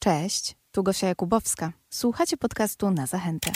Cześć, 0.00 0.56
tu 0.70 0.82
Gosia 0.82 1.06
Jakubowska. 1.06 1.72
Słuchacie 1.90 2.36
podcastu 2.36 2.90
na 2.90 3.06
zachętę. 3.06 3.52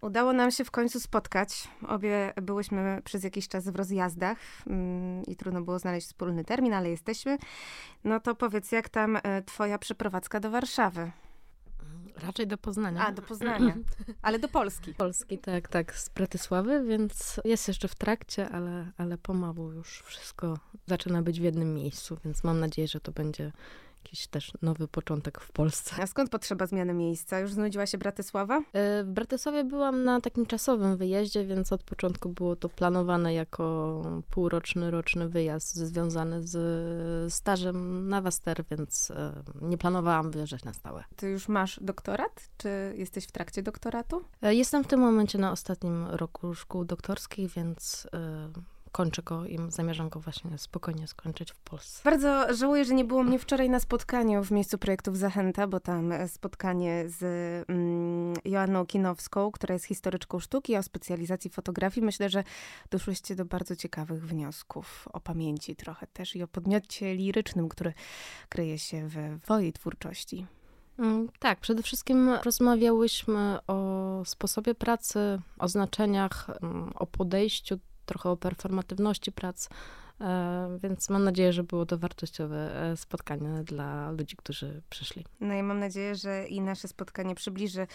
Udało 0.00 0.32
nam 0.32 0.50
się 0.50 0.64
w 0.64 0.70
końcu 0.70 1.00
spotkać. 1.00 1.68
Obie 1.88 2.32
byłyśmy 2.42 3.02
przez 3.04 3.24
jakiś 3.24 3.48
czas 3.48 3.68
w 3.68 3.76
rozjazdach 3.76 4.38
mm, 4.66 5.22
i 5.26 5.36
trudno 5.36 5.62
było 5.62 5.78
znaleźć 5.78 6.06
wspólny 6.06 6.44
termin, 6.44 6.74
ale 6.74 6.90
jesteśmy. 6.90 7.38
No 8.04 8.20
to 8.20 8.34
powiedz, 8.34 8.72
jak 8.72 8.88
tam 8.88 9.18
e, 9.22 9.42
twoja 9.42 9.78
przeprowadzka 9.78 10.40
do 10.40 10.50
Warszawy? 10.50 11.12
Raczej 12.16 12.46
do 12.46 12.58
Poznania. 12.58 13.06
A, 13.06 13.12
do 13.12 13.22
Poznania. 13.22 13.76
Ale 14.22 14.38
do 14.38 14.48
Polski. 14.48 14.94
Polski, 14.94 15.38
tak, 15.38 15.68
tak, 15.68 15.96
z 15.96 16.08
Bratysławy, 16.08 16.84
więc 16.84 17.40
jest 17.44 17.68
jeszcze 17.68 17.88
w 17.88 17.94
trakcie, 17.94 18.48
ale, 18.48 18.92
ale 18.96 19.18
pomału 19.18 19.72
już 19.72 20.02
wszystko 20.02 20.58
zaczyna 20.86 21.22
być 21.22 21.40
w 21.40 21.42
jednym 21.42 21.74
miejscu, 21.74 22.18
więc 22.24 22.44
mam 22.44 22.60
nadzieję, 22.60 22.88
że 22.88 23.00
to 23.00 23.12
będzie 23.12 23.52
jakiś 24.04 24.26
też 24.26 24.52
nowy 24.62 24.88
początek 24.88 25.40
w 25.40 25.52
Polsce. 25.52 26.02
A 26.02 26.06
skąd 26.06 26.30
potrzeba 26.30 26.66
zmiany 26.66 26.94
miejsca? 26.94 27.38
Już 27.38 27.52
znudziła 27.52 27.86
się 27.86 27.98
Bratysława? 27.98 28.58
E, 28.58 29.04
w 29.04 29.08
Bratysławie 29.08 29.64
byłam 29.64 30.04
na 30.04 30.20
takim 30.20 30.46
czasowym 30.46 30.96
wyjeździe, 30.96 31.44
więc 31.44 31.72
od 31.72 31.82
początku 31.82 32.28
było 32.28 32.56
to 32.56 32.68
planowane 32.68 33.34
jako 33.34 34.02
półroczny, 34.30 34.90
roczny 34.90 35.28
wyjazd 35.28 35.76
związany 35.76 36.46
z 36.46 37.34
stażem 37.34 38.08
na 38.08 38.20
Waster, 38.20 38.64
więc 38.70 39.10
e, 39.10 39.32
nie 39.60 39.78
planowałam 39.78 40.30
wyjeżdżać 40.30 40.64
na 40.64 40.72
stałe. 40.72 41.04
Ty 41.16 41.28
już 41.28 41.48
masz 41.48 41.80
doktorat? 41.82 42.48
Czy 42.56 42.94
jesteś 42.96 43.24
w 43.24 43.32
trakcie 43.32 43.62
doktoratu? 43.62 44.24
E, 44.42 44.54
jestem 44.54 44.84
w 44.84 44.86
tym 44.86 45.00
momencie 45.00 45.38
na 45.38 45.52
ostatnim 45.52 46.06
roku 46.06 46.54
szkół 46.54 46.84
doktorskich, 46.84 47.50
więc 47.50 48.08
kończę 48.92 49.22
go 49.22 49.46
i 49.46 49.58
zamierzam 49.68 50.08
go 50.08 50.20
właśnie 50.20 50.58
spokojnie 50.58 51.06
skończyć 51.06 51.52
w 51.52 51.60
Polsce. 51.60 52.00
Bardzo 52.04 52.54
żałuję, 52.54 52.84
że 52.84 52.94
nie 52.94 53.04
było 53.04 53.22
mnie 53.22 53.38
wczoraj 53.38 53.70
na 53.70 53.80
spotkaniu 53.80 54.44
w 54.44 54.50
miejscu 54.50 54.78
projektów 54.78 55.18
Zachęta, 55.18 55.66
bo 55.66 55.80
tam 55.80 56.12
spotkanie 56.28 57.04
z 57.06 57.22
mm, 57.70 58.34
Joanną 58.44 58.86
Kinowską, 58.86 59.50
która 59.50 59.72
jest 59.72 59.84
historyczką 59.84 60.40
sztuki 60.40 60.76
o 60.76 60.82
specjalizacji 60.82 61.50
fotografii. 61.50 62.06
Myślę, 62.06 62.28
że 62.30 62.44
doszłyście 62.90 63.36
do 63.36 63.44
bardzo 63.44 63.76
ciekawych 63.76 64.26
wniosków 64.26 65.08
o 65.12 65.20
pamięci 65.20 65.76
trochę 65.76 66.06
też 66.06 66.36
i 66.36 66.42
o 66.42 66.48
podmiocie 66.48 67.14
lirycznym, 67.14 67.68
który 67.68 67.92
kryje 68.48 68.78
się 68.78 69.08
w 69.08 69.40
twojej 69.42 69.72
twórczości. 69.72 70.46
Mm, 70.98 71.28
tak, 71.38 71.60
przede 71.60 71.82
wszystkim 71.82 72.30
rozmawiałyśmy 72.44 73.58
o 73.66 74.22
sposobie 74.24 74.74
pracy, 74.74 75.40
o 75.58 75.68
znaczeniach, 75.68 76.50
mm, 76.62 76.92
o 76.94 77.06
podejściu 77.06 77.78
trochę 78.06 78.30
o 78.30 78.36
performatywności 78.36 79.32
prac, 79.32 79.68
e, 80.20 80.78
więc 80.82 81.10
mam 81.10 81.24
nadzieję, 81.24 81.52
że 81.52 81.64
było 81.64 81.86
to 81.86 81.98
wartościowe 81.98 82.90
e, 82.90 82.96
spotkanie 82.96 83.64
dla 83.64 84.10
ludzi, 84.10 84.36
którzy 84.36 84.82
przyszli. 84.90 85.24
No 85.40 85.54
i 85.54 85.62
mam 85.62 85.78
nadzieję, 85.78 86.14
że 86.14 86.46
i 86.48 86.60
nasze 86.60 86.88
spotkanie 86.88 87.34
przybliży 87.34 87.86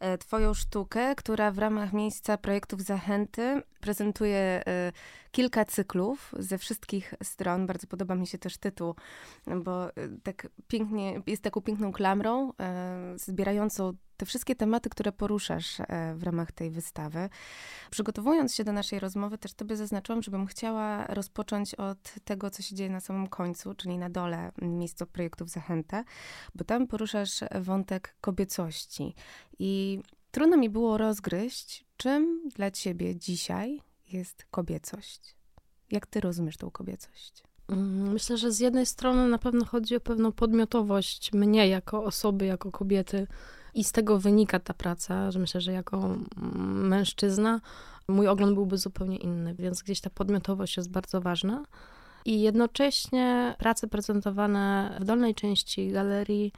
e, 0.00 0.18
Twoją 0.18 0.54
sztukę, 0.54 1.14
która 1.14 1.50
w 1.50 1.58
ramach 1.58 1.92
miejsca 1.92 2.38
projektów 2.38 2.80
Zachęty 2.80 3.62
prezentuje 3.80 4.62
kilka 5.30 5.64
cyklów 5.64 6.34
ze 6.38 6.58
wszystkich 6.58 7.14
stron. 7.22 7.66
Bardzo 7.66 7.86
podoba 7.86 8.14
mi 8.14 8.26
się 8.26 8.38
też 8.38 8.58
tytuł, 8.58 8.94
bo 9.62 9.88
tak 10.22 10.48
pięknie, 10.68 11.22
jest 11.26 11.42
taką 11.42 11.60
piękną 11.60 11.92
klamrą, 11.92 12.52
zbierającą 13.16 13.92
te 14.16 14.26
wszystkie 14.26 14.54
tematy, 14.54 14.90
które 14.90 15.12
poruszasz 15.12 15.80
e, 15.80 16.14
w 16.14 16.22
ramach 16.22 16.52
tej 16.52 16.70
wystawy. 16.70 17.28
Przygotowując 17.90 18.54
się 18.54 18.64
do 18.64 18.72
naszej 18.72 18.98
rozmowy, 18.98 19.38
też 19.38 19.54
tobie 19.54 19.76
zaznaczyłam, 19.76 20.22
żebym 20.22 20.46
chciała 20.46 21.06
rozpocząć 21.06 21.74
od 21.74 22.14
tego, 22.24 22.50
co 22.50 22.62
się 22.62 22.74
dzieje 22.74 22.90
na 22.90 23.00
samym 23.00 23.26
końcu, 23.26 23.74
czyli 23.74 23.98
na 23.98 24.10
dole 24.10 24.52
miejsca 24.62 25.06
projektów 25.06 25.50
Zachęta, 25.50 26.04
bo 26.54 26.64
tam 26.64 26.86
poruszasz 26.86 27.40
wątek 27.60 28.16
kobiecości. 28.20 29.14
I 29.58 30.00
trudno 30.30 30.56
mi 30.56 30.70
było 30.70 30.98
rozgryźć, 30.98 31.84
czym 31.96 32.48
dla 32.56 32.70
ciebie 32.70 33.16
dzisiaj 33.16 33.80
jest 34.12 34.46
kobiecość. 34.50 35.36
Jak 35.90 36.06
ty 36.06 36.20
rozumiesz 36.20 36.56
tą 36.56 36.70
kobiecość? 36.70 37.42
Mm, 37.68 38.12
myślę, 38.12 38.36
że 38.36 38.52
z 38.52 38.58
jednej 38.58 38.86
strony 38.86 39.28
na 39.28 39.38
pewno 39.38 39.64
chodzi 39.64 39.96
o 39.96 40.00
pewną 40.00 40.32
podmiotowość 40.32 41.32
mnie 41.32 41.68
jako 41.68 42.04
osoby, 42.04 42.46
jako 42.46 42.70
kobiety, 42.72 43.26
i 43.76 43.84
z 43.84 43.92
tego 43.92 44.18
wynika 44.18 44.60
ta 44.60 44.74
praca, 44.74 45.30
że 45.30 45.38
myślę, 45.38 45.60
że 45.60 45.72
jako 45.72 46.16
mężczyzna 46.66 47.60
mój 48.08 48.28
ogląd 48.28 48.54
byłby 48.54 48.78
zupełnie 48.78 49.16
inny, 49.16 49.54
więc 49.54 49.82
gdzieś 49.82 50.00
ta 50.00 50.10
podmiotowość 50.10 50.76
jest 50.76 50.90
bardzo 50.90 51.20
ważna. 51.20 51.64
I 52.24 52.40
jednocześnie 52.40 53.54
prace 53.58 53.88
prezentowane 53.88 54.96
w 55.00 55.04
dolnej 55.04 55.34
części 55.34 55.92
galerii 55.92 56.52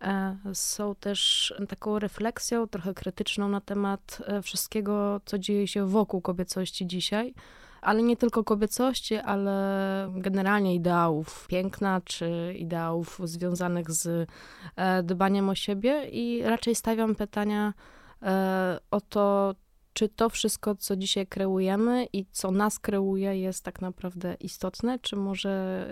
e, 0.00 0.36
są 0.54 0.94
też 0.94 1.54
taką 1.68 1.98
refleksją 1.98 2.66
trochę 2.66 2.94
krytyczną 2.94 3.48
na 3.48 3.60
temat 3.60 4.22
e, 4.26 4.42
wszystkiego, 4.42 5.20
co 5.24 5.38
dzieje 5.38 5.68
się 5.68 5.86
wokół 5.86 6.20
kobiecości 6.20 6.86
dzisiaj 6.86 7.34
ale 7.82 8.02
nie 8.02 8.16
tylko 8.16 8.44
kobiecości, 8.44 9.16
ale 9.16 10.12
generalnie 10.14 10.74
ideałów 10.74 11.46
piękna, 11.48 12.00
czy 12.04 12.54
ideałów 12.58 13.20
związanych 13.24 13.90
z 13.90 14.30
e, 14.76 15.02
dbaniem 15.02 15.48
o 15.48 15.54
siebie. 15.54 16.08
I 16.12 16.42
raczej 16.42 16.74
stawiam 16.74 17.14
pytania 17.14 17.74
e, 18.22 18.78
o 18.90 19.00
to, 19.00 19.54
czy 19.92 20.08
to 20.08 20.30
wszystko, 20.30 20.74
co 20.74 20.96
dzisiaj 20.96 21.26
kreujemy 21.26 22.06
i 22.12 22.26
co 22.30 22.50
nas 22.50 22.78
kreuje, 22.78 23.40
jest 23.40 23.64
tak 23.64 23.80
naprawdę 23.80 24.34
istotne, 24.40 24.98
czy 24.98 25.16
może 25.16 25.86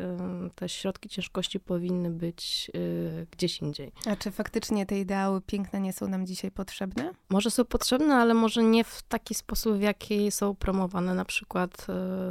te 0.55 0.69
środki 0.69 1.09
ciężkości 1.09 1.61
powinny 1.61 2.11
być 2.11 2.71
y, 2.75 3.27
gdzieś 3.31 3.63
indziej. 3.63 3.93
A 4.07 4.17
czy 4.17 4.31
faktycznie 4.31 4.87
te 4.87 5.01
ideały 5.01 5.41
piękne 5.41 5.81
nie 5.81 5.93
są 5.93 6.09
nam 6.09 6.27
dzisiaj 6.27 6.51
potrzebne? 6.51 7.11
Może 7.29 7.51
są 7.51 7.65
potrzebne, 7.65 8.15
ale 8.15 8.35
może 8.35 8.63
nie 8.63 8.85
w 8.85 9.03
taki 9.03 9.35
sposób, 9.35 9.77
w 9.77 9.81
jaki 9.81 10.31
są 10.31 10.55
promowane 10.55 11.15
na 11.15 11.25
przykład 11.25 11.81
y, 11.81 11.85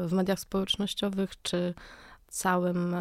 w 0.08 0.10
mediach 0.12 0.40
społecznościowych, 0.40 1.42
czy 1.42 1.74
całym 2.28 2.96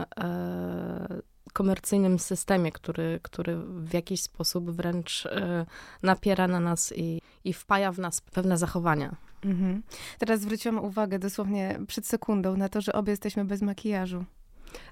komercyjnym 1.52 2.18
systemie, 2.18 2.72
który, 2.72 3.20
który 3.22 3.56
w 3.56 3.94
jakiś 3.94 4.22
sposób 4.22 4.70
wręcz 4.70 5.26
e, 5.26 5.66
napiera 6.02 6.48
na 6.48 6.60
nas 6.60 6.92
i, 6.96 7.20
i 7.44 7.52
wpaja 7.52 7.92
w 7.92 7.98
nas 7.98 8.20
pewne 8.20 8.58
zachowania. 8.58 9.16
Mhm. 9.44 9.82
Teraz 10.18 10.40
zwróciłam 10.40 10.84
uwagę 10.84 11.18
dosłownie 11.18 11.78
przed 11.86 12.06
sekundą 12.06 12.56
na 12.56 12.68
to, 12.68 12.80
że 12.80 12.92
obie 12.92 13.10
jesteśmy 13.10 13.44
bez 13.44 13.62
makijażu. 13.62 14.24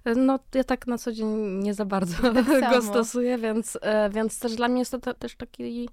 E, 0.04 0.14
no, 0.14 0.38
ja 0.54 0.64
tak 0.64 0.86
na 0.86 0.98
co 0.98 1.12
dzień 1.12 1.28
nie 1.62 1.74
za 1.74 1.84
bardzo 1.84 2.16
tak 2.32 2.70
go 2.74 2.82
stosuję, 2.82 3.38
więc, 3.38 3.78
e, 3.82 4.10
więc 4.10 4.38
też 4.38 4.56
dla 4.56 4.68
mnie 4.68 4.78
jest 4.78 4.90
to 4.90 5.14
też 5.14 5.36
taki 5.36 5.88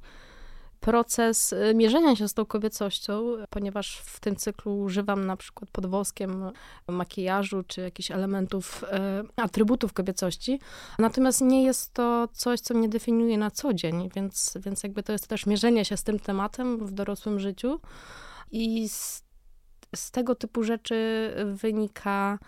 proces 0.82 1.54
y, 1.54 1.74
mierzenia 1.76 2.16
się 2.16 2.28
z 2.28 2.34
tą 2.34 2.46
kobiecością, 2.46 3.36
ponieważ 3.50 3.98
w 3.98 4.20
tym 4.20 4.36
cyklu 4.36 4.80
używam 4.80 5.26
na 5.26 5.38
przykład 5.38 5.70
pod 5.72 5.86
woskiem 5.86 6.52
makijażu 6.88 7.64
czy 7.68 7.82
jakichś 7.82 8.12
elementów, 8.12 8.84
y, 8.84 8.88
atrybutów 9.42 9.94
kobiecości. 9.94 10.60
Natomiast 11.00 11.42
nie 11.42 11.64
jest 11.64 11.94
to 11.94 12.28
coś, 12.34 12.60
co 12.60 12.74
mnie 12.74 12.90
definiuje 12.90 13.38
na 13.38 13.52
co 13.52 13.74
dzień, 13.74 14.10
więc, 14.16 14.58
więc 14.66 14.84
jakby 14.84 15.04
to 15.04 15.12
jest 15.12 15.28
też 15.28 15.46
mierzenie 15.46 15.86
się 15.86 15.98
z 15.98 16.04
tym 16.04 16.20
tematem 16.20 16.86
w 16.86 16.92
dorosłym 16.92 17.40
życiu. 17.40 17.80
I 18.52 18.90
z, 18.90 19.24
z 19.96 20.12
tego 20.12 20.36
typu 20.36 20.64
rzeczy 20.64 21.32
wynika 21.54 22.40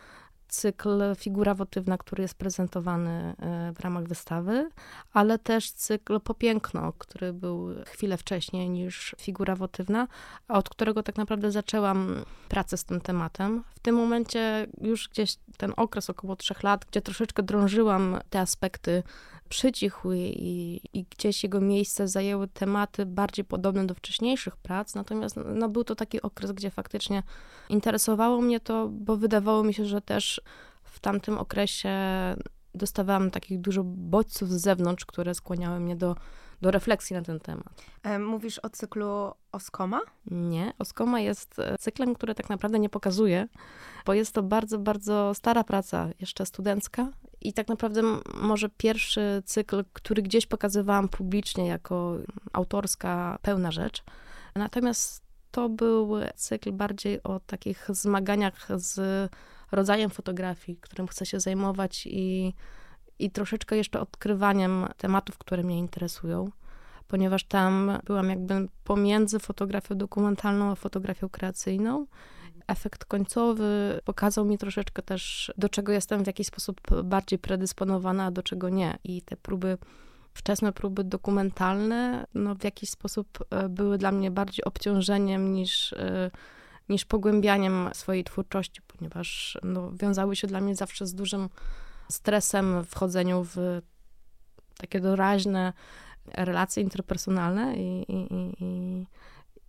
cykl 0.54 1.02
Figura 1.18 1.56
Wotywna, 1.56 1.98
który 1.98 2.22
jest 2.22 2.36
prezentowany 2.36 3.36
e, 3.40 3.74
w 3.76 3.80
ramach 3.80 4.04
wystawy, 4.04 4.70
ale 5.14 5.40
też 5.40 5.72
cykl 5.72 6.20
Popiękno, 6.20 6.94
który 6.98 7.34
był 7.34 7.70
chwilę 7.86 8.18
wcześniej 8.18 8.70
niż 8.70 9.16
Figura 9.20 9.56
Wotywna, 9.56 10.08
od 10.48 10.70
którego 10.70 11.04
tak 11.04 11.18
naprawdę 11.18 11.52
zaczęłam 11.52 12.16
pracę 12.50 12.78
z 12.78 12.84
tym 12.84 13.02
tematem. 13.02 13.64
W 13.76 13.80
tym 13.80 13.96
momencie 13.96 14.68
już 14.82 15.10
gdzieś 15.10 15.36
ten 15.58 15.74
okres 15.78 16.10
około 16.10 16.36
trzech 16.36 16.64
lat, 16.64 16.86
gdzie 16.86 17.02
troszeczkę 17.02 17.44
drążyłam 17.44 18.20
te 18.30 18.40
aspekty 18.40 19.04
przycichł 19.54 20.12
i, 20.12 20.82
i 20.94 21.06
gdzieś 21.10 21.44
jego 21.44 21.62
miejsce 21.62 22.08
zajęły 22.08 22.48
tematy 22.48 23.06
bardziej 23.06 23.46
podobne 23.46 23.88
do 23.88 23.94
wcześniejszych 23.94 24.58
prac, 24.58 24.96
natomiast 24.96 25.36
no, 25.46 25.70
był 25.70 25.84
to 25.84 25.96
taki 25.96 26.22
okres, 26.22 26.52
gdzie 26.52 26.70
faktycznie 26.70 27.24
interesowało 27.70 28.42
mnie 28.42 28.60
to, 28.60 28.90
bo 28.92 29.18
wydawało 29.18 29.64
mi 29.64 29.74
się, 29.74 29.86
że 29.86 30.02
też 30.02 30.42
w 30.84 31.00
tamtym 31.00 31.38
okresie 31.38 31.90
dostawałam 32.76 33.32
takich 33.32 33.62
dużo 33.62 33.84
bodźców 33.84 34.50
z 34.50 34.62
zewnątrz, 34.62 35.06
które 35.06 35.36
skłaniały 35.36 35.80
mnie 35.80 35.96
do, 35.96 36.16
do 36.62 36.72
refleksji 36.72 37.16
na 37.16 37.22
ten 37.22 37.40
temat. 37.40 37.84
E, 38.04 38.20
mówisz 38.20 38.60
o 38.60 38.70
cyklu 38.70 39.32
Oskoma? 39.52 40.02
Nie, 40.32 40.74
Oskoma 40.80 41.20
jest 41.20 41.60
e, 41.60 41.78
cyklem, 41.78 42.14
który 42.14 42.36
tak 42.36 42.50
naprawdę 42.50 42.80
nie 42.80 42.90
pokazuje, 42.90 43.48
bo 44.06 44.14
jest 44.14 44.32
to 44.32 44.44
bardzo, 44.44 44.80
bardzo 44.80 45.34
stara 45.34 45.64
praca, 45.64 46.10
jeszcze 46.20 46.46
studencka 46.46 47.10
i 47.44 47.54
tak 47.54 47.68
naprawdę 47.68 48.02
może 48.34 48.70
pierwszy 48.70 49.44
cykl, 49.46 49.84
który 49.94 50.22
gdzieś 50.22 50.46
pokazywałam 50.46 51.10
publicznie 51.10 51.68
jako 51.68 52.18
autorska, 52.54 53.40
pełna 53.42 53.72
rzecz. 53.72 54.04
Natomiast 54.56 55.24
to 55.52 55.70
był 55.70 56.14
cykl 56.36 56.72
bardziej 56.72 57.24
o 57.24 57.40
takich 57.40 57.88
zmaganiach 57.90 58.68
z 58.76 59.32
rodzajem 59.72 60.10
fotografii, 60.10 60.78
którym 60.82 61.08
chcę 61.08 61.26
się 61.26 61.40
zajmować 61.40 62.08
i, 62.08 62.54
i 63.20 63.32
troszeczkę 63.32 63.78
jeszcze 63.78 64.00
odkrywaniem 64.00 64.88
tematów, 64.98 65.38
które 65.38 65.64
mnie 65.64 65.80
interesują, 65.80 66.52
ponieważ 67.08 67.44
tam 67.44 68.00
byłam 68.06 68.30
jakby 68.30 68.68
pomiędzy 68.84 69.40
fotografią 69.40 69.96
dokumentalną 69.96 70.72
a 70.72 70.76
fotografią 70.76 71.30
kreacyjną. 71.30 72.08
Efekt 72.68 73.06
końcowy 73.06 74.00
pokazał 74.06 74.46
mi 74.46 74.58
troszeczkę 74.58 75.02
też, 75.02 75.54
do 75.58 75.70
czego 75.70 75.92
jestem 75.92 76.24
w 76.24 76.28
jakiś 76.28 76.48
sposób 76.48 76.82
bardziej 77.04 77.40
predysponowana, 77.40 78.26
a 78.26 78.32
do 78.32 78.44
czego 78.44 78.70
nie. 78.70 78.98
I 79.04 79.22
te 79.22 79.38
próby 79.38 79.78
wczesne 80.34 80.74
próby 80.74 81.04
dokumentalne 81.04 82.28
no, 82.34 82.56
w 82.56 82.64
jakiś 82.64 82.90
sposób 82.90 83.46
e, 83.50 83.70
były 83.70 83.98
dla 83.98 84.12
mnie 84.12 84.32
bardziej 84.32 84.66
obciążeniem 84.66 85.54
niż, 85.54 85.94
e, 85.94 86.32
niż 86.90 87.06
pogłębianiem 87.06 87.90
swojej 87.94 88.24
twórczości, 88.24 88.82
ponieważ 88.88 89.58
no, 89.64 89.92
wiązały 89.92 90.36
się 90.36 90.48
dla 90.48 90.62
mnie 90.62 90.76
zawsze 90.76 91.08
z 91.08 91.16
dużym 91.16 91.50
stresem 92.10 92.84
w 92.84 92.96
chodzeniu 92.96 93.44
w 93.44 93.82
takie 94.78 95.00
doraźne 95.00 95.74
relacje 96.34 96.84
interpersonalne 96.84 97.78
i, 97.78 98.12
i, 98.12 98.34
i, 98.34 98.56
i 98.60 99.06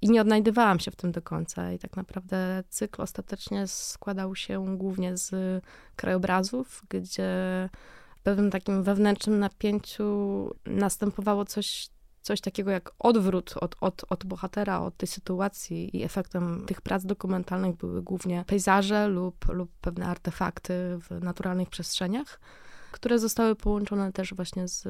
nie 0.08 0.20
odnajdywałam 0.20 0.80
się 0.80 0.90
w 0.90 0.96
tym 0.96 1.12
do 1.12 1.22
końca. 1.22 1.72
I 1.72 1.78
tak 1.78 1.96
naprawdę 1.96 2.64
cykl 2.68 3.02
ostatecznie 3.02 3.66
składał 3.66 4.36
się 4.36 4.76
głównie 4.76 5.16
z 5.16 5.34
krajobrazów, 5.96 6.82
gdzie 6.88 7.30
pewnym 8.22 8.50
takim 8.50 8.82
wewnętrznym 8.82 9.38
napięciu 9.38 10.50
następowało 10.66 11.44
coś, 11.44 11.88
coś 12.22 12.40
takiego 12.40 12.70
jak 12.70 12.92
odwrót 12.98 13.54
od, 13.60 13.76
od, 13.80 14.04
od 14.08 14.24
bohatera, 14.24 14.80
od 14.80 14.96
tej 14.96 15.08
sytuacji 15.08 15.96
i 15.96 16.04
efektem 16.04 16.64
tych 16.66 16.80
prac 16.80 17.04
dokumentalnych 17.04 17.76
były 17.76 18.02
głównie 18.02 18.44
pejzaże 18.46 19.08
lub, 19.08 19.48
lub 19.48 19.70
pewne 19.80 20.06
artefakty 20.06 20.98
w 21.00 21.20
naturalnych 21.20 21.68
przestrzeniach 21.68 22.40
które 22.94 23.18
zostały 23.18 23.56
połączone 23.56 24.12
też 24.12 24.34
właśnie 24.34 24.68
z 24.68 24.86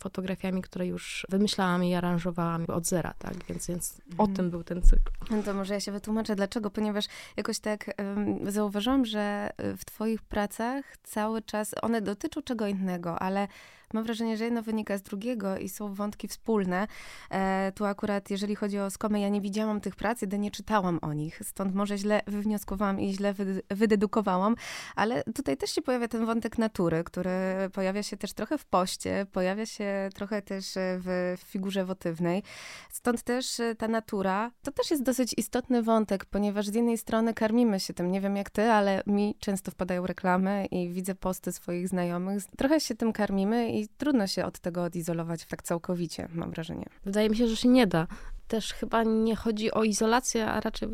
fotografiami, 0.00 0.62
które 0.62 0.86
już 0.86 1.26
wymyślałam 1.28 1.84
i 1.84 1.94
aranżowałam 1.94 2.64
od 2.68 2.86
zera, 2.86 3.14
tak? 3.18 3.34
Więc, 3.48 3.66
więc 3.66 3.94
o 4.18 4.22
mhm. 4.22 4.36
tym 4.36 4.50
był 4.50 4.64
ten 4.64 4.82
cykl. 4.82 5.12
No 5.30 5.42
to 5.42 5.54
może 5.54 5.74
ja 5.74 5.80
się 5.80 5.92
wytłumaczę, 5.92 6.36
dlaczego, 6.36 6.70
ponieważ 6.70 7.04
jakoś 7.36 7.58
tak 7.58 7.90
um, 7.98 8.50
zauważyłam, 8.50 9.04
że 9.04 9.50
w 9.76 9.84
twoich 9.84 10.22
pracach 10.22 10.84
cały 11.02 11.42
czas 11.42 11.74
one 11.82 12.02
dotyczą 12.02 12.42
czego 12.42 12.66
innego, 12.66 13.18
ale 13.18 13.48
mam 13.92 14.04
wrażenie, 14.04 14.36
że 14.36 14.44
jedno 14.44 14.62
wynika 14.62 14.98
z 14.98 15.02
drugiego 15.02 15.58
i 15.58 15.68
są 15.68 15.94
wątki 15.94 16.28
wspólne. 16.28 16.86
E, 17.30 17.72
tu 17.74 17.84
akurat, 17.84 18.30
jeżeli 18.30 18.54
chodzi 18.54 18.78
o 18.78 18.90
Skomę, 18.90 19.20
ja 19.20 19.28
nie 19.28 19.40
widziałam 19.40 19.80
tych 19.80 19.96
prac, 19.96 20.22
jedynie 20.22 20.46
nie 20.46 20.50
czytałam 20.50 20.98
o 21.02 21.12
nich, 21.12 21.40
stąd 21.44 21.74
może 21.74 21.98
źle 21.98 22.20
wywnioskowałam 22.26 23.00
i 23.00 23.12
źle 23.12 23.34
wydedukowałam, 23.70 24.56
ale 24.96 25.24
tutaj 25.24 25.56
też 25.56 25.70
się 25.70 25.82
pojawia 25.82 26.08
ten 26.08 26.26
wątek 26.26 26.58
natury, 26.58 27.04
który 27.04 27.30
pojawia 27.72 28.02
się 28.02 28.16
też 28.16 28.32
trochę 28.32 28.58
w 28.58 28.64
poście, 28.64 29.26
pojawia 29.32 29.66
się 29.66 30.08
trochę 30.14 30.42
też 30.42 30.64
w 30.76 31.36
figurze 31.44 31.84
wotywnej. 31.84 32.42
Stąd 32.90 33.22
też 33.22 33.60
ta 33.78 33.88
natura, 33.88 34.50
to 34.62 34.72
też 34.72 34.90
jest 34.90 35.02
dosyć 35.02 35.34
istotny 35.36 35.82
wątek, 35.82 36.24
ponieważ 36.24 36.66
z 36.66 36.74
jednej 36.74 36.98
strony 36.98 37.34
karmimy 37.34 37.80
się 37.80 37.94
tym, 37.94 38.12
nie 38.12 38.20
wiem 38.20 38.36
jak 38.36 38.50
ty, 38.50 38.62
ale 38.62 39.02
mi 39.06 39.36
często 39.40 39.70
wpadają 39.70 40.06
reklamy 40.06 40.66
i 40.66 40.88
widzę 40.88 41.14
posty 41.14 41.52
swoich 41.52 41.88
znajomych. 41.88 42.44
Trochę 42.56 42.80
się 42.80 42.94
tym 42.94 43.12
karmimy 43.12 43.72
i 43.76 43.88
trudno 43.88 44.26
się 44.26 44.44
od 44.44 44.58
tego 44.58 44.82
odizolować 44.82 45.44
tak 45.44 45.62
całkowicie, 45.62 46.28
mam 46.32 46.50
wrażenie. 46.50 46.86
Wydaje 47.04 47.30
mi 47.30 47.36
się, 47.36 47.48
że 47.48 47.56
się 47.56 47.68
nie 47.68 47.86
da. 47.86 48.06
Też 48.48 48.72
chyba 48.72 49.02
nie 49.04 49.36
chodzi 49.36 49.72
o 49.72 49.84
izolację, 49.84 50.46
a 50.46 50.60
raczej 50.60 50.88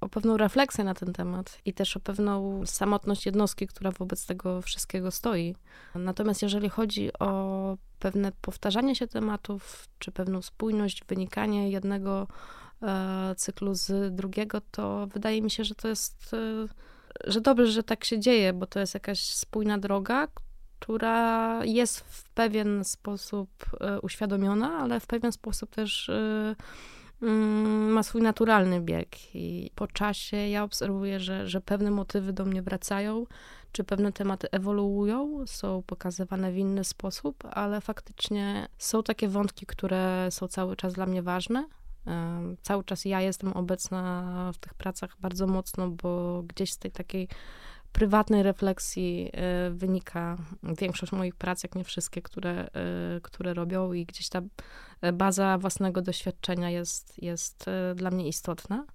o 0.00 0.08
pewną 0.08 0.36
refleksję 0.36 0.84
na 0.84 0.94
ten 0.94 1.12
temat 1.12 1.58
i 1.64 1.72
też 1.72 1.96
o 1.96 2.00
pewną 2.00 2.66
samotność 2.66 3.26
jednostki, 3.26 3.66
która 3.66 3.90
wobec 3.90 4.26
tego 4.26 4.62
wszystkiego 4.62 5.10
stoi. 5.10 5.54
Natomiast 5.94 6.42
jeżeli 6.42 6.68
chodzi 6.68 7.10
o 7.18 7.76
pewne 7.98 8.32
powtarzanie 8.40 8.96
się 8.96 9.06
tematów, 9.06 9.88
czy 9.98 10.12
pewną 10.12 10.42
spójność, 10.42 11.04
wynikanie 11.08 11.70
jednego 11.70 12.26
e, 12.82 13.34
cyklu 13.36 13.74
z 13.74 14.14
drugiego, 14.14 14.60
to 14.70 15.06
wydaje 15.06 15.42
mi 15.42 15.50
się, 15.50 15.64
że 15.64 15.74
to 15.74 15.88
jest, 15.88 16.34
e, 16.34 16.68
że 17.30 17.40
dobrze, 17.40 17.66
że 17.66 17.82
tak 17.82 18.04
się 18.04 18.18
dzieje, 18.18 18.52
bo 18.52 18.66
to 18.66 18.80
jest 18.80 18.94
jakaś 18.94 19.20
spójna 19.20 19.78
droga, 19.78 20.28
która 20.80 21.64
jest 21.64 22.00
w 22.00 22.24
pewien 22.24 22.84
sposób 22.84 23.50
e, 23.80 24.00
uświadomiona, 24.00 24.78
ale 24.78 25.00
w 25.00 25.06
pewien 25.06 25.32
sposób 25.32 25.70
też 25.70 26.08
e, 26.08 26.56
mm, 27.22 27.92
ma 27.92 28.02
swój 28.02 28.22
naturalny 28.22 28.80
bieg. 28.80 29.34
I 29.34 29.70
po 29.74 29.86
czasie 29.86 30.36
ja 30.36 30.64
obserwuję, 30.64 31.20
że, 31.20 31.48
że 31.48 31.60
pewne 31.60 31.90
motywy 31.90 32.32
do 32.32 32.44
mnie 32.44 32.62
wracają, 32.62 33.26
czy 33.72 33.84
pewne 33.84 34.12
tematy 34.12 34.50
ewoluują, 34.50 35.46
są 35.46 35.82
pokazywane 35.86 36.52
w 36.52 36.56
inny 36.56 36.84
sposób, 36.84 37.44
ale 37.50 37.80
faktycznie 37.80 38.68
są 38.78 39.02
takie 39.02 39.28
wątki, 39.28 39.66
które 39.66 40.28
są 40.30 40.48
cały 40.48 40.76
czas 40.76 40.92
dla 40.94 41.06
mnie 41.06 41.22
ważne. 41.22 41.66
E, 42.06 42.40
cały 42.62 42.84
czas 42.84 43.04
ja 43.04 43.20
jestem 43.20 43.52
obecna 43.52 44.24
w 44.54 44.58
tych 44.58 44.74
pracach 44.74 45.16
bardzo 45.20 45.46
mocno, 45.46 45.88
bo 45.88 46.42
gdzieś 46.42 46.72
z 46.72 46.78
tej 46.78 46.90
takiej 46.90 47.28
prywatnej 47.92 48.42
refleksji 48.42 49.30
y, 49.66 49.70
wynika 49.70 50.36
większość 50.62 51.12
moich 51.12 51.34
prac, 51.34 51.62
jak 51.62 51.74
nie 51.74 51.84
wszystkie, 51.84 52.22
które, 52.22 52.68
y, 53.16 53.20
które 53.20 53.54
robią 53.54 53.92
i 53.92 54.06
gdzieś 54.06 54.28
ta 54.28 54.40
baza 55.12 55.58
własnego 55.58 56.02
doświadczenia 56.02 56.70
jest, 56.70 57.22
jest 57.22 57.68
y, 57.68 57.94
dla 57.94 58.10
mnie 58.10 58.28
istotna. 58.28 58.86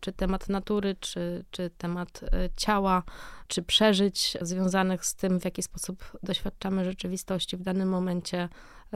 Czy 0.00 0.12
temat 0.12 0.48
natury, 0.48 0.96
czy, 1.00 1.44
czy 1.50 1.70
temat 1.70 2.20
ciała, 2.56 3.02
czy 3.48 3.62
przeżyć 3.62 4.36
związanych 4.40 5.06
z 5.06 5.14
tym, 5.14 5.40
w 5.40 5.44
jaki 5.44 5.62
sposób 5.62 6.18
doświadczamy 6.22 6.84
rzeczywistości 6.84 7.56
w 7.56 7.62
danym 7.62 7.88
momencie. 7.88 8.48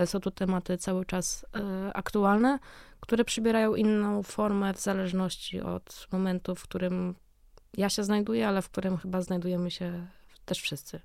Są 0.04 0.20
to 0.20 0.30
tematy 0.30 0.78
cały 0.78 1.04
czas 1.04 1.46
aktualne, 1.94 2.58
które 3.00 3.24
przybierają 3.24 3.74
inną 3.74 4.22
formę 4.22 4.74
w 4.74 4.80
zależności 4.80 5.60
od 5.60 6.08
momentu, 6.12 6.54
w 6.54 6.62
którym 6.62 7.14
ja 7.76 7.88
się 7.88 8.04
znajduję, 8.04 8.48
ale 8.48 8.62
w 8.62 8.68
którym 8.68 8.96
chyba 8.96 9.22
znajdujemy 9.22 9.70
się 9.70 10.06
też 10.44 10.60
wszyscy. 10.60 11.00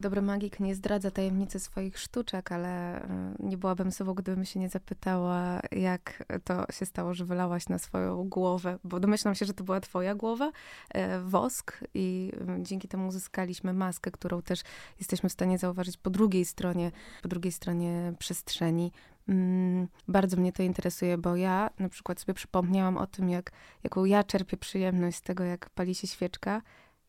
Dobry 0.00 0.22
magik 0.22 0.60
nie 0.60 0.74
zdradza 0.74 1.10
tajemnicy 1.10 1.60
swoich 1.60 1.98
sztuczek, 1.98 2.52
ale 2.52 3.02
e, 3.02 3.34
nie 3.38 3.56
byłabym 3.56 3.92
sobą, 3.92 4.14
gdybym 4.14 4.44
się 4.44 4.60
nie 4.60 4.68
zapytała, 4.68 5.60
jak 5.72 6.24
to 6.44 6.66
się 6.72 6.86
stało, 6.86 7.14
że 7.14 7.24
wylałaś 7.24 7.68
na 7.68 7.78
swoją 7.78 8.28
głowę, 8.28 8.78
bo 8.84 9.00
domyślam 9.00 9.34
się, 9.34 9.46
że 9.46 9.54
to 9.54 9.64
była 9.64 9.80
twoja 9.80 10.14
głowa, 10.14 10.52
e, 10.88 11.20
wosk 11.20 11.80
i 11.94 12.32
dzięki 12.58 12.88
temu 12.88 13.08
uzyskaliśmy 13.08 13.72
maskę, 13.72 14.10
którą 14.10 14.42
też 14.42 14.60
jesteśmy 14.98 15.28
w 15.28 15.32
stanie 15.32 15.58
zauważyć 15.58 15.96
po 15.96 16.10
drugiej 16.10 16.44
stronie, 16.44 16.92
po 17.22 17.28
drugiej 17.28 17.52
stronie 17.52 18.12
przestrzeni. 18.18 18.92
Mm, 19.28 19.88
bardzo 20.08 20.36
mnie 20.36 20.52
to 20.52 20.62
interesuje, 20.62 21.18
bo 21.18 21.36
ja 21.36 21.70
na 21.78 21.88
przykład 21.88 22.20
sobie 22.20 22.34
przypomniałam 22.34 22.96
o 22.96 23.06
tym, 23.06 23.28
jak, 23.28 23.52
jaką 23.84 24.04
ja 24.04 24.24
czerpię 24.24 24.56
przyjemność 24.56 25.16
z 25.16 25.22
tego, 25.22 25.44
jak 25.44 25.70
pali 25.70 25.94
się 25.94 26.06
świeczka 26.06 26.62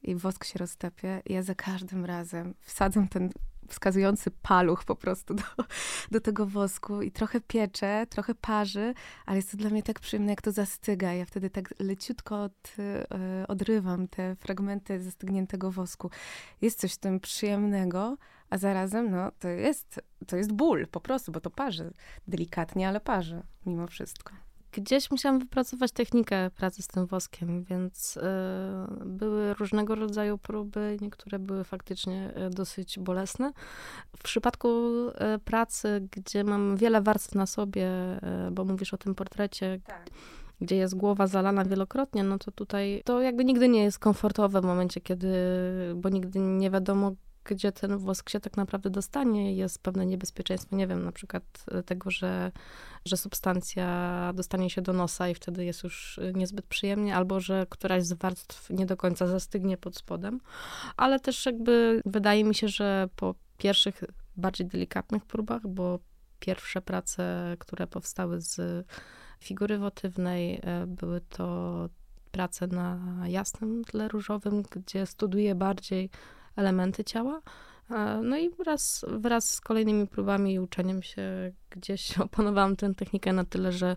i 0.04 0.16
wosk 0.16 0.46
się 0.46 0.60
roztapia. 0.60 1.22
Ja 1.26 1.44
za 1.44 1.56
każdym 1.56 2.06
razem 2.06 2.54
wsadzam 2.62 3.08
ten 3.08 3.30
wskazujący 3.70 4.32
paluch 4.32 4.84
po 4.84 4.96
prostu 4.96 5.34
do, 5.34 5.44
do 6.12 6.22
tego 6.22 6.46
wosku 6.46 7.02
i 7.02 7.12
trochę 7.12 7.42
piecze, 7.42 8.06
trochę 8.10 8.36
parzy, 8.36 8.94
ale 9.26 9.36
jest 9.36 9.52
to 9.52 9.58
dla 9.58 9.70
mnie 9.70 9.84
tak 9.84 10.00
przyjemne, 10.00 10.32
jak 10.32 10.42
to 10.42 10.52
zastyga. 10.52 11.14
Ja 11.14 11.26
wtedy 11.26 11.50
tak 11.50 11.74
leciutko 11.80 12.44
od, 12.44 12.76
e, 12.80 13.48
odrywam 13.48 14.08
te 14.08 14.36
fragmenty 14.36 15.04
zastygniętego 15.04 15.72
wosku. 15.72 16.10
Jest 16.62 16.80
coś 16.80 16.94
w 16.94 16.98
tym 16.98 17.20
przyjemnego, 17.20 18.18
a 18.50 18.58
zarazem 18.58 19.12
no, 19.12 19.32
to, 19.40 19.48
jest, 19.48 20.00
to 20.28 20.38
jest 20.38 20.52
ból 20.52 20.88
po 20.88 21.02
prostu, 21.02 21.32
bo 21.32 21.40
to 21.40 21.50
parzy. 21.50 21.94
Delikatnie, 22.28 22.88
ale 22.88 23.00
parzy 23.00 23.42
mimo 23.66 23.88
wszystko. 23.88 24.49
Gdzieś 24.72 25.12
musiałam 25.12 25.40
wypracować 25.40 25.92
technikę 25.92 26.50
pracy 26.52 26.82
z 26.82 26.88
tym 26.88 27.06
woskiem, 27.06 27.64
więc 27.64 28.18
y, 28.18 28.22
były 29.06 29.54
różnego 29.54 29.96
rodzaju 29.96 30.38
próby, 30.38 30.98
niektóre 31.02 31.40
były 31.40 31.64
faktycznie 31.64 32.34
y, 32.48 32.50
dosyć 32.50 33.00
bolesne. 33.00 33.52
W 34.18 34.24
przypadku 34.24 34.70
y, 35.08 35.40
pracy, 35.46 36.08
gdzie 36.12 36.44
mam 36.44 36.78
wiele 36.78 37.02
warstw 37.02 37.36
na 37.36 37.46
sobie, 37.46 37.90
bo 38.52 38.66
mówisz 38.66 38.94
o 38.94 38.98
tym 38.98 39.16
portrecie, 39.16 39.80
tak 39.86 40.10
gdzie 40.62 40.76
jest 40.76 40.96
głowa 40.96 41.28
zalana 41.28 41.66
wielokrotnie, 41.66 42.24
no 42.24 42.38
to 42.38 42.52
tutaj 42.52 43.02
to 43.06 43.22
jakby 43.22 43.46
nigdy 43.46 43.70
nie 43.70 43.84
jest 43.84 44.00
komfortowe 44.00 44.62
w 44.62 44.66
momencie, 44.66 45.02
kiedy, 45.02 45.34
bo 45.96 46.10
nigdy 46.10 46.40
nie 46.40 46.72
wiadomo, 46.72 47.12
gdzie 47.44 47.72
ten 47.72 47.98
wosk 47.98 48.30
się 48.30 48.40
tak 48.40 48.58
naprawdę 48.58 48.90
dostanie. 48.90 49.56
Jest 49.56 49.80
pewne 49.80 50.06
niebezpieczeństwo, 50.06 50.76
nie 50.76 50.88
wiem, 50.88 51.06
na 51.06 51.12
przykład 51.12 51.44
e, 51.72 51.84
tego, 51.84 52.12
że, 52.12 52.52
że 53.06 53.18
substancja 53.18 54.32
dostanie 54.36 54.70
się 54.70 54.82
do 54.82 54.94
nosa 54.94 55.30
i 55.30 55.36
wtedy 55.36 55.66
jest 55.66 55.84
już 55.84 56.20
e, 56.20 56.34
niezbyt 56.34 56.66
przyjemnie, 56.66 57.16
albo 57.16 57.40
że 57.40 57.66
któraś 57.70 58.04
z 58.04 58.14
warstw 58.14 58.70
nie 58.70 58.86
do 58.86 58.98
końca 58.98 59.28
zastygnie 59.28 59.78
pod 59.78 59.96
spodem. 59.96 60.40
Ale 60.98 61.20
też 61.20 61.46
jakby 61.46 62.02
wydaje 62.06 62.44
mi 62.44 62.56
się, 62.56 62.68
że 62.68 63.10
po 63.16 63.36
pierwszych, 63.58 64.04
bardziej 64.38 64.68
delikatnych 64.68 65.26
próbach, 65.26 65.68
bo 65.68 66.00
pierwsze 66.40 66.82
prace, 66.82 67.56
które 67.60 67.88
powstały 67.88 68.42
z 68.42 68.86
figury 69.40 69.78
wotywnej, 69.78 70.60
e, 70.64 70.88
były 70.88 71.22
to 71.22 71.90
pracę 72.32 72.68
na 72.68 73.00
jasnym 73.28 73.84
tle 73.86 74.08
różowym, 74.08 74.62
gdzie 74.62 75.06
studiuję 75.06 75.56
bardziej 75.56 76.10
elementy 76.60 77.04
ciała. 77.04 77.42
No 78.24 78.38
i 78.38 78.50
wraz, 78.50 79.06
wraz 79.08 79.54
z 79.54 79.62
kolejnymi 79.62 80.08
próbami 80.08 80.54
i 80.54 80.60
uczeniem 80.60 81.04
się 81.04 81.52
gdzieś 81.70 82.18
opanowałam 82.26 82.76
tę 82.76 82.96
technikę 82.96 83.34
na 83.34 83.46
tyle, 83.46 83.72
że 83.72 83.96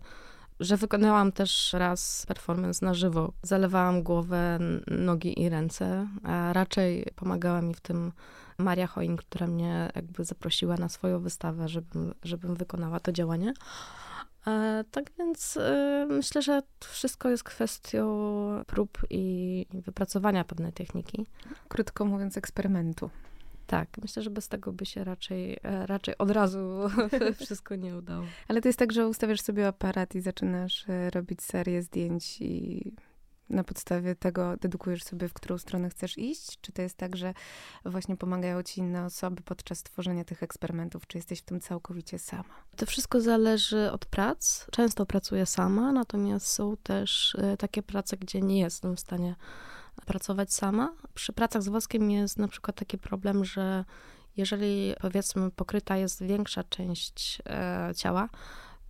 że 0.61 0.77
wykonałam 0.77 1.33
też 1.33 1.73
raz 1.73 2.27
performance 2.27 2.87
na 2.87 2.95
żywo. 2.95 3.33
Zalewałam 3.43 4.03
głowę, 4.03 4.59
nogi 4.87 5.43
i 5.43 5.49
ręce, 5.49 6.09
a 6.23 6.53
raczej 6.53 7.07
pomagała 7.17 7.63
mi 7.63 7.75
w 7.75 7.81
tym 7.81 8.13
Maria 8.59 8.87
Hoin, 8.87 9.17
która 9.17 9.47
mnie 9.47 9.91
jakby 9.95 10.25
zaprosiła 10.25 10.77
na 10.77 10.89
swoją 10.89 11.21
wystawę, 11.21 11.69
żebym, 11.69 12.15
żebym 12.25 12.55
wykonała 12.55 13.01
to 13.01 13.13
działanie. 13.13 13.53
E, 14.47 14.85
tak 14.91 15.05
więc 15.19 15.57
e, 15.57 16.07
myślę, 16.11 16.43
że 16.43 16.63
wszystko 16.81 17.29
jest 17.29 17.45
kwestią 17.45 18.07
prób 18.67 18.99
i 19.11 19.67
wypracowania 19.73 20.45
pewnej 20.45 20.73
techniki. 20.73 21.27
Krótko 21.69 22.05
mówiąc, 22.05 22.37
eksperymentu. 22.37 23.11
Tak, 23.67 23.89
myślę, 24.03 24.23
że 24.23 24.31
bez 24.31 24.49
tego 24.49 24.73
by 24.73 24.87
się 24.87 25.05
raczej, 25.05 25.59
e, 25.63 25.87
raczej 25.87 26.19
od 26.19 26.31
razu 26.31 26.81
wszystko 27.45 27.77
nie 27.77 27.97
udało. 27.97 28.25
Ale 28.49 28.61
to 28.61 28.69
jest 28.69 28.79
tak, 28.79 28.93
że 28.93 29.09
ustawiasz 29.09 29.41
sobie 29.41 29.67
aparat 29.67 30.15
i 30.15 30.21
zaczynasz 30.21 30.87
robić 31.13 31.43
serię 31.43 31.83
zdjęć 31.83 32.41
i 32.41 32.93
na 33.53 33.65
podstawie 33.65 34.15
tego 34.15 34.57
dedukujesz 34.57 35.03
sobie, 35.03 35.29
w 35.29 35.33
którą 35.33 35.59
stronę 35.59 35.91
chcesz 35.91 36.19
iść? 36.19 36.59
Czy 36.61 36.73
to 36.73 36.83
jest 36.83 36.97
tak, 36.97 37.17
że 37.17 37.35
właśnie 37.85 38.17
pomagają 38.17 38.63
ci 38.63 38.81
inne 38.81 39.05
osoby 39.05 39.43
podczas 39.43 39.83
tworzenia 39.83 40.25
tych 40.25 40.43
eksperymentów? 40.43 41.07
Czy 41.07 41.19
jesteś 41.19 41.39
w 41.39 41.45
tym 41.45 41.61
całkowicie 41.61 42.19
sama? 42.19 42.55
To 42.77 42.87
wszystko 42.87 43.21
zależy 43.21 43.91
od 43.93 44.07
prac. 44.07 44.67
Często 44.71 45.07
pracuję 45.07 45.47
sama, 45.47 45.93
natomiast 45.93 46.47
są 46.47 46.77
też 46.77 47.35
e, 47.35 47.57
takie 47.57 47.83
prace, 47.83 48.17
gdzie 48.17 48.41
nie 48.41 48.61
jestem 48.61 48.97
w 48.97 49.01
stanie 49.01 49.35
pracować 50.07 50.55
sama. 50.55 50.93
Przy 51.15 51.33
pracach 51.33 51.63
z 51.63 51.69
woskiem 51.69 52.11
jest 52.11 52.39
na 52.39 52.49
przykład 52.49 52.77
taki 52.77 52.99
problem, 52.99 53.45
że 53.45 53.85
jeżeli 54.37 54.95
powiedzmy 55.01 55.51
pokryta 55.51 55.97
jest 55.97 56.23
większa 56.23 56.65
część 56.65 57.43
e, 57.47 57.93
ciała, 57.97 58.29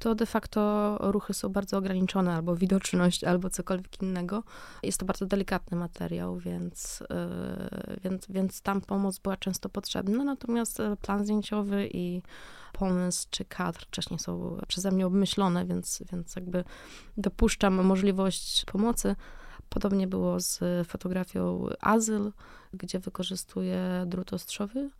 to 0.02 0.14
de 0.14 0.26
facto 0.26 0.96
ruchy 1.00 1.34
są 1.34 1.48
bardzo 1.48 1.78
ograniczone, 1.78 2.34
albo 2.34 2.56
widoczność, 2.56 3.24
albo 3.24 3.50
cokolwiek 3.50 4.02
innego. 4.02 4.42
Jest 4.82 5.00
to 5.00 5.06
bardzo 5.06 5.26
delikatny 5.26 5.76
materiał, 5.76 6.38
więc, 6.38 7.00
yy, 7.00 8.00
więc, 8.04 8.26
więc 8.28 8.62
tam 8.62 8.80
pomoc 8.80 9.18
była 9.18 9.36
często 9.36 9.68
potrzebna. 9.68 10.24
Natomiast 10.24 10.82
plan 11.02 11.24
zdjęciowy 11.24 11.88
i 11.92 12.22
pomysł 12.72 13.26
czy 13.30 13.44
kadr 13.44 13.80
wcześniej 13.80 14.18
są 14.18 14.58
przeze 14.68 14.90
mnie 14.90 15.06
obmyślone, 15.06 15.66
więc, 15.66 16.02
więc 16.12 16.36
jakby 16.36 16.64
dopuszczam 17.16 17.84
możliwość 17.84 18.64
pomocy. 18.64 19.16
Podobnie 19.68 20.06
było 20.06 20.40
z 20.40 20.60
fotografią 20.88 21.66
Azyl, 21.80 22.32
gdzie 22.74 22.98
wykorzystuję 22.98 24.04
drut 24.06 24.32
ostrzowy. 24.32 24.90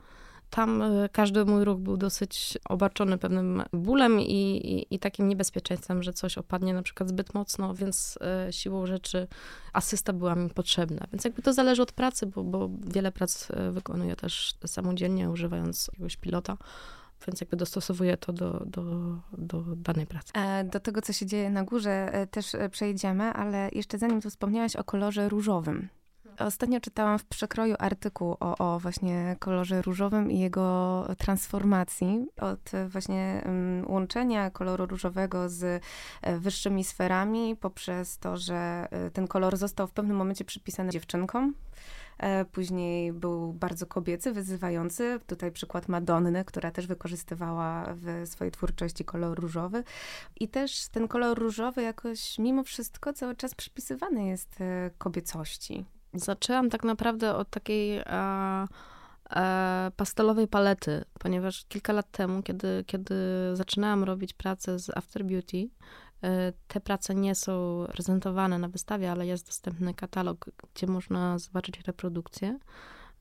Tam 0.55 0.83
e, 0.83 1.09
każdy 1.09 1.45
mój 1.45 1.65
ruch 1.65 1.79
był 1.79 1.97
dosyć 1.97 2.59
obarczony 2.69 3.19
pewnym 3.19 3.63
bólem 3.73 4.21
i, 4.21 4.57
i, 4.57 4.95
i, 4.95 4.99
takim 4.99 5.29
niebezpieczeństwem, 5.29 6.03
że 6.03 6.13
coś 6.13 6.39
opadnie 6.39 6.75
na 6.75 6.83
przykład 6.83 7.09
zbyt 7.09 7.35
mocno, 7.35 7.75
więc 7.75 8.19
e, 8.21 8.53
siłą 8.53 8.87
rzeczy 8.87 9.29
asysta 9.73 10.13
była 10.13 10.35
mi 10.35 10.51
potrzebna. 10.51 11.07
Więc 11.13 11.25
jakby 11.25 11.43
to 11.43 11.53
zależy 11.53 11.83
od 11.83 11.93
pracy, 11.93 12.27
bo, 12.27 12.45
bo 12.45 12.71
wiele 12.87 13.13
prac 13.13 13.51
e, 13.51 13.71
wykonuję 13.71 14.17
też 14.17 14.55
samodzielnie, 14.67 15.31
używając 15.31 15.89
jakiegoś 15.93 16.17
pilota 16.17 16.57
więc 17.27 17.41
jakby 17.41 17.57
dostosowuję 17.57 18.17
to 18.17 18.33
do, 18.33 18.63
do, 18.67 18.83
do 19.39 19.63
danej 19.77 20.07
pracy. 20.07 20.33
Do 20.65 20.81
tego, 20.81 21.03
co 21.03 21.13
się 21.13 21.27
dzieje 21.27 21.51
na 21.51 21.65
górze, 21.65 22.27
też 22.31 22.47
przejdziemy, 22.71 23.25
ale 23.25 23.69
jeszcze 23.73 23.99
zanim 23.99 24.21
tu 24.21 24.31
wspomniałaś 24.31 24.77
o 24.77 24.85
kolorze 24.85 25.29
różowym. 25.29 25.89
Ostatnio 26.39 26.81
czytałam 26.81 27.19
w 27.19 27.25
przekroju 27.25 27.75
artykuł 27.79 28.37
o, 28.41 28.59
o 28.59 28.79
właśnie 28.79 29.37
kolorze 29.39 29.83
różowym 29.83 30.31
i 30.31 30.39
jego 30.39 31.07
transformacji 31.19 32.27
od 32.41 32.71
właśnie 32.89 33.43
um, 33.47 33.85
łączenia 33.91 34.51
koloru 34.51 34.87
różowego 34.87 35.49
z 35.49 35.83
e, 36.23 36.39
wyższymi 36.39 36.85
sferami 36.85 37.57
poprzez 37.57 38.19
to, 38.19 38.37
że 38.37 38.89
e, 38.91 39.11
ten 39.11 39.29
kolor 39.29 39.57
został 39.57 39.87
w 39.87 39.93
pewnym 39.93 40.17
momencie 40.17 40.45
przypisany 40.45 40.91
dziewczynkom. 40.91 41.55
E, 42.19 42.45
później 42.45 43.13
był 43.13 43.53
bardzo 43.53 43.87
kobiecy, 43.87 44.33
wyzywający. 44.33 45.21
Tutaj 45.27 45.53
przykład 45.53 45.89
Madonny, 45.89 46.45
która 46.45 46.71
też 46.71 46.87
wykorzystywała 46.87 47.95
w 47.95 48.29
swojej 48.29 48.53
twórczości 48.53 49.05
kolor 49.05 49.41
różowy. 49.41 49.85
I 50.41 50.49
też 50.49 50.89
ten 50.89 51.09
kolor 51.09 51.39
różowy 51.39 51.83
jakoś 51.83 52.39
mimo 52.39 52.65
wszystko 52.65 53.13
cały 53.13 53.37
czas 53.37 53.55
przypisywany 53.55 54.27
jest 54.27 54.59
kobiecości. 54.99 55.85
Zaczęłam 56.15 56.71
tak 56.71 56.85
naprawdę 56.85 57.37
od 57.37 57.51
takiej 57.51 57.99
e, 57.99 58.05
e, 59.31 59.91
pastelowej 59.97 60.49
palety, 60.49 61.05
ponieważ 61.19 61.65
kilka 61.69 61.93
lat 61.93 62.11
temu, 62.11 62.43
kiedy, 62.43 62.85
kiedy 62.87 63.15
zaczynałam 63.53 64.05
robić 64.05 64.33
pracę 64.33 64.79
z 64.79 64.97
After 64.97 65.25
Beauty, 65.25 65.69
e, 66.23 66.53
te 66.69 66.81
prace 66.81 67.15
nie 67.15 67.35
są 67.35 67.85
prezentowane 67.93 68.59
na 68.59 68.69
wystawie, 68.69 69.13
ale 69.13 69.27
jest 69.27 69.47
dostępny 69.47 69.95
katalog, 69.95 70.51
gdzie 70.75 70.87
można 70.87 71.39
zobaczyć 71.39 71.81
reprodukcję, 71.87 72.59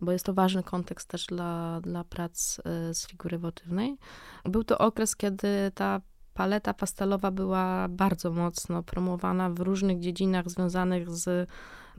bo 0.02 0.12
jest 0.12 0.26
to 0.26 0.34
ważny 0.34 0.64
kontekst 0.64 1.08
też 1.10 1.26
dla, 1.26 1.82
dla 1.82 2.04
prac 2.04 2.62
z 2.94 3.08
figury 3.08 3.38
wotywnej. 3.38 3.98
Był 4.46 4.64
to 4.64 4.78
okres, 4.78 5.16
kiedy 5.16 5.72
ta 5.76 6.02
paleta 6.34 6.74
pastelowa 6.74 7.32
była 7.32 7.88
bardzo 7.90 8.32
mocno 8.32 8.84
promowana 8.84 9.50
w 9.50 9.60
różnych 9.60 10.00
dziedzinach 10.00 10.50
związanych 10.50 11.10
z 11.10 11.50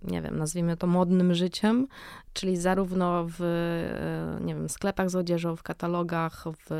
nie 0.05 0.23
wiem, 0.23 0.39
nazwijmy 0.39 0.77
to 0.77 0.87
modnym 0.87 1.35
życiem, 1.35 1.87
czyli 2.33 2.57
zarówno 2.57 3.27
w, 3.29 3.43
e, 3.43 4.45
nie 4.45 4.55
wiem, 4.55 4.69
sklepach 4.69 5.11
z 5.11 5.17
odzieżą, 5.17 5.57
w 5.57 5.63
katalogach, 5.63 6.45
w 6.69 6.71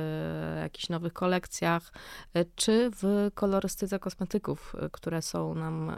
jakichś 0.63 0.89
nowych 0.89 1.13
kolekcjach, 1.13 1.93
e, 2.35 2.45
czy 2.45 2.91
w 3.03 3.31
kolorystyce 3.35 3.99
kosmetyków, 3.99 4.77
e, 4.79 4.91
które 4.91 5.23
są 5.23 5.55
nam 5.55 5.97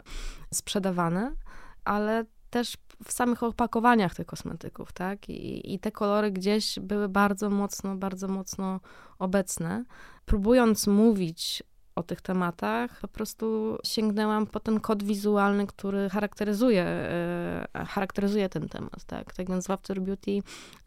sprzedawane, 0.53 1.35
ale 1.83 2.25
też 2.49 2.77
w 3.05 3.11
samych 3.11 3.43
opakowaniach 3.43 4.15
tych 4.15 4.25
kosmetyków, 4.25 4.93
tak? 4.93 5.29
I, 5.29 5.73
I, 5.73 5.79
te 5.79 5.91
kolory 5.91 6.31
gdzieś 6.31 6.79
były 6.79 7.09
bardzo 7.09 7.49
mocno, 7.49 7.95
bardzo 7.95 8.27
mocno 8.27 8.79
obecne. 9.19 9.85
Próbując 10.25 10.87
mówić 10.87 11.63
o 11.95 12.03
tych 12.03 12.21
tematach, 12.21 12.99
po 13.01 13.07
prostu 13.07 13.77
sięgnęłam 13.83 14.47
po 14.47 14.59
ten 14.59 14.79
kod 14.79 15.03
wizualny, 15.03 15.67
który 15.67 16.09
charakteryzuje, 16.09 16.83
e, 16.83 17.85
charakteryzuje 17.87 18.49
ten 18.49 18.69
temat. 18.69 19.03
Tak? 19.03 19.33
tak 19.33 19.49
więc 19.49 19.67
w 19.67 19.71
After 19.71 20.01
Beauty 20.01 20.31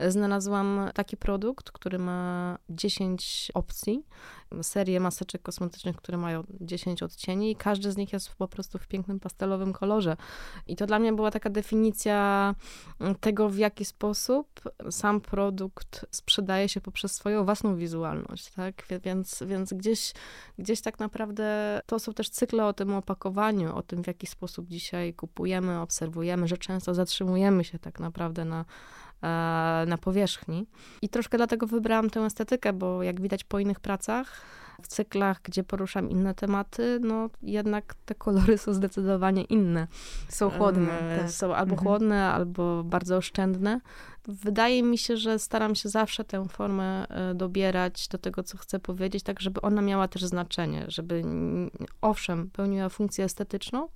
znalazłam 0.08 0.90
taki 0.94 1.16
produkt, 1.16 1.70
który 1.70 1.98
ma 1.98 2.58
10 2.70 3.50
opcji 3.54 4.04
serię 4.62 5.00
maseczek 5.00 5.42
kosmetycznych, 5.42 5.96
które 5.96 6.18
mają 6.18 6.44
10 6.60 7.02
odcieni 7.02 7.50
i 7.50 7.56
każdy 7.56 7.92
z 7.92 7.96
nich 7.96 8.12
jest 8.12 8.34
po 8.34 8.48
prostu 8.48 8.78
w 8.78 8.86
pięknym 8.86 9.20
pastelowym 9.20 9.72
kolorze. 9.72 10.16
I 10.66 10.76
to 10.76 10.86
dla 10.86 10.98
mnie 10.98 11.12
była 11.12 11.30
taka 11.30 11.50
definicja 11.50 12.54
mm, 13.00 13.14
tego, 13.14 13.48
w 13.48 13.58
jaki 13.58 13.84
sposób 13.84 14.60
sam 14.90 15.20
produkt 15.20 16.06
sprzedaje 16.10 16.68
się 16.68 16.80
poprzez 16.80 17.14
swoją 17.14 17.44
własną 17.44 17.76
wizualność, 17.76 18.50
tak? 18.50 18.84
Więc, 19.04 19.42
więc 19.46 19.72
gdzieś, 19.72 20.12
gdzieś 20.58 20.80
tak 20.80 20.98
naprawdę 20.98 21.80
to 21.86 21.98
są 21.98 22.14
też 22.14 22.30
cykle 22.30 22.66
o 22.66 22.72
tym 22.72 22.94
opakowaniu, 22.94 23.76
o 23.76 23.82
tym, 23.82 24.02
w 24.02 24.06
jaki 24.06 24.26
sposób 24.26 24.68
dzisiaj 24.68 25.14
kupujemy, 25.14 25.80
obserwujemy, 25.80 26.48
że 26.48 26.58
często 26.58 26.94
zatrzymujemy 26.94 27.64
się 27.64 27.78
tak 27.78 28.00
naprawdę 28.00 28.44
na 28.44 28.64
na 29.86 29.98
powierzchni. 30.00 30.66
I 31.02 31.08
troszkę 31.08 31.36
dlatego 31.36 31.66
wybrałam 31.66 32.10
tę 32.10 32.20
estetykę, 32.20 32.72
bo 32.72 33.02
jak 33.02 33.20
widać 33.20 33.44
po 33.44 33.58
innych 33.58 33.80
pracach, 33.80 34.42
w 34.82 34.88
cyklach, 34.88 35.40
gdzie 35.42 35.64
poruszam 35.64 36.10
inne 36.10 36.34
tematy, 36.34 36.98
no 37.02 37.30
jednak 37.42 37.94
te 38.04 38.14
kolory 38.14 38.58
są 38.58 38.74
zdecydowanie 38.74 39.42
inne. 39.42 39.86
Są 40.28 40.50
chłodne. 40.50 40.98
E, 40.98 41.18
tak. 41.18 41.30
Są 41.30 41.54
albo 41.54 41.72
mhm. 41.72 41.78
chłodne, 41.88 42.32
albo 42.32 42.84
bardzo 42.84 43.16
oszczędne. 43.16 43.80
Wydaje 44.24 44.82
mi 44.82 44.98
się, 44.98 45.16
że 45.16 45.38
staram 45.38 45.74
się 45.74 45.88
zawsze 45.88 46.24
tę 46.24 46.48
formę 46.48 47.08
e, 47.08 47.34
dobierać 47.34 48.08
do 48.08 48.18
tego, 48.18 48.42
co 48.42 48.58
chcę 48.58 48.78
powiedzieć, 48.78 49.22
tak 49.22 49.40
żeby 49.40 49.60
ona 49.60 49.82
miała 49.82 50.08
też 50.08 50.24
znaczenie, 50.24 50.84
żeby 50.88 51.22
owszem, 52.00 52.50
pełniła 52.50 52.88
funkcję 52.88 53.24
estetyczną, 53.24 53.88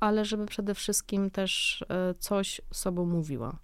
ale 0.00 0.24
żeby 0.24 0.46
przede 0.46 0.74
wszystkim 0.74 1.30
też 1.30 1.84
coś 2.18 2.60
sobą 2.72 3.06
mówiła. 3.06 3.56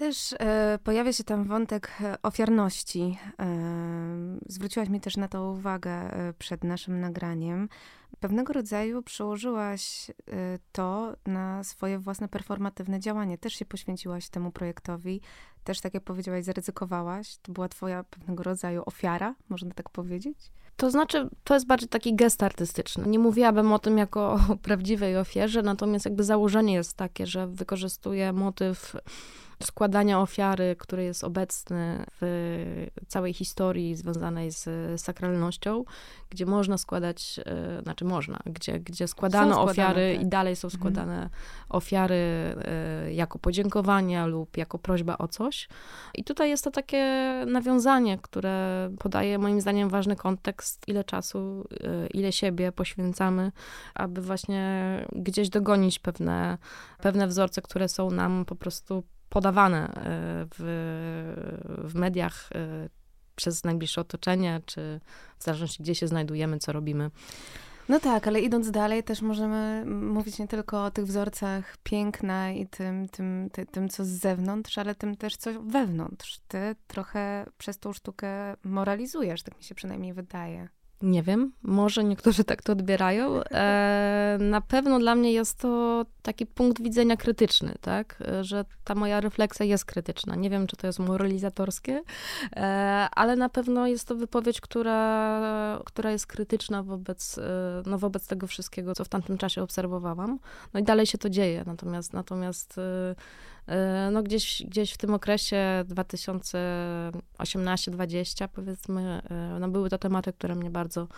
Też 0.00 0.34
e, 0.38 0.78
pojawia 0.84 1.12
się 1.12 1.24
tam 1.24 1.44
wątek 1.44 1.92
e, 2.00 2.22
ofiarności. 2.22 3.18
E, 3.38 3.46
zwróciłaś 4.46 4.88
mi 4.88 5.00
też 5.00 5.16
na 5.16 5.28
to 5.28 5.50
uwagę 5.50 6.10
przed 6.38 6.64
naszym 6.64 7.00
nagraniem. 7.00 7.68
pewnego 8.20 8.52
rodzaju 8.52 9.02
przełożyłaś 9.02 10.10
to 10.72 11.16
na 11.26 11.64
swoje 11.64 11.98
własne 11.98 12.28
performatywne 12.28 13.00
działanie. 13.00 13.38
Też 13.38 13.52
się 13.52 13.64
poświęciłaś 13.64 14.28
temu 14.28 14.50
projektowi, 14.50 15.20
też, 15.64 15.80
tak 15.80 15.94
jak 15.94 16.02
powiedziałaś, 16.04 16.44
zaryzykowałaś. 16.44 17.36
To 17.42 17.52
była 17.52 17.68
twoja 17.68 18.04
pewnego 18.04 18.42
rodzaju 18.42 18.82
ofiara, 18.86 19.34
można 19.48 19.70
tak 19.70 19.90
powiedzieć? 19.90 20.38
To 20.76 20.90
znaczy, 20.90 21.28
to 21.44 21.54
jest 21.54 21.66
bardziej 21.66 21.88
taki 21.88 22.14
gest 22.14 22.42
artystyczny. 22.42 23.06
Nie 23.06 23.18
mówiłabym 23.18 23.72
o 23.72 23.78
tym 23.78 23.98
jako 23.98 24.32
o 24.32 24.56
prawdziwej 24.62 25.16
ofierze, 25.16 25.62
natomiast 25.62 26.04
jakby 26.04 26.24
założenie 26.24 26.74
jest 26.74 26.96
takie, 26.96 27.26
że 27.26 27.46
wykorzystuję 27.46 28.32
motyw 28.32 28.96
składania 29.62 30.20
ofiary, 30.20 30.76
który 30.78 31.04
jest 31.04 31.24
obecny 31.24 32.04
w 32.20 32.24
całej 33.08 33.34
historii 33.34 33.96
związanej 33.96 34.50
z 34.50 34.68
sakralnością, 35.00 35.84
gdzie 36.30 36.46
można 36.46 36.78
składać, 36.78 37.40
e, 37.46 37.82
znaczy 37.82 38.04
można, 38.04 38.38
gdzie, 38.46 38.80
gdzie 38.80 39.08
składano 39.08 39.52
składane, 39.52 39.70
ofiary 39.70 40.12
tak. 40.14 40.26
i 40.26 40.28
dalej 40.28 40.56
są 40.56 40.66
mhm. 40.66 40.80
składane 40.80 41.14
mhm. 41.14 41.30
ofiary 41.68 42.54
e, 42.64 43.12
jako 43.12 43.38
podziękowania 43.38 44.26
lub 44.26 44.56
jako 44.56 44.78
prośba 44.78 45.18
o 45.18 45.28
coś. 45.28 45.68
I 46.14 46.24
tutaj 46.24 46.48
jest 46.48 46.64
to 46.64 46.70
takie 46.70 47.04
nawiązanie, 47.46 48.18
które 48.18 48.90
podaje 48.98 49.38
moim 49.38 49.60
zdaniem 49.60 49.88
ważny 49.88 50.16
kontekst, 50.16 50.88
ile 50.88 51.04
czasu, 51.04 51.64
e, 51.84 52.06
ile 52.06 52.32
siebie 52.32 52.72
poświęcamy, 52.72 53.52
aby 53.94 54.22
właśnie 54.22 54.60
gdzieś 55.12 55.48
dogonić 55.48 55.98
pewne, 55.98 56.58
pewne 57.02 57.26
wzorce, 57.26 57.62
które 57.62 57.88
są 57.88 58.10
nam 58.10 58.44
po 58.44 58.54
prostu 58.54 59.02
podawane 59.30 59.88
e, 59.88 59.92
w, 60.58 60.64
w 61.84 61.94
mediach 61.94 62.50
e, 62.54 62.88
przez 63.36 63.64
najbliższe 63.64 64.00
otoczenie, 64.00 64.60
czy 64.66 65.00
w 65.38 65.44
zależności 65.44 65.82
gdzie 65.82 65.94
się 65.94 66.08
znajdujemy, 66.08 66.58
co 66.58 66.72
robimy. 66.72 67.10
No 67.88 68.00
tak, 68.00 68.28
ale 68.28 68.40
idąc 68.40 68.70
dalej, 68.70 69.04
też 69.04 69.22
możemy 69.22 69.84
mówić 69.86 70.38
nie 70.38 70.48
tylko 70.48 70.84
o 70.84 70.90
tych 70.90 71.06
wzorcach 71.06 71.76
piękna 71.82 72.50
i 72.50 72.66
tym, 72.66 73.08
tym, 73.08 73.48
ty, 73.52 73.66
tym 73.66 73.88
co 73.88 74.04
z 74.04 74.08
zewnątrz, 74.08 74.78
ale 74.78 74.94
tym 74.94 75.16
też, 75.16 75.36
co 75.36 75.62
wewnątrz. 75.62 76.40
Ty 76.48 76.76
trochę 76.86 77.46
przez 77.58 77.78
tą 77.78 77.92
sztukę 77.92 78.56
moralizujesz, 78.64 79.42
tak 79.42 79.56
mi 79.56 79.64
się 79.64 79.74
przynajmniej 79.74 80.14
wydaje. 80.14 80.68
Nie 81.02 81.22
wiem, 81.22 81.52
może 81.62 82.04
niektórzy 82.04 82.44
tak 82.44 82.62
to 82.62 82.72
odbierają. 82.72 83.40
E, 83.60 84.38
na 84.40 84.60
pewno 84.60 84.98
dla 84.98 85.14
mnie 85.14 85.32
jest 85.32 85.58
to 85.58 86.04
taki 86.22 86.46
punkt 86.46 86.82
widzenia 86.82 87.16
krytyczny, 87.16 87.74
tak? 87.80 88.22
Że 88.40 88.64
ta 88.84 88.94
moja 88.94 89.20
refleksja 89.20 89.66
jest 89.66 89.84
krytyczna. 89.84 90.36
Nie 90.36 90.50
wiem, 90.50 90.66
czy 90.66 90.76
to 90.76 90.86
jest 90.86 90.98
moralizatorskie, 90.98 92.02
ale 93.12 93.36
na 93.36 93.48
pewno 93.48 93.86
jest 93.86 94.08
to 94.08 94.14
wypowiedź, 94.14 94.60
która, 94.60 95.82
która 95.84 96.10
jest 96.10 96.26
krytyczna 96.26 96.82
wobec, 96.82 97.38
e, 97.38 97.42
no, 97.86 97.98
wobec 97.98 98.26
tego 98.26 98.46
wszystkiego, 98.46 98.94
co 98.94 99.04
w 99.04 99.08
tamtym 99.08 99.38
czasie 99.38 99.62
obserwowałam. 99.62 100.38
No 100.74 100.80
i 100.80 100.82
dalej 100.82 101.06
się 101.06 101.18
to 101.18 101.30
dzieje, 101.30 101.64
natomiast, 101.66 102.12
natomiast 102.12 102.78
E, 102.78 103.14
no 104.12 104.22
gdzieś, 104.22 104.62
gdzieś 104.66 104.92
w 104.92 104.98
tym 104.98 105.14
okresie 105.14 105.84
2018-2020 105.88 108.48
powiedzmy, 108.48 109.22
e, 109.30 109.56
no 109.60 109.68
były 109.68 109.90
to 109.90 109.98
tematy, 109.98 110.32
które 110.32 110.54
mnie 110.54 110.70
bardzo, 110.70 111.08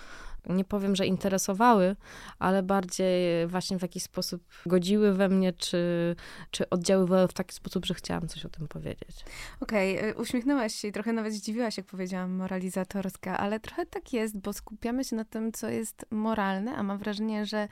nie 0.49 0.64
powiem, 0.64 0.97
że 0.97 1.06
interesowały, 1.06 1.97
ale 2.38 2.62
bardziej 2.62 3.47
właśnie 3.47 3.78
w 3.78 3.82
jakiś 3.82 4.02
sposób 4.02 4.42
godziły 4.66 5.12
we 5.12 5.28
mnie, 5.28 5.52
czy, 5.52 6.16
czy 6.50 6.71
oddziaływały 6.71 7.28
w 7.28 7.32
taki 7.32 7.54
sposób, 7.54 7.87
że 7.87 7.94
chciałam 7.94 8.28
coś 8.28 8.44
o 8.44 8.49
tym 8.49 8.68
powiedzieć. 8.68 9.25
Okej, 9.61 9.99
okay. 9.99 10.14
uśmiechnęłaś 10.14 10.75
się 10.75 10.88
i 10.88 10.92
trochę 10.92 11.12
nawet 11.12 11.32
zdziwiłaś, 11.32 11.76
jak 11.76 11.87
powiedziałam, 11.87 12.30
moralizatorska, 12.30 13.38
ale 13.38 13.61
trochę 13.61 13.87
tak 13.87 14.12
jest, 14.12 14.38
bo 14.38 14.52
skupiamy 14.52 15.04
się 15.04 15.16
na 15.16 15.25
tym, 15.25 15.52
co 15.52 15.68
jest 15.68 16.06
moralne, 16.11 16.76
a 16.76 16.82
mam 16.82 16.99
wrażenie, 16.99 17.47
że 17.47 17.68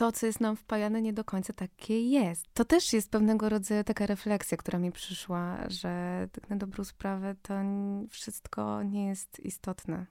to, 0.00 0.12
co 0.12 0.26
jest 0.26 0.40
nam 0.40 0.56
wpajane, 0.56 1.02
nie 1.02 1.12
do 1.12 1.24
końca 1.24 1.52
takie 1.52 2.08
jest. 2.08 2.46
To 2.54 2.64
też 2.64 2.92
jest 2.92 3.10
pewnego 3.10 3.48
rodzaju 3.48 3.84
taka 3.84 4.06
refleksja, 4.06 4.56
która 4.56 4.78
mi 4.78 4.92
przyszła, 4.92 5.58
że 5.68 6.28
tak 6.32 6.50
na 6.50 6.56
dobrą 6.56 6.84
sprawę 6.84 7.34
to 7.42 7.54
wszystko 8.10 8.82
nie 8.82 9.06
jest 9.06 9.40
istotne. 9.40 10.06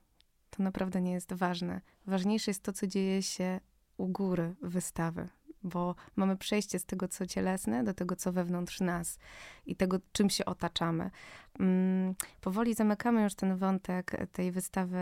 To 0.50 0.64
naprawdę 0.64 1.02
nie 1.02 1.12
jest 1.12 1.34
ważne. 1.34 1.82
Ważniejsze 2.08 2.52
jest 2.52 2.64
to, 2.64 2.74
co 2.74 2.88
dzieje 2.88 3.24
się 3.24 3.60
u 3.98 4.08
góry 4.08 4.56
wystawy, 4.62 5.30
bo 5.64 5.96
mamy 6.16 6.38
przejście 6.38 6.80
z 6.80 6.86
tego, 6.86 7.08
co 7.08 7.26
cielesne, 7.26 7.84
do 7.84 7.94
tego, 7.94 8.16
co 8.16 8.32
wewnątrz 8.32 8.80
nas 8.80 9.20
i 9.66 9.76
tego, 9.76 9.98
czym 10.12 10.30
się 10.30 10.46
otaczamy. 10.46 11.12
Mm, 11.60 12.16
powoli 12.42 12.74
zamykamy 12.74 13.24
już 13.24 13.36
ten 13.36 13.58
wątek 13.58 14.28
tej 14.32 14.52
wystawy, 14.52 15.00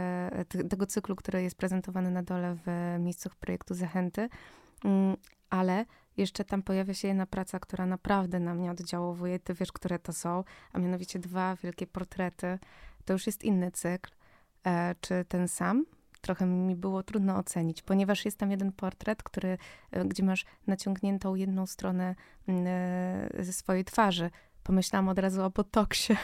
tego 0.70 0.86
cyklu, 0.86 1.16
który 1.16 1.44
jest 1.44 1.58
prezentowany 1.58 2.12
na 2.12 2.24
dole 2.24 2.58
w 2.66 3.00
miejscach 3.00 3.36
projektu 3.36 3.74
Zachęty. 3.74 4.30
Mm, 4.86 5.18
ale 5.50 5.86
jeszcze 6.18 6.46
tam 6.46 6.64
pojawia 6.64 6.94
się 6.94 7.08
jedna 7.08 7.26
praca, 7.26 7.60
która 7.60 7.86
naprawdę 7.86 8.40
na 8.40 8.54
mnie 8.54 8.72
oddziałuje. 8.72 9.40
Ty 9.40 9.54
wiesz, 9.54 9.72
które 9.72 10.00
to 10.00 10.14
są, 10.14 10.44
a 10.74 10.80
mianowicie 10.80 11.20
dwa 11.20 11.56
wielkie 11.56 11.88
portrety. 11.88 12.60
To 13.06 13.14
już 13.14 13.28
jest 13.28 13.44
inny 13.44 13.72
cykl. 13.72 14.12
E, 14.64 14.96
czy 15.02 15.26
ten 15.28 15.48
sam? 15.48 15.86
Trochę 16.22 16.46
mi 16.46 16.76
było 16.76 17.04
trudno 17.04 17.38
ocenić, 17.38 17.82
ponieważ 17.82 18.26
jest 18.26 18.38
tam 18.38 18.52
jeden 18.52 18.72
portret, 18.72 19.24
który, 19.24 19.58
e, 19.92 20.06
gdzie 20.06 20.24
masz 20.24 20.46
naciągniętą 20.68 21.36
jedną 21.36 21.66
stronę 21.66 22.16
mm, 22.48 22.66
e, 22.68 23.44
ze 23.44 23.54
swojej 23.54 23.86
twarzy, 23.86 24.30
pomyślałam 24.64 25.10
od 25.10 25.20
razu 25.20 25.44
o 25.44 25.50
botoksie. 25.50 26.16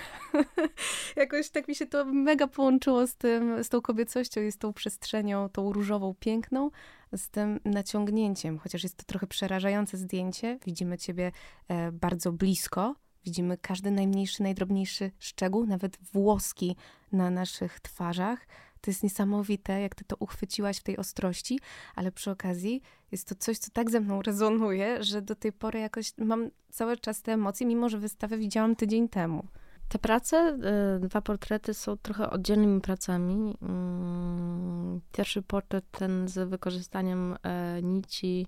Jakoś 1.15 1.49
tak 1.49 1.67
mi 1.67 1.75
się 1.75 1.85
to 1.85 2.05
mega 2.05 2.47
połączyło 2.47 3.07
z 3.07 3.15
tym, 3.15 3.63
z 3.63 3.69
tą 3.69 3.81
kobiecością 3.81 4.41
i 4.41 4.51
z 4.51 4.57
tą 4.57 4.73
przestrzenią, 4.73 5.49
tą 5.49 5.73
różową, 5.73 6.15
piękną, 6.19 6.71
z 7.17 7.29
tym 7.29 7.59
naciągnięciem, 7.65 8.59
chociaż 8.59 8.83
jest 8.83 8.95
to 8.97 9.03
trochę 9.03 9.27
przerażające 9.27 9.97
zdjęcie. 9.97 10.59
Widzimy 10.65 10.97
ciebie 10.97 11.31
e, 11.67 11.91
bardzo 11.91 12.31
blisko, 12.31 12.95
widzimy 13.25 13.57
każdy 13.57 13.91
najmniejszy, 13.91 14.43
najdrobniejszy 14.43 15.11
szczegół, 15.19 15.65
nawet 15.65 15.97
włoski 16.13 16.75
na 17.11 17.29
naszych 17.29 17.79
twarzach. 17.79 18.47
To 18.81 18.91
jest 18.91 19.03
niesamowite, 19.03 19.81
jak 19.81 19.95
ty 19.95 20.03
to 20.05 20.15
uchwyciłaś 20.19 20.77
w 20.77 20.83
tej 20.83 20.97
ostrości, 20.97 21.59
ale 21.95 22.11
przy 22.11 22.31
okazji 22.31 22.81
jest 23.11 23.27
to 23.27 23.35
coś, 23.35 23.57
co 23.57 23.71
tak 23.71 23.91
ze 23.91 23.99
mną 23.99 24.21
rezonuje, 24.21 25.03
że 25.03 25.21
do 25.21 25.35
tej 25.35 25.53
pory 25.53 25.79
jakoś 25.79 26.13
mam 26.17 26.49
cały 26.71 26.97
czas 26.97 27.21
te 27.21 27.33
emocje, 27.33 27.67
mimo 27.67 27.89
że 27.89 27.97
wystawę 27.97 28.37
widziałam 28.37 28.75
tydzień 28.75 29.09
temu. 29.09 29.47
Te 29.93 29.99
prace, 29.99 30.57
y, 30.95 30.99
dwa 30.99 31.21
portrety 31.21 31.73
są 31.73 31.97
trochę 31.97 32.29
oddzielnymi 32.29 32.81
pracami. 32.81 33.57
Mm, 33.61 35.01
pierwszy 35.11 35.41
portret, 35.41 35.85
ten 35.91 36.27
z 36.27 36.49
wykorzystaniem 36.49 37.37
e, 37.43 37.81
nici, 37.83 38.47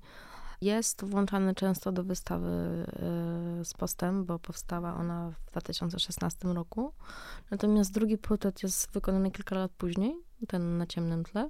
jest 0.62 1.06
włączany 1.06 1.56
często 1.56 1.92
do 1.92 2.04
wystawy 2.04 2.48
e, 2.50 3.66
z 3.66 3.74
postem, 3.74 4.26
bo 4.26 4.40
powstała 4.40 4.96
ona 4.96 5.32
w 5.32 5.52
2016 5.52 6.48
roku. 6.48 6.94
Natomiast 7.52 7.94
drugi 7.94 8.18
portret 8.18 8.64
jest 8.64 8.92
wykonany 8.92 9.32
kilka 9.32 9.56
lat 9.56 9.72
później, 9.78 10.16
ten 10.48 10.78
na 10.78 10.86
ciemnym 10.86 11.24
tle. 11.24 11.50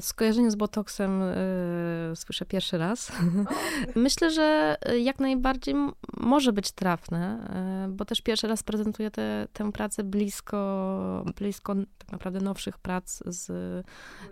Skojarzenie 0.00 0.50
z 0.50 0.54
botoksem 0.56 1.22
e, 1.22 2.16
słyszę 2.16 2.46
pierwszy 2.46 2.78
raz. 2.78 3.12
Myślę, 3.94 4.30
że 4.30 4.76
jak 5.00 5.18
najbardziej 5.18 5.74
może 6.16 6.52
być 6.52 6.72
trafne, 6.72 7.48
e, 7.86 7.88
bo 7.92 8.04
też 8.04 8.20
pierwszy 8.20 8.48
raz 8.48 8.62
prezentuję 8.62 9.10
te, 9.10 9.48
tę 9.52 9.72
pracę 9.72 10.04
blisko, 10.04 11.24
blisko 11.36 11.74
tak 11.98 12.12
naprawdę 12.12 12.40
nowszych 12.40 12.78
prac 12.78 13.22
z, 13.26 13.46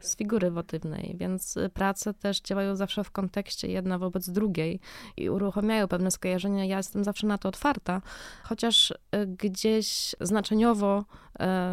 z 0.00 0.16
figury 0.16 0.50
wotywnej, 0.50 1.14
więc 1.18 1.58
prace 1.74 2.14
też 2.14 2.40
działają 2.40 2.76
zawsze 2.76 3.04
w 3.04 3.10
kontekście 3.10 3.68
jedna 3.68 3.98
wobec 3.98 4.30
drugiej 4.30 4.80
i 5.16 5.30
uruchamiają 5.30 5.88
pewne 5.88 6.10
skojarzenia. 6.10 6.64
Ja 6.64 6.76
jestem 6.76 7.04
zawsze 7.04 7.26
na 7.26 7.38
to 7.38 7.48
otwarta, 7.48 8.02
chociaż 8.42 8.94
e, 9.10 9.26
gdzieś 9.26 10.14
znaczeniowo 10.20 11.04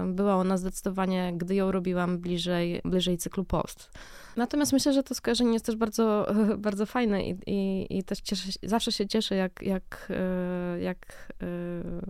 była 0.06 0.36
ona 0.36 0.58
zdecydowanie, 0.58 1.34
gdy 1.38 1.56
ją 1.56 1.72
robiłam 1.72 2.18
bliżej, 2.18 2.51
bliżej 2.86 3.18
cyklu 3.18 3.44
post. 3.44 3.92
Natomiast 4.36 4.74
myślę, 4.74 4.94
że 4.94 5.04
to 5.04 5.16
skojarzenie 5.16 5.54
jest 5.54 5.66
też 5.66 5.76
bardzo, 5.76 6.28
bardzo 6.58 6.86
fajne 6.86 7.24
i, 7.24 7.38
i, 7.48 7.88
i 7.98 8.04
też 8.04 8.22
cieszę, 8.22 8.50
zawsze 8.64 8.92
się 8.92 9.08
cieszę, 9.08 9.36
jak, 9.36 9.62
jak, 9.62 10.08
e, 10.10 10.82
jak 10.82 11.34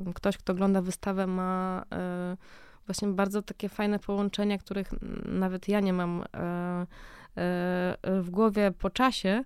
e, 0.08 0.13
ktoś, 0.13 0.38
kto 0.38 0.54
ogląda 0.54 0.82
wystawę, 0.82 1.27
ma 1.27 1.84
e, 1.91 2.38
właśnie 2.86 3.08
bardzo 3.08 3.41
takie 3.41 3.69
fajne 3.69 3.99
połączenia, 3.99 4.58
których 4.58 4.89
nawet 5.25 5.67
ja 5.67 5.80
nie 5.80 5.93
mam 5.93 6.23
w 8.06 8.27
głowie 8.30 8.71
po 8.80 8.89
czasie, 8.89 9.43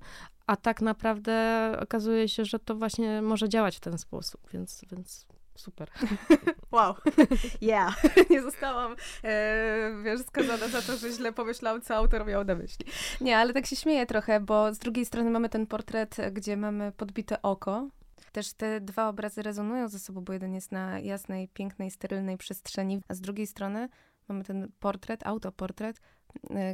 a 0.47 0.55
tak 0.55 0.81
naprawdę 0.81 1.71
okazuje 1.81 2.29
się, 2.29 2.45
że 2.45 2.60
to 2.60 2.75
właśnie 2.75 3.21
może 3.21 3.49
działać 3.49 3.77
w 3.77 3.79
ten 3.79 3.97
sposób, 3.97 4.41
więc, 4.53 4.86
więc 4.91 5.27
Super. 5.55 5.89
Wow. 6.71 6.95
Yeah. 7.61 8.03
Nie 8.29 8.41
zostałam, 8.41 8.95
e, 9.23 9.91
wiesz, 10.03 10.21
skazana 10.21 10.67
za 10.67 10.81
to, 10.81 10.97
że 10.97 11.11
źle 11.11 11.33
pomyślałam, 11.33 11.81
co 11.81 11.95
autor 11.95 12.25
miał 12.25 12.43
na 12.43 12.55
myśli. 12.55 12.85
Nie, 13.21 13.37
ale 13.37 13.53
tak 13.53 13.65
się 13.65 13.75
śmieję 13.75 14.05
trochę, 14.05 14.39
bo 14.39 14.73
z 14.73 14.79
drugiej 14.79 15.05
strony 15.05 15.29
mamy 15.29 15.49
ten 15.49 15.67
portret, 15.67 16.17
gdzie 16.31 16.57
mamy 16.57 16.91
podbite 16.91 17.41
oko. 17.41 17.87
Też 18.31 18.53
te 18.53 18.81
dwa 18.81 19.09
obrazy 19.09 19.41
rezonują 19.41 19.87
ze 19.87 19.99
sobą, 19.99 20.21
bo 20.21 20.33
jeden 20.33 20.53
jest 20.53 20.71
na 20.71 20.99
jasnej, 20.99 21.47
pięknej, 21.47 21.91
sterylnej 21.91 22.37
przestrzeni, 22.37 23.01
a 23.07 23.13
z 23.13 23.21
drugiej 23.21 23.47
strony 23.47 23.89
mamy 24.27 24.43
ten 24.43 24.71
portret, 24.79 25.27
autoportret, 25.27 26.01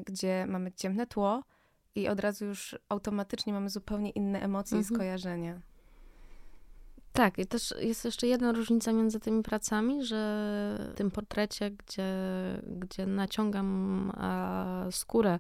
gdzie 0.06 0.46
mamy 0.48 0.72
ciemne 0.72 1.08
tło 1.08 1.44
i 1.96 2.08
od 2.08 2.20
razu 2.20 2.46
już 2.46 2.76
automatycznie 2.90 3.54
mamy 3.54 3.70
zupełnie 3.70 4.10
inne 4.10 4.42
emocje 4.42 4.78
mhm. 4.78 4.94
i 4.94 4.96
skojarzenia. 4.96 5.62
Tak, 7.14 7.40
i 7.40 7.46
też 7.46 7.74
jest 7.80 8.06
jeszcze 8.06 8.28
jedna 8.28 8.52
różnica 8.52 8.94
między 8.94 9.20
tymi 9.20 9.44
pracami, 9.44 10.06
że 10.06 10.16
w 10.94 10.94
tym 10.96 11.12
portrecie, 11.12 11.72
gdzie, 11.72 12.08
gdzie 12.64 13.06
naciągam 13.06 14.12
skórę 14.92 15.40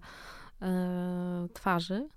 e, 0.61 1.47
twarzy, 1.53 2.09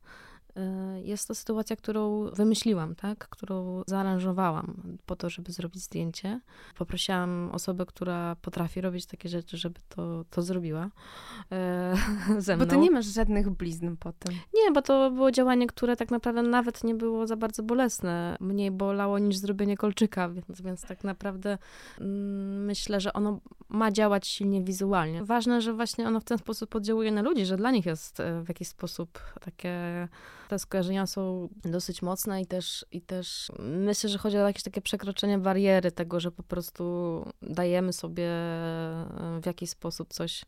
jest 1.02 1.28
to 1.28 1.34
sytuacja, 1.34 1.76
którą 1.76 2.30
wymyśliłam, 2.30 2.94
tak? 2.94 3.28
którą 3.28 3.82
zaaranżowałam 3.86 4.96
po 5.06 5.16
to, 5.16 5.30
żeby 5.30 5.52
zrobić 5.52 5.82
zdjęcie. 5.82 6.40
Poprosiłam 6.78 7.50
osobę, 7.52 7.86
która 7.86 8.36
potrafi 8.36 8.80
robić 8.80 9.06
takie 9.06 9.28
rzeczy, 9.28 9.56
żeby 9.56 9.80
to, 9.88 10.24
to 10.30 10.42
zrobiła 10.42 10.90
e, 11.52 11.94
ze 12.38 12.56
mną. 12.56 12.64
Bo 12.64 12.70
ty 12.70 12.78
nie 12.78 12.90
masz 12.90 13.06
żadnych 13.06 13.50
blizn 13.50 13.96
po 13.96 14.12
tym. 14.12 14.34
Nie, 14.34 14.72
bo 14.72 14.82
to 14.82 15.10
było 15.10 15.30
działanie, 15.30 15.66
które 15.66 15.96
tak 15.96 16.10
naprawdę 16.10 16.42
nawet 16.42 16.84
nie 16.84 16.94
było 16.94 17.26
za 17.26 17.36
bardzo 17.36 17.62
bolesne. 17.62 18.36
Mniej 18.40 18.70
bolało 18.70 19.18
niż 19.18 19.36
zrobienie 19.36 19.76
kolczyka, 19.76 20.28
więc, 20.28 20.60
więc 20.60 20.82
tak 20.82 21.04
naprawdę 21.04 21.58
mm, 22.00 22.64
myślę, 22.64 23.00
że 23.00 23.12
ono 23.12 23.40
ma 23.68 23.92
działać 23.92 24.26
silnie 24.26 24.62
wizualnie. 24.62 25.24
Ważne, 25.24 25.60
że 25.60 25.72
właśnie 25.72 26.08
ono 26.08 26.20
w 26.20 26.24
ten 26.24 26.38
sposób 26.38 26.74
oddziałuje 26.74 27.12
na 27.12 27.22
ludzi, 27.22 27.46
że 27.46 27.56
dla 27.56 27.70
nich 27.70 27.86
jest 27.86 28.20
e, 28.20 28.42
w 28.42 28.48
jakiś 28.48 28.68
sposób 28.68 29.18
takie 29.40 30.08
te 30.48 30.58
skojarzenia 30.58 31.06
są 31.06 31.48
dosyć 31.64 32.02
mocne 32.02 32.42
i 32.42 32.46
też, 32.46 32.86
i 32.92 33.00
też 33.00 33.52
myślę, 33.58 34.10
że 34.10 34.18
chodzi 34.18 34.38
o 34.38 34.46
jakieś 34.46 34.62
takie 34.62 34.80
przekroczenie 34.80 35.38
bariery 35.38 35.92
tego, 35.92 36.20
że 36.20 36.30
po 36.30 36.42
prostu 36.42 36.84
dajemy 37.42 37.92
sobie 37.92 38.28
w 39.42 39.46
jakiś 39.46 39.70
sposób 39.70 40.12
coś, 40.12 40.44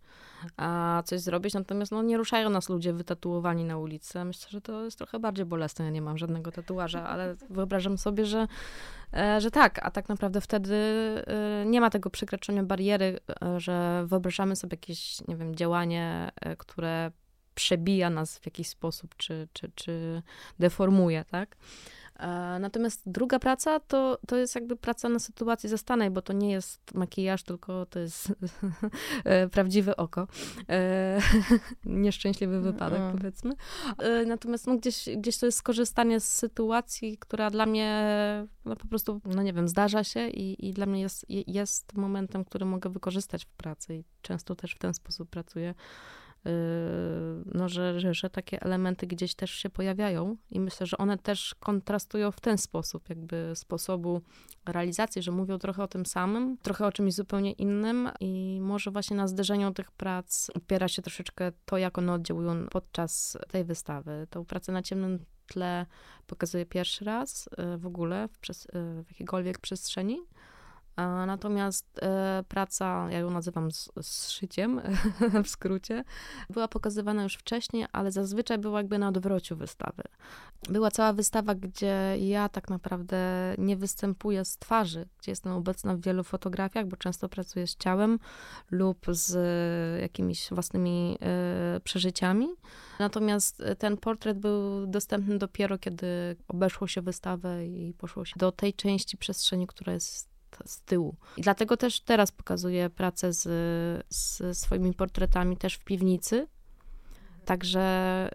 a 0.57 1.03
coś 1.07 1.21
zrobić, 1.21 1.55
natomiast 1.55 1.93
no, 1.93 2.03
nie 2.03 2.17
ruszają 2.17 2.51
nas 2.51 2.69
ludzie 2.69 2.93
wytatuowani 2.93 3.65
na 3.65 3.79
ulicy. 3.79 4.25
Myślę, 4.25 4.49
że 4.51 4.61
to 4.61 4.85
jest 4.85 4.99
trochę 4.99 5.19
bardziej 5.19 5.47
bolesne. 5.47 5.85
Ja 5.85 5.91
nie 5.91 6.03
mam 6.03 6.19
żadnego 6.19 6.53
tatuaża, 6.53 7.09
ale 7.09 7.35
wyobrażam 7.51 7.99
sobie, 7.99 8.27
że, 8.27 8.47
e, 9.13 9.41
że 9.41 9.51
tak, 9.51 9.87
a 9.87 9.91
tak 9.91 10.09
naprawdę 10.09 10.41
wtedy 10.41 10.75
e, 11.27 11.65
nie 11.67 11.81
ma 11.81 11.91
tego 11.91 12.11
przekroczenia 12.11 12.63
bariery, 12.63 13.19
e, 13.43 13.61
że 13.61 14.05
wyobrażamy 14.07 14.57
sobie 14.57 14.75
jakieś, 14.75 15.29
nie 15.29 15.37
wiem, 15.37 15.55
działanie, 15.55 16.31
które 16.59 17.11
przebija 17.57 18.11
nas 18.11 18.39
w 18.39 18.47
jakiś 18.47 18.69
sposób, 18.69 19.17
czy, 19.17 19.49
czy, 19.53 19.71
czy 19.75 20.23
deformuje, 20.59 21.25
tak? 21.25 21.57
E, 22.19 22.59
natomiast 22.61 23.03
druga 23.07 23.39
praca 23.39 23.81
to, 23.81 24.19
to 24.27 24.37
jest 24.37 24.55
jakby 24.55 24.77
praca 24.77 25.09
na 25.09 25.19
sytuacji 25.19 25.69
zastanej, 25.69 26.11
bo 26.11 26.23
to 26.23 26.33
nie 26.33 26.51
jest 26.51 26.95
makijaż, 26.95 27.43
tylko 27.43 27.87
to 27.87 27.99
jest 27.99 28.33
e, 29.25 29.49
prawdziwe 29.49 29.97
oko. 29.97 30.29
E, 30.69 31.21
nieszczęśliwy 31.85 32.61
wypadek, 32.61 33.01
no. 33.01 33.13
powiedzmy. 33.13 33.55
Natomiast 34.27 34.67
no, 34.67 34.77
gdzieś, 34.77 35.09
gdzieś 35.17 35.39
to 35.39 35.47
jest 35.47 35.59
skorzystanie 35.59 36.21
z 36.21 36.33
sytuacji, 36.33 37.19
która 37.19 37.51
dla 37.51 37.67
mnie 37.67 38.13
no, 38.65 38.77
po 38.77 38.89
prostu, 38.89 39.21
no 39.25 39.43
nie 39.43 39.53
wiem, 39.53 39.69
zdarza 39.69 40.05
się 40.05 40.29
i, 40.29 40.69
i 40.69 40.73
dla 40.73 40.87
mnie 40.87 41.01
jest, 41.01 41.27
jest 41.29 41.95
momentem, 41.95 42.45
który 42.45 42.65
mogę 42.65 42.91
wykorzystać 42.91 43.45
w 43.45 43.51
pracy 43.51 43.95
i 43.95 44.05
często 44.23 44.55
też 44.55 44.75
w 44.75 44.79
ten 44.79 44.95
sposób 44.95 45.31
pracuję 45.31 45.75
no, 47.55 47.69
że, 47.69 48.01
że, 48.01 48.15
że 48.15 48.31
takie 48.31 48.63
elementy 48.63 49.07
gdzieś 49.07 49.35
też 49.35 49.51
się 49.51 49.71
pojawiają 49.71 50.37
i 50.51 50.61
myślę, 50.61 50.87
że 50.87 50.99
one 50.99 51.19
też 51.19 51.55
kontrastują 51.61 52.31
w 52.31 52.41
ten 52.41 52.59
sposób, 52.59 53.09
jakby 53.09 53.53
sposobu 53.55 54.23
realizacji, 54.67 55.23
że 55.23 55.33
mówią 55.33 55.59
trochę 55.59 55.83
o 55.83 55.89
tym 55.89 56.07
samym, 56.07 56.59
trochę 56.63 56.87
o 56.87 56.93
czymś 56.93 57.15
zupełnie 57.15 57.53
innym 57.53 58.11
i 58.21 58.59
może 58.63 58.91
właśnie 58.91 59.17
na 59.17 59.29
zderzeniu 59.29 59.73
tych 59.73 59.91
prac 59.91 60.51
opiera 60.55 60.89
się 60.89 61.03
troszeczkę 61.03 61.53
to, 61.65 61.79
jak 61.79 61.99
one 61.99 62.13
oddziałują 62.13 62.67
podczas 62.71 63.39
tej 63.49 63.65
wystawy. 63.65 64.27
Tą 64.31 64.45
pracę 64.45 64.73
na 64.73 64.83
ciemnym 64.83 65.19
tle 65.47 65.87
pokazuję 66.27 66.67
pierwszy 66.67 67.05
raz 67.05 67.47
y, 67.75 67.79
w 67.79 67.87
ogóle 67.87 68.29
w, 68.29 68.39
przez, 68.39 68.67
y, 68.67 68.69
w 69.05 69.11
jakiejkolwiek 69.11 69.59
przestrzeni. 69.59 70.19
Natomiast 71.27 71.99
e, 72.03 72.45
praca, 72.49 73.07
ja 73.11 73.19
ją 73.19 73.31
nazywam 73.31 73.71
z, 73.73 74.31
szyciem 74.31 74.81
w 75.45 75.49
skrócie, 75.49 76.05
była 76.51 76.69
pokazywana 76.69 77.23
już 77.23 77.35
wcześniej, 77.35 77.87
ale 77.93 78.13
zazwyczaj 78.13 78.59
była 78.59 78.79
jakby 78.79 78.99
na 78.99 79.09
odwrociu 79.09 79.57
wystawy. 79.57 80.03
Była 80.69 80.91
cała 80.91 81.13
wystawa, 81.13 81.55
gdzie 81.55 82.17
ja 82.19 82.49
tak 82.49 82.71
naprawdę 82.71 83.19
nie 83.59 83.77
występuję 83.77 84.45
z 84.45 84.59
twarzy, 84.59 85.07
gdzie 85.19 85.33
jestem 85.33 85.53
obecna 85.53 85.95
w 85.95 86.01
wielu 86.01 86.25
fotografiach, 86.25 86.87
bo 86.87 86.97
często 86.97 87.29
pracuję 87.29 87.67
z 87.67 87.77
ciałem 87.77 88.19
lub 88.71 89.07
z 89.09 89.37
jakimiś 90.01 90.49
własnymi 90.51 91.19
e, 91.21 91.81
przeżyciami. 91.81 92.49
Natomiast 92.99 93.63
ten 93.79 93.97
portret 93.97 94.39
był 94.39 94.87
dostępny 94.87 95.39
dopiero, 95.39 95.79
kiedy 95.79 96.37
obeszło 96.49 96.87
się 96.87 97.03
wystawę 97.03 97.67
i 97.67 97.95
poszło 97.99 98.25
się 98.25 98.35
do 98.37 98.53
tej 98.53 98.75
części 98.75 99.17
przestrzeni, 99.17 99.67
która 99.67 99.93
jest 99.93 100.36
z 100.65 100.81
tyłu. 100.81 101.17
I 101.37 101.43
dlatego 101.43 101.77
też 101.77 102.01
teraz 102.01 102.33
pokazuję 102.33 102.91
pracę 102.91 103.33
z, 103.33 103.43
z 104.09 104.59
swoimi 104.59 104.95
portretami 104.95 105.57
też 105.57 105.75
w 105.75 105.85
piwnicy. 105.85 106.47
Także 107.45 108.29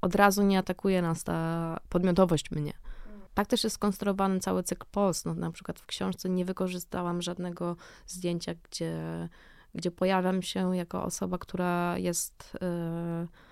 od 0.00 0.14
razu 0.14 0.42
nie 0.42 0.58
atakuje 0.58 1.02
nas 1.02 1.24
ta 1.24 1.80
podmiotowość 1.88 2.50
mnie. 2.50 2.72
Tak 3.34 3.46
też 3.46 3.64
jest 3.64 3.76
skonstruowany 3.76 4.40
cały 4.40 4.62
cykl 4.62 4.86
post. 4.90 5.26
No, 5.26 5.34
na 5.34 5.50
przykład 5.50 5.80
w 5.80 5.86
książce 5.86 6.28
nie 6.28 6.44
wykorzystałam 6.44 7.22
żadnego 7.22 7.76
zdjęcia, 8.06 8.52
gdzie, 8.70 9.28
gdzie 9.74 9.90
pojawiam 9.90 10.42
się 10.42 10.76
jako 10.76 11.04
osoba, 11.04 11.38
która 11.38 11.98
jest. 11.98 12.58
Yy, 13.20 13.49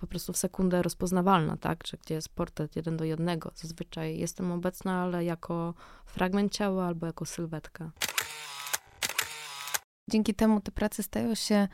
po 0.00 0.06
prostu 0.06 0.32
w 0.32 0.36
sekundę 0.36 0.82
rozpoznawalna, 0.82 1.56
tak? 1.56 1.84
Czy 1.84 1.96
gdzie 1.96 2.14
jest 2.14 2.28
portret 2.28 2.76
jeden 2.76 2.96
do 2.96 3.04
jednego. 3.04 3.50
Zazwyczaj 3.54 4.18
jestem 4.18 4.52
obecna, 4.52 5.02
ale 5.02 5.24
jako 5.24 5.74
fragment 6.06 6.52
ciała 6.52 6.86
albo 6.86 7.06
jako 7.06 7.24
sylwetka. 7.24 7.90
Dzięki 10.10 10.34
temu 10.34 10.60
te 10.60 10.72
prace 10.72 11.02
stają 11.02 11.34
się 11.34 11.68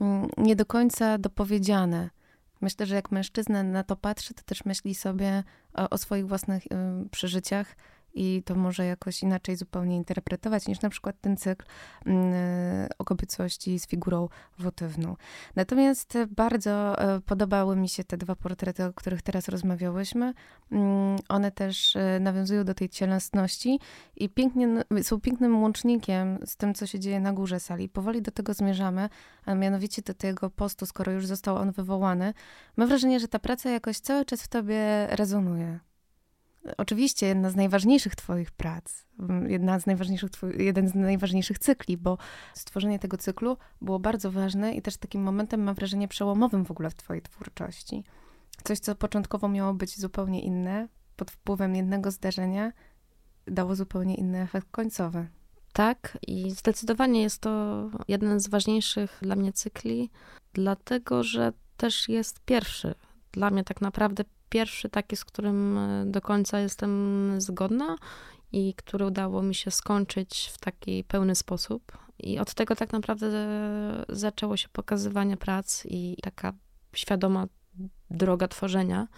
mm, 0.00 0.28
nie 0.36 0.56
do 0.56 0.66
końca 0.66 1.18
dopowiedziane. 1.18 2.10
Myślę, 2.60 2.86
że 2.86 2.94
jak 2.94 3.10
mężczyzna 3.10 3.62
na 3.62 3.84
to 3.84 3.96
patrzy, 3.96 4.34
to 4.34 4.42
też 4.42 4.64
myśli 4.64 4.94
sobie 4.94 5.44
o, 5.74 5.90
o 5.90 5.98
swoich 5.98 6.28
własnych 6.28 6.66
y, 6.66 6.68
przeżyciach 7.10 7.76
i 8.14 8.42
to 8.44 8.54
może 8.54 8.86
jakoś 8.86 9.22
inaczej 9.22 9.56
zupełnie 9.56 9.96
interpretować 9.96 10.68
niż 10.68 10.80
na 10.80 10.90
przykład 10.90 11.20
ten 11.20 11.36
cykl 11.36 11.66
mm, 12.06 12.88
o 12.98 13.04
kobiecości 13.04 13.78
z 13.78 13.86
figurą 13.86 14.28
wotywną. 14.58 15.16
Natomiast 15.56 16.18
bardzo 16.36 16.98
e, 16.98 17.20
podobały 17.20 17.76
mi 17.76 17.88
się 17.88 18.04
te 18.04 18.16
dwa 18.16 18.36
portrety, 18.36 18.84
o 18.84 18.92
których 18.92 19.22
teraz 19.22 19.48
rozmawiałyśmy. 19.48 20.34
Mm, 20.72 21.18
one 21.28 21.50
też 21.50 21.96
e, 21.96 22.20
nawiązują 22.20 22.64
do 22.64 22.74
tej 22.74 22.88
cielesności 22.88 23.80
i 24.16 24.28
pięknie, 24.28 24.68
są 25.02 25.20
pięknym 25.20 25.62
łącznikiem 25.62 26.38
z 26.46 26.56
tym, 26.56 26.74
co 26.74 26.86
się 26.86 27.00
dzieje 27.00 27.20
na 27.20 27.32
górze 27.32 27.60
sali. 27.60 27.88
Powoli 27.88 28.22
do 28.22 28.30
tego 28.30 28.54
zmierzamy, 28.54 29.08
a 29.44 29.54
mianowicie 29.54 30.02
do 30.02 30.14
tego 30.14 30.50
postu, 30.50 30.86
skoro 30.86 31.12
już 31.12 31.26
został 31.26 31.56
on 31.56 31.72
wywołany. 31.72 32.34
Mam 32.76 32.88
wrażenie, 32.88 33.20
że 33.20 33.28
ta 33.28 33.38
praca 33.38 33.70
jakoś 33.70 33.98
cały 33.98 34.24
czas 34.24 34.42
w 34.42 34.48
tobie 34.48 35.06
rezonuje 35.10 35.91
oczywiście 36.76 37.26
jedna 37.26 37.50
z 37.50 37.56
najważniejszych 37.56 38.16
Twoich 38.16 38.50
prac, 38.50 39.04
jedna 39.46 39.78
z 39.78 39.86
najważniejszych, 39.86 40.30
jeden 40.58 40.88
z 40.88 40.94
najważniejszych 40.94 41.58
cykli, 41.58 41.96
bo 41.96 42.18
stworzenie 42.54 42.98
tego 42.98 43.16
cyklu 43.16 43.56
było 43.80 43.98
bardzo 43.98 44.32
ważne 44.32 44.74
i 44.74 44.82
też 44.82 44.96
takim 44.96 45.22
momentem, 45.22 45.62
mam 45.62 45.74
wrażenie, 45.74 46.08
przełomowym 46.08 46.64
w 46.64 46.70
ogóle 46.70 46.90
w 46.90 46.94
Twojej 46.94 47.22
twórczości. 47.22 48.04
Coś, 48.64 48.78
co 48.78 48.94
początkowo 48.94 49.48
miało 49.48 49.74
być 49.74 50.00
zupełnie 50.00 50.42
inne, 50.42 50.88
pod 51.16 51.30
wpływem 51.30 51.76
jednego 51.76 52.10
zdarzenia 52.10 52.72
dało 53.46 53.76
zupełnie 53.76 54.14
inny 54.14 54.40
efekt 54.40 54.70
końcowy. 54.70 55.28
Tak, 55.72 56.18
i 56.26 56.50
zdecydowanie 56.50 57.22
jest 57.22 57.38
to 57.38 57.90
jeden 58.08 58.40
z 58.40 58.48
ważniejszych 58.48 59.18
dla 59.22 59.36
mnie 59.36 59.52
cykli, 59.52 60.10
dlatego 60.52 61.22
że 61.22 61.52
też 61.76 62.08
jest 62.08 62.40
pierwszy. 62.40 62.94
Dla 63.32 63.50
mnie 63.50 63.64
tak 63.64 63.80
naprawdę 63.80 64.24
pierwszy 64.52 64.88
taki, 64.88 65.16
z 65.16 65.24
którym 65.24 65.78
e, 65.78 66.04
do 66.06 66.20
końca 66.20 66.60
jestem 66.60 67.34
zgodna 67.38 67.96
i 68.52 68.74
który 68.74 69.06
udało 69.06 69.42
mi 69.42 69.54
się 69.54 69.70
skończyć 69.70 70.50
w 70.54 70.58
taki 70.58 71.04
pełny 71.04 71.34
sposób. 71.34 71.98
I 72.18 72.38
od 72.38 72.54
tego 72.54 72.76
tak 72.76 72.92
naprawdę 72.92 73.28
zaczęło 74.08 74.56
się 74.56 74.68
pokazywanie 74.68 75.36
prac 75.36 75.86
i 75.86 76.16
taka 76.22 76.52
świadoma 76.94 77.46
droga 78.10 78.48
tworzenia. 78.48 79.08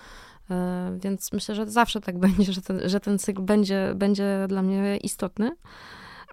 E, 0.51 0.99
więc 1.03 1.33
myślę, 1.33 1.55
że 1.55 1.67
zawsze 1.67 2.01
tak 2.01 2.19
będzie, 2.27 2.53
że 2.53 2.63
ten, 2.63 2.89
że 2.89 3.01
ten 3.01 3.19
cykl 3.19 3.43
będzie, 3.43 3.93
będzie 3.97 4.47
dla 4.49 4.63
mnie 4.63 4.97
istotny 4.97 5.57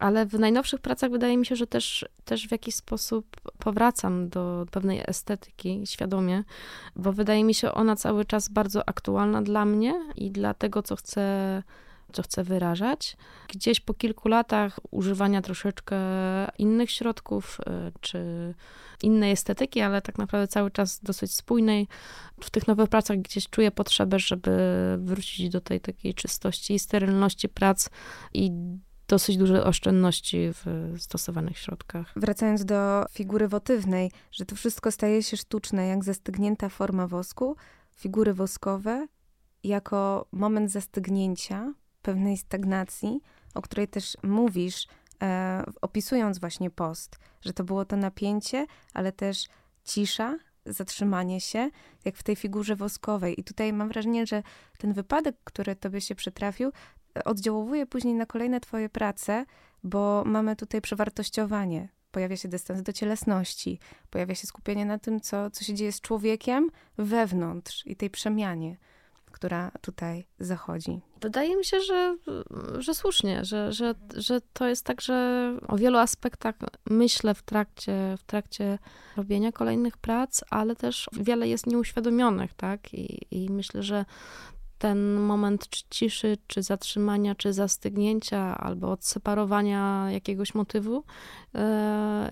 ale 0.01 0.25
w 0.25 0.39
najnowszych 0.39 0.81
pracach 0.81 1.11
wydaje 1.11 1.37
mi 1.37 1.45
się, 1.45 1.55
że 1.55 1.67
też, 1.67 2.05
też 2.25 2.47
w 2.47 2.51
jakiś 2.51 2.75
sposób 2.75 3.35
powracam 3.57 4.29
do 4.29 4.65
pewnej 4.71 5.03
estetyki 5.07 5.81
świadomie, 5.85 6.43
bo 6.95 7.13
wydaje 7.13 7.43
mi 7.43 7.53
się 7.53 7.71
ona 7.71 7.95
cały 7.95 8.25
czas 8.25 8.49
bardzo 8.49 8.89
aktualna 8.89 9.41
dla 9.41 9.65
mnie 9.65 9.93
i 10.15 10.31
dla 10.31 10.53
tego, 10.53 10.83
co 10.83 10.95
chcę 10.95 11.63
co 12.13 12.23
chcę 12.23 12.43
wyrażać. 12.43 13.17
Gdzieś 13.47 13.79
po 13.79 13.93
kilku 13.93 14.29
latach 14.29 14.79
używania 14.91 15.41
troszeczkę 15.41 15.97
innych 16.57 16.91
środków, 16.91 17.59
y, 17.59 17.91
czy 18.01 18.53
innej 19.03 19.31
estetyki, 19.31 19.81
ale 19.81 20.01
tak 20.01 20.17
naprawdę 20.17 20.47
cały 20.47 20.71
czas 20.71 20.99
dosyć 21.03 21.33
spójnej. 21.33 21.87
W 22.41 22.49
tych 22.49 22.67
nowych 22.67 22.89
pracach 22.89 23.17
gdzieś 23.17 23.49
czuję 23.49 23.71
potrzebę, 23.71 24.19
żeby 24.19 24.51
wrócić 24.99 25.49
do 25.49 25.61
tej 25.61 25.79
takiej 25.79 26.13
czystości 26.13 26.73
i 26.73 26.79
sterylności 26.79 27.49
prac 27.49 27.89
i 28.33 28.51
dosyć 29.11 29.37
duże 29.37 29.63
oszczędności 29.63 30.49
w 30.53 30.95
stosowanych 30.97 31.57
środkach. 31.57 32.13
Wracając 32.15 32.65
do 32.65 33.05
figury 33.11 33.47
wotywnej, 33.47 34.11
że 34.31 34.45
to 34.45 34.55
wszystko 34.55 34.91
staje 34.91 35.23
się 35.23 35.37
sztuczne, 35.37 35.87
jak 35.87 36.03
zastygnięta 36.03 36.69
forma 36.69 37.07
wosku, 37.07 37.55
figury 37.95 38.33
woskowe 38.33 39.07
jako 39.63 40.25
moment 40.31 40.71
zastygnięcia, 40.71 41.73
pewnej 42.01 42.37
stagnacji, 42.37 43.21
o 43.53 43.61
której 43.61 43.87
też 43.87 44.17
mówisz, 44.23 44.87
e, 45.23 45.63
opisując 45.81 46.39
właśnie 46.39 46.69
post, 46.69 47.19
że 47.41 47.53
to 47.53 47.63
było 47.63 47.85
to 47.85 47.97
napięcie, 47.97 48.65
ale 48.93 49.11
też 49.11 49.47
cisza, 49.83 50.37
zatrzymanie 50.65 51.41
się, 51.41 51.69
jak 52.05 52.15
w 52.15 52.23
tej 52.23 52.35
figurze 52.35 52.75
woskowej. 52.75 53.39
I 53.39 53.43
tutaj 53.43 53.73
mam 53.73 53.89
wrażenie, 53.89 54.25
że 54.25 54.43
ten 54.77 54.93
wypadek, 54.93 55.35
który 55.43 55.75
tobie 55.75 56.01
się 56.01 56.15
przytrafił, 56.15 56.71
oddziałuje 57.25 57.85
później 57.85 58.13
na 58.13 58.25
kolejne 58.25 58.59
twoje 58.59 58.89
prace, 58.89 59.45
bo 59.83 60.23
mamy 60.25 60.55
tutaj 60.55 60.81
przewartościowanie. 60.81 61.89
Pojawia 62.11 62.37
się 62.37 62.47
dystans 62.47 62.81
do 62.81 62.93
cielesności, 62.93 63.79
pojawia 64.09 64.35
się 64.35 64.47
skupienie 64.47 64.85
na 64.85 64.99
tym, 64.99 65.21
co, 65.21 65.49
co 65.49 65.63
się 65.63 65.73
dzieje 65.73 65.91
z 65.91 66.01
człowiekiem 66.01 66.69
wewnątrz 66.97 67.87
i 67.87 67.95
tej 67.95 68.09
przemianie 68.09 68.77
która 69.31 69.71
tutaj 69.81 70.27
zachodzi. 70.39 71.01
Wydaje 71.21 71.57
mi 71.57 71.65
się, 71.65 71.81
że, 71.81 72.17
że 72.77 72.95
słusznie, 72.95 73.45
że, 73.45 73.73
że, 73.73 73.95
że 74.15 74.41
to 74.53 74.67
jest 74.67 74.85
tak, 74.85 75.01
że 75.01 75.57
o 75.67 75.77
wielu 75.77 75.97
aspektach 75.97 76.55
myślę 76.89 77.33
w 77.33 77.43
trakcie, 77.43 78.15
w 78.17 78.23
trakcie 78.23 78.79
robienia 79.17 79.51
kolejnych 79.51 79.97
prac, 79.97 80.41
ale 80.49 80.75
też 80.75 81.09
wiele 81.13 81.47
jest 81.47 81.67
nieuświadomionych, 81.67 82.53
tak? 82.53 82.93
I, 82.93 83.27
i 83.31 83.49
myślę, 83.49 83.83
że 83.83 84.05
ten 84.81 85.19
moment 85.19 85.69
czy 85.69 85.83
ciszy, 85.89 86.37
czy 86.47 86.63
zatrzymania, 86.63 87.35
czy 87.35 87.53
zastygnięcia, 87.53 88.57
albo 88.57 88.91
odseparowania 88.91 90.11
jakiegoś 90.11 90.53
motywu, 90.53 91.03
e, 91.55 92.31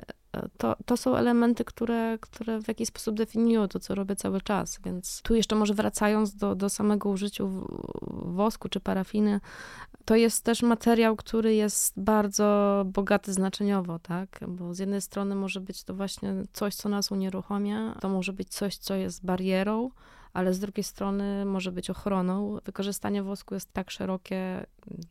to, 0.57 0.75
to 0.85 0.97
są 0.97 1.15
elementy, 1.15 1.65
które, 1.65 2.17
które 2.21 2.61
w 2.61 2.67
jakiś 2.67 2.87
sposób 2.87 3.15
definiują 3.15 3.67
to, 3.67 3.79
co 3.79 3.95
robię 3.95 4.15
cały 4.15 4.41
czas. 4.41 4.79
Więc 4.85 5.21
tu 5.21 5.35
jeszcze 5.35 5.55
może 5.55 5.73
wracając 5.73 6.35
do, 6.35 6.55
do 6.55 6.69
samego 6.69 7.09
użycia 7.09 7.43
wosku 8.11 8.69
czy 8.69 8.79
parafiny, 8.79 9.39
to 10.05 10.15
jest 10.15 10.43
też 10.43 10.61
materiał, 10.61 11.15
który 11.15 11.55
jest 11.55 11.99
bardzo 11.99 12.83
bogaty 12.85 13.33
znaczeniowo, 13.33 13.99
tak? 13.99 14.39
Bo 14.47 14.73
z 14.73 14.79
jednej 14.79 15.01
strony 15.01 15.35
może 15.35 15.59
być 15.59 15.83
to 15.83 15.93
właśnie 15.93 16.33
coś, 16.53 16.75
co 16.75 16.89
nas 16.89 17.11
unieruchamia, 17.11 17.95
to 18.01 18.09
może 18.09 18.33
być 18.33 18.49
coś, 18.49 18.77
co 18.77 18.95
jest 18.95 19.25
barierą, 19.25 19.89
ale 20.33 20.53
z 20.53 20.59
drugiej 20.59 20.83
strony 20.83 21.45
może 21.45 21.71
być 21.71 21.89
ochroną. 21.89 22.57
Wykorzystanie 22.65 23.23
wosku 23.23 23.53
jest 23.53 23.73
tak 23.73 23.91
szerokie, 23.91 24.65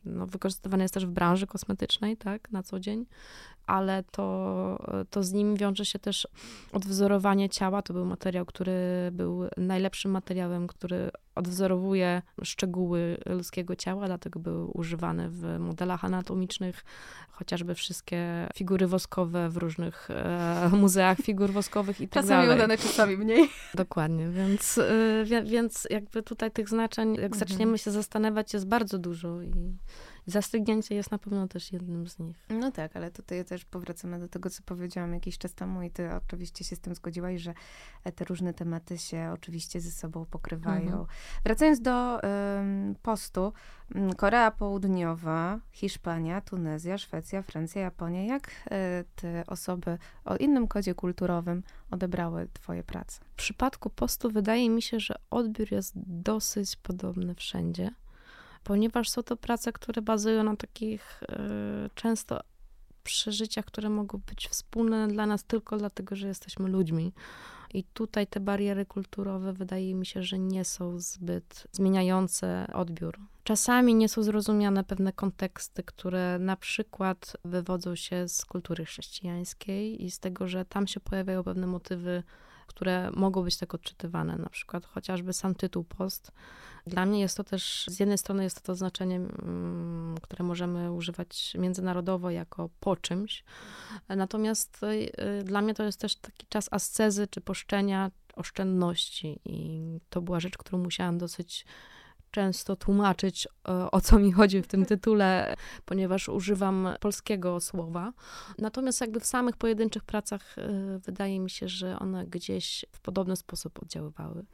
no, 0.05 0.25
wykorzystywane 0.25 0.83
jest 0.83 0.93
też 0.93 1.05
w 1.05 1.11
branży 1.11 1.47
kosmetycznej, 1.47 2.17
tak, 2.17 2.51
na 2.51 2.63
co 2.63 2.79
dzień, 2.79 3.05
ale 3.69 4.03
to, 4.11 5.05
to 5.09 5.23
z 5.23 5.33
nim 5.33 5.55
wiąże 5.55 5.85
się 5.85 5.99
też 5.99 6.27
odwzorowanie 6.71 7.49
ciała. 7.49 7.81
To 7.81 7.93
był 7.93 8.05
materiał, 8.05 8.45
który 8.45 8.73
był 9.11 9.47
najlepszym 9.57 10.11
materiałem, 10.11 10.67
który 10.67 11.11
odwzorowuje 11.35 12.21
szczegóły 12.43 13.17
ludzkiego 13.25 13.75
ciała, 13.75 14.05
dlatego 14.05 14.39
był 14.39 14.71
używany 14.73 15.29
w 15.29 15.59
modelach 15.59 16.05
anatomicznych, 16.05 16.85
chociażby 17.31 17.75
wszystkie 17.75 18.49
figury 18.55 18.87
woskowe 18.87 19.49
w 19.49 19.57
różnych 19.57 20.11
e, 20.11 20.69
muzeach 20.81 21.17
figur 21.17 21.51
woskowych 21.51 22.01
i 22.01 22.07
tak 22.07 22.23
czasami 22.23 22.47
dalej. 22.47 22.55
udane, 22.57 22.77
czasami 22.77 23.17
mniej. 23.17 23.49
Dokładnie, 23.73 24.29
więc, 24.29 24.77
e, 24.77 25.43
więc 25.45 25.87
jakby 25.89 26.23
tutaj 26.23 26.51
tych 26.51 26.69
znaczeń, 26.69 27.15
jak 27.15 27.33
mhm. 27.33 27.39
zaczniemy 27.39 27.77
się 27.77 27.91
zastanawiać, 27.91 28.53
jest 28.53 28.67
bardzo 28.67 28.97
dużo 28.97 29.41
i 29.41 29.77
Zastygnięcie 30.25 30.95
jest 30.95 31.11
na 31.11 31.17
pewno 31.17 31.47
też 31.47 31.71
jednym 31.71 32.07
z 32.07 32.19
nich. 32.19 32.45
No 32.49 32.71
tak, 32.71 32.95
ale 32.95 33.11
tutaj 33.11 33.45
też 33.45 33.65
powracamy 33.65 34.19
do 34.19 34.27
tego, 34.27 34.49
co 34.49 34.63
powiedziałam 34.65 35.13
jakiś 35.13 35.37
czas 35.37 35.53
temu 35.53 35.81
i 35.81 35.91
ty 35.91 36.13
oczywiście 36.13 36.63
się 36.63 36.75
z 36.75 36.79
tym 36.79 36.95
zgodziłaś, 36.95 37.41
że 37.41 37.53
te 38.15 38.25
różne 38.25 38.53
tematy 38.53 38.97
się 38.97 39.31
oczywiście 39.33 39.81
ze 39.81 39.91
sobą 39.91 40.25
pokrywają. 40.25 40.81
Mhm. 40.81 41.05
Wracając 41.43 41.81
do 41.81 42.19
um, 42.23 42.95
postu, 43.01 43.53
Korea 44.17 44.51
Południowa, 44.51 45.59
Hiszpania, 45.71 46.41
Tunezja, 46.41 46.97
Szwecja, 46.97 47.41
Francja, 47.41 47.81
Japonia. 47.81 48.23
Jak 48.23 48.47
y, 48.47 49.05
te 49.15 49.43
osoby 49.47 49.97
o 50.25 50.35
innym 50.35 50.67
kodzie 50.67 50.95
kulturowym 50.95 51.63
odebrały 51.91 52.47
twoje 52.53 52.83
prace? 52.83 53.21
W 53.33 53.35
przypadku 53.35 53.89
postu 53.89 54.31
wydaje 54.31 54.69
mi 54.69 54.81
się, 54.81 54.99
że 54.99 55.15
odbiór 55.29 55.71
jest 55.71 55.93
dosyć 55.95 56.75
podobny 56.75 57.35
wszędzie 57.35 57.91
ponieważ 58.63 59.09
są 59.09 59.23
to 59.23 59.37
prace, 59.37 59.73
które 59.73 60.01
bazują 60.01 60.43
na 60.43 60.55
takich 60.55 61.23
y, 61.23 61.89
często 61.95 62.39
przeżyciach, 63.03 63.65
które 63.65 63.89
mogą 63.89 64.17
być 64.17 64.47
wspólne 64.47 65.07
dla 65.07 65.25
nas 65.25 65.43
tylko 65.43 65.77
dlatego, 65.77 66.15
że 66.15 66.27
jesteśmy 66.27 66.69
ludźmi. 66.69 67.13
I 67.73 67.83
tutaj 67.83 68.27
te 68.27 68.39
bariery 68.39 68.85
kulturowe 68.85 69.53
wydaje 69.53 69.95
mi 69.95 70.05
się, 70.05 70.23
że 70.23 70.39
nie 70.39 70.65
są 70.65 70.99
zbyt 70.99 71.67
zmieniające 71.71 72.67
odbiór. 72.73 73.19
Czasami 73.43 73.95
nie 73.95 74.09
są 74.09 74.23
zrozumiane 74.23 74.83
pewne 74.83 75.13
konteksty, 75.13 75.83
które 75.83 76.39
na 76.39 76.55
przykład 76.55 77.37
wywodzą 77.45 77.95
się 77.95 78.27
z 78.27 78.45
kultury 78.45 78.85
chrześcijańskiej 78.85 80.05
i 80.05 80.11
z 80.11 80.19
tego, 80.19 80.47
że 80.47 80.65
tam 80.65 80.87
się 80.87 80.99
pojawiają 80.99 81.43
pewne 81.43 81.67
motywy, 81.67 82.23
które 82.79 83.11
mogą 83.13 83.43
być 83.43 83.57
tak 83.57 83.73
odczytywane. 83.75 84.37
Na 84.37 84.49
przykład 84.49 84.85
chociażby 84.85 85.33
sam 85.33 85.55
tytuł 85.55 85.83
post 85.83 86.31
dla 86.87 87.05
mnie 87.05 87.19
jest 87.19 87.37
to 87.37 87.43
też, 87.43 87.85
z 87.87 87.99
jednej 87.99 88.17
strony 88.17 88.43
jest 88.43 88.55
to, 88.55 88.61
to 88.61 88.75
znaczenie, 88.75 89.15
mm, 89.15 90.15
które 90.21 90.45
możemy 90.45 90.91
używać 90.91 91.53
międzynarodowo 91.57 92.29
jako 92.29 92.69
po 92.79 92.95
czymś, 92.95 93.43
natomiast 94.09 94.83
y, 94.83 95.43
dla 95.43 95.61
mnie 95.61 95.73
to 95.73 95.83
jest 95.83 95.99
też 95.99 96.15
taki 96.15 96.47
czas 96.49 96.67
ascezy 96.71 97.27
czy 97.27 97.41
poszczenia, 97.41 98.11
oszczędności 98.35 99.39
i 99.45 99.99
to 100.09 100.21
była 100.21 100.39
rzecz, 100.39 100.57
którą 100.57 100.83
musiałam 100.83 101.17
dosyć 101.17 101.65
często 102.31 102.75
tłumaczyć, 102.75 103.47
e, 103.47 103.91
o 103.91 104.01
co 104.01 104.19
mi 104.19 104.31
chodzi 104.31 104.61
w 104.61 104.67
tym 104.67 104.85
tytule, 104.85 105.55
ponieważ 105.85 106.29
używam 106.29 106.89
polskiego 106.99 107.59
słowa. 107.59 108.13
Natomiast 108.57 109.01
jakby 109.01 109.19
w 109.19 109.25
samych 109.25 109.57
pojedynczych 109.57 110.03
pracach 110.03 110.57
e, 110.57 110.99
wydaje 110.99 111.39
mi 111.39 111.49
się, 111.49 111.67
że 111.67 111.99
one 111.99 112.27
gdzieś 112.27 112.85
w 112.91 112.99
podobny 112.99 113.35
sposób 113.35 113.83
oddziaływały. 113.83 114.45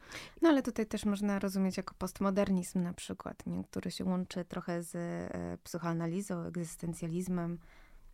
No 0.42 0.48
ale 0.48 0.62
tutaj 0.62 0.86
też 0.86 1.04
można 1.04 1.38
rozumieć 1.38 1.76
jako 1.76 1.94
postmodernizm 1.98 2.82
na 2.82 2.92
przykład, 2.92 3.46
nie? 3.46 3.64
który 3.64 3.90
się 3.90 4.04
łączy 4.04 4.44
trochę 4.44 4.82
z 4.82 4.94
e, 4.94 5.58
psychoanalizą, 5.62 6.42
egzystencjalizmem, 6.42 7.58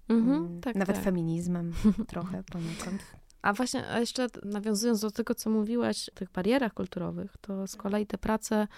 mhm, 0.09 0.37
mm, 0.37 0.61
tak, 0.61 0.75
nawet 0.75 0.97
tak. 0.97 1.05
feminizmem 1.05 1.73
trochę 2.09 2.43
poniekąd. 2.43 3.03
A 3.43 3.53
właśnie, 3.53 3.89
a 3.89 4.01
jeszcze 4.01 4.27
nawiązując 4.45 5.01
do 5.01 5.11
tego, 5.11 5.35
co 5.35 5.51
mówiłaś 5.51 6.09
o 6.09 6.13
tych 6.13 6.31
barierach 6.31 6.75
kulturowych, 6.75 7.37
to 7.41 7.67
z 7.67 7.77
kolei 7.77 8.07
te 8.07 8.19
prace 8.19 8.69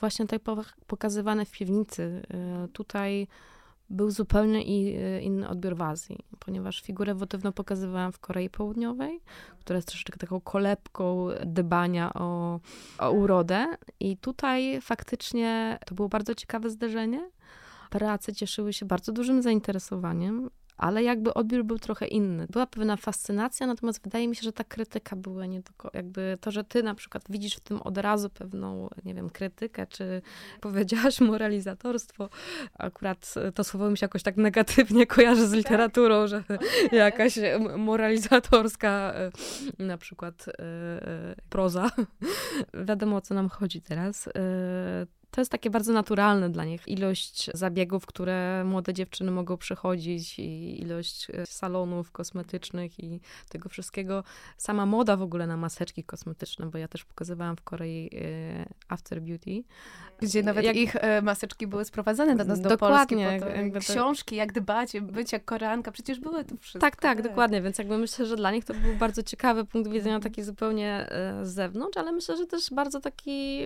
właśnie 0.00 0.26
tak 0.26 0.42
pokazywane 0.86 1.44
w 1.44 1.50
piwnicy. 1.50 2.22
Y, 2.64 2.68
tutaj 2.68 3.28
był 3.90 4.10
zupełnie 4.10 4.60
y, 4.60 5.20
inny 5.22 5.48
odbiór 5.48 5.76
w 5.76 5.82
Azji, 5.82 6.18
ponieważ 6.38 6.82
figurę 6.82 7.14
wotywną 7.14 7.52
pokazywałam 7.52 8.12
w 8.12 8.18
Korei 8.18 8.50
Południowej, 8.50 9.20
która 9.60 9.76
jest 9.76 9.88
troszeczkę 9.88 10.18
taką 10.18 10.40
kolebką 10.40 11.28
dbania 11.46 12.12
o, 12.14 12.60
o 12.98 13.10
urodę 13.10 13.66
i 14.00 14.16
tutaj 14.16 14.80
faktycznie 14.80 15.78
to 15.86 15.94
było 15.94 16.08
bardzo 16.08 16.34
ciekawe 16.34 16.70
zderzenie. 16.70 17.30
Prace 17.90 18.32
cieszyły 18.32 18.72
się 18.72 18.86
bardzo 18.86 19.12
dużym 19.12 19.42
zainteresowaniem 19.42 20.50
ale 20.80 21.02
jakby 21.02 21.34
odbiór 21.34 21.64
był 21.64 21.78
trochę 21.78 22.06
inny. 22.06 22.46
Była 22.50 22.66
pewna 22.66 22.96
fascynacja, 22.96 23.66
natomiast 23.66 24.02
wydaje 24.02 24.28
mi 24.28 24.36
się, 24.36 24.42
że 24.42 24.52
ta 24.52 24.64
krytyka 24.64 25.16
była 25.16 25.46
nie 25.46 25.62
tylko, 25.62 25.90
jakby 25.94 26.38
to, 26.40 26.50
że 26.50 26.64
ty 26.64 26.82
na 26.82 26.94
przykład 26.94 27.22
widzisz 27.30 27.54
w 27.56 27.60
tym 27.60 27.82
od 27.82 27.98
razu 27.98 28.30
pewną, 28.30 28.88
nie 29.04 29.14
wiem, 29.14 29.30
krytykę, 29.30 29.86
czy 29.86 30.22
powiedziałaś 30.60 31.20
moralizatorstwo. 31.20 32.28
Akurat 32.78 33.34
to 33.54 33.64
słowo 33.64 33.90
mi 33.90 33.98
się 33.98 34.04
jakoś 34.04 34.22
tak 34.22 34.36
negatywnie 34.36 35.06
kojarzy 35.06 35.46
z 35.46 35.52
literaturą, 35.52 36.26
że 36.26 36.44
jakaś 36.92 37.38
moralizatorska 37.76 39.12
e, 39.14 39.30
na 39.78 39.98
przykład 39.98 40.48
e, 40.48 40.52
e, 40.52 41.34
proza. 41.50 41.90
Wiadomo, 42.88 43.16
o 43.16 43.20
co 43.20 43.34
nam 43.34 43.48
chodzi 43.48 43.80
teraz 43.80 44.28
to 45.30 45.40
jest 45.40 45.50
takie 45.50 45.70
bardzo 45.70 45.92
naturalne 45.92 46.50
dla 46.50 46.64
nich. 46.64 46.88
Ilość 46.88 47.50
zabiegów, 47.54 48.06
które 48.06 48.64
młode 48.64 48.94
dziewczyny 48.94 49.30
mogą 49.30 49.56
przechodzić 49.56 50.38
i 50.38 50.80
ilość 50.80 51.30
e, 51.30 51.46
salonów 51.46 52.12
kosmetycznych 52.12 53.00
i 53.00 53.20
tego 53.48 53.68
wszystkiego. 53.68 54.24
Sama 54.56 54.86
moda 54.86 55.16
w 55.16 55.22
ogóle 55.22 55.46
na 55.46 55.56
maseczki 55.56 56.04
kosmetyczne, 56.04 56.66
bo 56.66 56.78
ja 56.78 56.88
też 56.88 57.04
pokazywałam 57.04 57.56
w 57.56 57.62
Korei 57.62 58.10
e, 58.12 58.68
After 58.88 59.22
Beauty. 59.22 59.62
Gdzie 60.20 60.42
nawet 60.42 60.64
jak... 60.64 60.76
ich 60.76 60.96
e, 60.96 61.22
maseczki 61.22 61.66
były 61.66 61.84
sprowadzane 61.84 62.36
do 62.36 62.44
nas 62.44 62.60
do 62.60 62.68
dokładnie, 62.68 63.40
Polski. 63.72 63.92
książki, 63.92 64.36
jak 64.36 64.52
dbać, 64.52 65.00
być 65.00 65.32
jak 65.32 65.44
koreanka, 65.44 65.92
przecież 65.92 66.20
były 66.20 66.44
to 66.44 66.56
wszystko. 66.56 66.80
Tak, 66.80 66.96
tak, 66.96 67.16
tak, 67.16 67.28
dokładnie, 67.28 67.62
więc 67.62 67.78
jakby 67.78 67.98
myślę, 67.98 68.26
że 68.26 68.36
dla 68.36 68.50
nich 68.50 68.64
to 68.64 68.74
był 68.74 68.94
bardzo 68.94 69.22
ciekawy 69.22 69.64
punkt 69.64 69.90
widzenia, 69.90 70.20
taki 70.20 70.42
zupełnie 70.42 71.06
z 71.42 71.48
zewnątrz, 71.48 71.96
ale 71.96 72.12
myślę, 72.12 72.36
że 72.36 72.46
też 72.46 72.70
bardzo 72.70 73.00
taki 73.00 73.60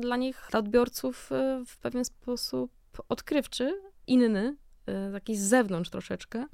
dla 0.00 0.16
nich, 0.16 0.46
dla 0.50 0.60
odbiorców 0.60 1.09
w 1.66 1.78
pewien 1.80 2.04
sposób 2.04 2.72
odkrywczy, 3.08 3.80
inny, 4.06 4.56
Y, 4.90 5.12
taki 5.12 5.36
z 5.36 5.40
zewnątrz 5.40 5.90
troszeczkę. 5.90 6.46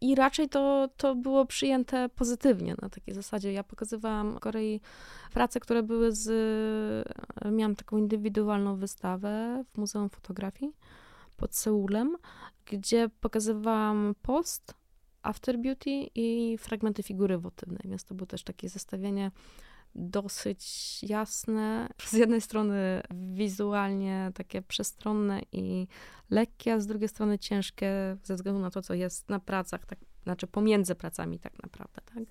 I 0.00 0.14
raczej 0.14 0.48
to, 0.48 0.88
to 0.96 1.14
było 1.14 1.46
przyjęte 1.46 2.08
pozytywnie 2.08 2.74
na 2.82 2.88
takiej 2.88 3.14
zasadzie. 3.14 3.52
Ja 3.52 3.64
pokazywałam 3.64 4.38
Korei 4.38 4.80
prace, 5.32 5.60
które 5.60 5.82
były 5.82 6.12
z. 6.12 6.28
Y, 7.46 7.50
miałam 7.50 7.76
taką 7.76 7.96
indywidualną 7.96 8.76
wystawę 8.76 9.64
w 9.72 9.78
Muzeum 9.78 10.10
Fotografii 10.10 10.72
pod 11.36 11.56
Seulem, 11.56 12.16
gdzie 12.66 13.10
pokazywałam 13.20 14.14
post, 14.22 14.74
after 15.22 15.58
beauty 15.58 15.90
i 16.14 16.58
fragmenty 16.58 17.02
figury 17.02 17.38
wotywnej, 17.38 17.82
więc 17.84 18.04
to 18.04 18.14
było 18.14 18.26
też 18.26 18.42
takie 18.42 18.68
zestawienie 18.68 19.30
dosyć 19.94 21.02
jasne. 21.02 21.88
Z 22.04 22.12
jednej 22.12 22.40
strony 22.40 23.02
wizualnie 23.10 24.30
takie 24.34 24.62
przestronne 24.62 25.40
i 25.52 25.88
lekkie, 26.30 26.74
a 26.74 26.80
z 26.80 26.86
drugiej 26.86 27.08
strony 27.08 27.38
ciężkie 27.38 28.16
ze 28.22 28.34
względu 28.34 28.60
na 28.60 28.70
to, 28.70 28.82
co 28.82 28.94
jest 28.94 29.28
na 29.28 29.40
pracach, 29.40 29.86
tak, 29.86 29.98
znaczy 30.22 30.46
pomiędzy 30.46 30.94
pracami 30.94 31.38
tak 31.38 31.62
naprawdę. 31.62 32.00
Tak? 32.14 32.24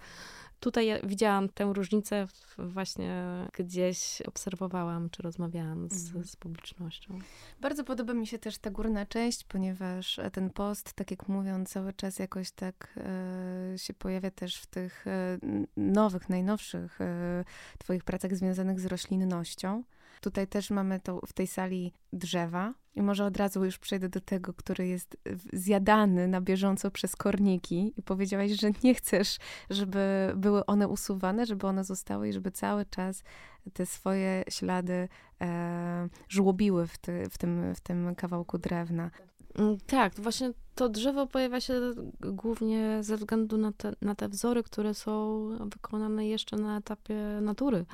Tutaj 0.59 0.87
ja 0.87 0.99
widziałam 1.03 1.49
tę 1.49 1.71
różnicę 1.73 2.27
właśnie 2.57 3.25
gdzieś 3.57 4.21
obserwowałam, 4.21 5.09
czy 5.09 5.23
rozmawiałam 5.23 5.89
z, 5.89 6.07
mhm. 6.07 6.25
z, 6.25 6.35
publicznością. 6.35 7.19
Bardzo 7.61 7.83
podoba 7.83 8.13
mi 8.13 8.27
się 8.27 8.39
też 8.39 8.57
ta 8.57 8.69
górna 8.69 9.05
część, 9.05 9.43
ponieważ 9.43 10.19
ten 10.33 10.49
post, 10.49 10.93
tak 10.93 11.11
jak 11.11 11.27
mówią, 11.27 11.65
cały 11.65 11.93
czas 11.93 12.19
jakoś 12.19 12.51
tak 12.51 12.93
e, 12.97 13.77
się 13.77 13.93
pojawia 13.93 14.31
też 14.31 14.55
w 14.55 14.65
tych 14.65 15.07
e, 15.07 15.39
nowych, 15.77 16.29
najnowszych 16.29 17.01
e, 17.01 17.43
twoich 17.77 18.03
pracach 18.03 18.35
związanych 18.35 18.79
z 18.79 18.85
roślinnością. 18.85 19.83
Tutaj 20.21 20.47
też 20.47 20.69
mamy 20.69 20.99
to 20.99 21.21
w 21.27 21.33
tej 21.33 21.47
sali 21.47 21.93
drzewa. 22.13 22.73
I 22.95 23.01
może 23.01 23.25
od 23.25 23.37
razu 23.37 23.65
już 23.65 23.77
przejdę 23.77 24.09
do 24.09 24.21
tego, 24.21 24.53
który 24.53 24.87
jest 24.87 25.17
zjadany 25.53 26.27
na 26.27 26.41
bieżąco 26.41 26.91
przez 26.91 27.15
korniki. 27.15 27.93
I 27.97 28.03
powiedziałaś, 28.03 28.51
że 28.51 28.71
nie 28.83 28.93
chcesz, 28.93 29.37
żeby 29.69 30.33
były 30.35 30.65
one 30.65 30.87
usuwane, 30.87 31.45
żeby 31.45 31.67
one 31.67 31.83
zostały 31.83 32.29
i 32.29 32.33
żeby 32.33 32.51
cały 32.51 32.85
czas 32.85 33.23
te 33.73 33.85
swoje 33.85 34.43
ślady 34.49 35.07
e, 35.41 36.09
żłobiły 36.29 36.87
w, 36.87 36.97
ty, 36.97 37.29
w, 37.29 37.37
tym, 37.37 37.75
w 37.75 37.79
tym 37.79 38.15
kawałku 38.15 38.57
drewna. 38.57 39.11
Mm, 39.57 39.77
tak, 39.87 40.15
właśnie 40.15 40.51
to 40.75 40.89
drzewo 40.89 41.27
pojawia 41.27 41.61
się 41.61 41.73
głównie 42.19 42.97
ze 43.01 43.17
względu 43.17 43.57
na 43.57 43.71
te, 43.71 43.93
na 44.01 44.15
te 44.15 44.29
wzory, 44.29 44.63
które 44.63 44.93
są 44.93 45.49
wykonane 45.69 46.27
jeszcze 46.27 46.57
na 46.57 46.77
etapie 46.77 47.15
natury 47.41 47.85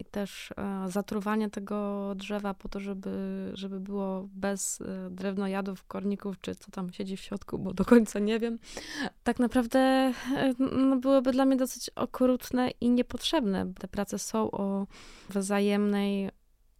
i 0.00 0.04
też 0.04 0.50
e, 0.56 0.88
zatruwanie 0.88 1.50
tego 1.50 2.12
drzewa 2.16 2.54
po 2.54 2.68
to, 2.68 2.80
żeby, 2.80 3.50
żeby 3.54 3.80
było 3.80 4.28
bez 4.32 4.80
e, 4.80 5.10
drewnojadów, 5.10 5.84
korników, 5.84 6.40
czy 6.40 6.54
co 6.54 6.70
tam 6.70 6.92
siedzi 6.92 7.16
w 7.16 7.20
środku, 7.20 7.58
bo 7.58 7.74
do 7.74 7.84
końca 7.84 8.18
nie 8.18 8.38
wiem. 8.38 8.58
Tak 9.24 9.38
naprawdę 9.38 9.78
e, 9.78 10.12
no, 10.58 10.96
byłoby 10.96 11.32
dla 11.32 11.44
mnie 11.44 11.56
dosyć 11.56 11.90
okrutne 11.90 12.70
i 12.80 12.90
niepotrzebne. 12.90 13.72
Te 13.78 13.88
prace 13.88 14.18
są 14.18 14.50
o 14.50 14.86
wzajemnej 15.28 16.30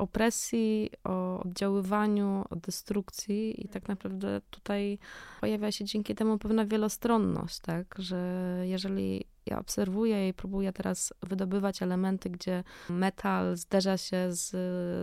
opresji, 0.00 0.90
o 1.04 1.40
oddziaływaniu, 1.40 2.44
o 2.50 2.56
destrukcji 2.56 3.64
i 3.64 3.68
tak 3.68 3.88
naprawdę 3.88 4.40
tutaj 4.50 4.98
pojawia 5.40 5.72
się 5.72 5.84
dzięki 5.84 6.14
temu 6.14 6.38
pewna 6.38 6.66
wielostronność, 6.66 7.60
tak, 7.60 7.94
że 7.98 8.62
jeżeli 8.64 9.24
ja 9.46 9.58
obserwuję 9.58 10.28
i 10.28 10.34
próbuję 10.34 10.72
teraz 10.72 11.12
wydobywać 11.22 11.82
elementy, 11.82 12.30
gdzie 12.30 12.64
metal 12.90 13.56
zderza 13.56 13.96
się 13.96 14.32
z, 14.32 14.50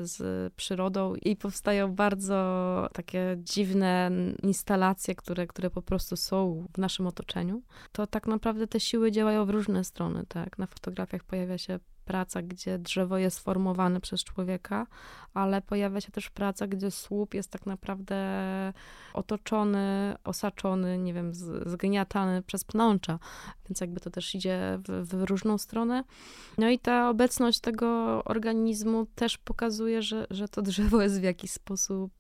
z 0.10 0.53
przyrodą 0.53 1.15
i 1.15 1.36
powstają 1.36 1.95
bardzo 1.95 2.89
takie 2.93 3.38
dziwne 3.39 4.12
instalacje, 4.43 5.15
które, 5.15 5.47
które 5.47 5.69
po 5.69 5.81
prostu 5.81 6.15
są 6.15 6.65
w 6.73 6.77
naszym 6.77 7.07
otoczeniu, 7.07 7.62
to 7.91 8.07
tak 8.07 8.27
naprawdę 8.27 8.67
te 8.67 8.79
siły 8.79 9.12
działają 9.12 9.45
w 9.45 9.49
różne 9.49 9.83
strony, 9.83 10.25
tak. 10.27 10.57
Na 10.57 10.67
fotografiach 10.67 11.23
pojawia 11.23 11.57
się 11.57 11.79
praca, 12.07 12.41
gdzie 12.41 12.79
drzewo 12.79 13.17
jest 13.17 13.39
formowane 13.39 14.01
przez 14.01 14.23
człowieka, 14.23 14.87
ale 15.33 15.61
pojawia 15.61 16.01
się 16.01 16.11
też 16.11 16.29
praca, 16.29 16.67
gdzie 16.67 16.91
słup 16.91 17.33
jest 17.33 17.51
tak 17.51 17.65
naprawdę 17.65 18.17
otoczony, 19.13 20.15
osaczony, 20.23 20.97
nie 20.97 21.13
wiem, 21.13 21.31
zgniatany 21.65 22.41
przez 22.41 22.63
pnącza, 22.63 23.19
więc 23.69 23.81
jakby 23.81 23.99
to 23.99 24.09
też 24.09 24.35
idzie 24.35 24.79
w, 24.87 25.07
w 25.07 25.23
różną 25.23 25.57
stronę. 25.57 26.03
No 26.57 26.69
i 26.69 26.79
ta 26.79 27.09
obecność 27.09 27.59
tego 27.59 28.21
organizmu 28.23 29.05
też 29.15 29.37
pokazuje, 29.37 30.01
że, 30.01 30.27
że 30.29 30.47
to 30.47 30.61
drzewo 30.61 31.01
jest 31.01 31.19
w 31.19 31.23
jakiś 31.23 31.51
sposób 31.51 32.11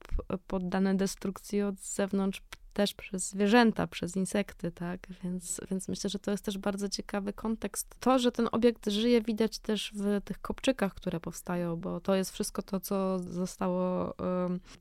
poddane 0.47 0.95
destrukcji 0.95 1.61
od 1.61 1.79
zewnątrz 1.79 2.41
też 2.77 2.93
przez 2.93 3.29
zwierzęta, 3.29 3.87
przez 3.87 4.15
insekty, 4.15 4.71
tak? 4.71 5.07
Więc, 5.23 5.61
więc 5.71 5.87
myślę, 5.87 6.09
że 6.09 6.19
to 6.19 6.31
jest 6.31 6.45
też 6.45 6.57
bardzo 6.57 6.89
ciekawy 6.89 7.33
kontekst. 7.33 7.95
To, 7.99 8.19
że 8.19 8.31
ten 8.31 8.49
obiekt 8.51 8.89
żyje, 8.89 9.21
widać 9.21 9.59
też 9.59 9.91
w 9.95 10.21
tych 10.25 10.41
kopczykach, 10.41 10.93
które 10.93 11.19
powstają, 11.19 11.75
bo 11.75 11.99
to 11.99 12.15
jest 12.15 12.31
wszystko 12.31 12.61
to, 12.61 12.79
co 12.79 13.19
zostało 13.19 14.15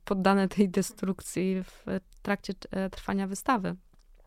poddane 0.04 0.48
tej 0.48 0.68
destrukcji 0.68 1.62
w 1.62 1.84
trakcie 2.22 2.54
e, 2.70 2.90
trwania 2.90 3.26
wystawy 3.26 3.76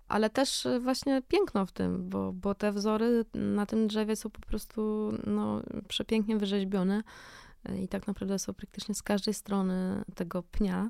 ale 0.08 0.30
też 0.30 0.68
właśnie 0.82 1.22
piękno 1.28 1.66
w 1.66 1.72
tym, 1.72 2.10
bo, 2.10 2.34
bo 2.34 2.56
te 2.56 2.72
wzory 2.72 3.26
na 3.34 3.66
tym 3.66 3.88
drzewie 3.88 4.16
są 4.16 4.30
po 4.30 4.42
prostu 4.42 5.12
no, 5.28 5.62
przepięknie 5.88 6.38
wyrzeźbione 6.38 7.04
i 7.84 7.88
tak 7.88 8.08
naprawdę 8.08 8.40
są 8.40 8.54
praktycznie 8.54 8.96
z 8.96 9.04
każdej 9.04 9.34
strony 9.34 10.04
tego 10.16 10.44
pnia. 10.44 10.90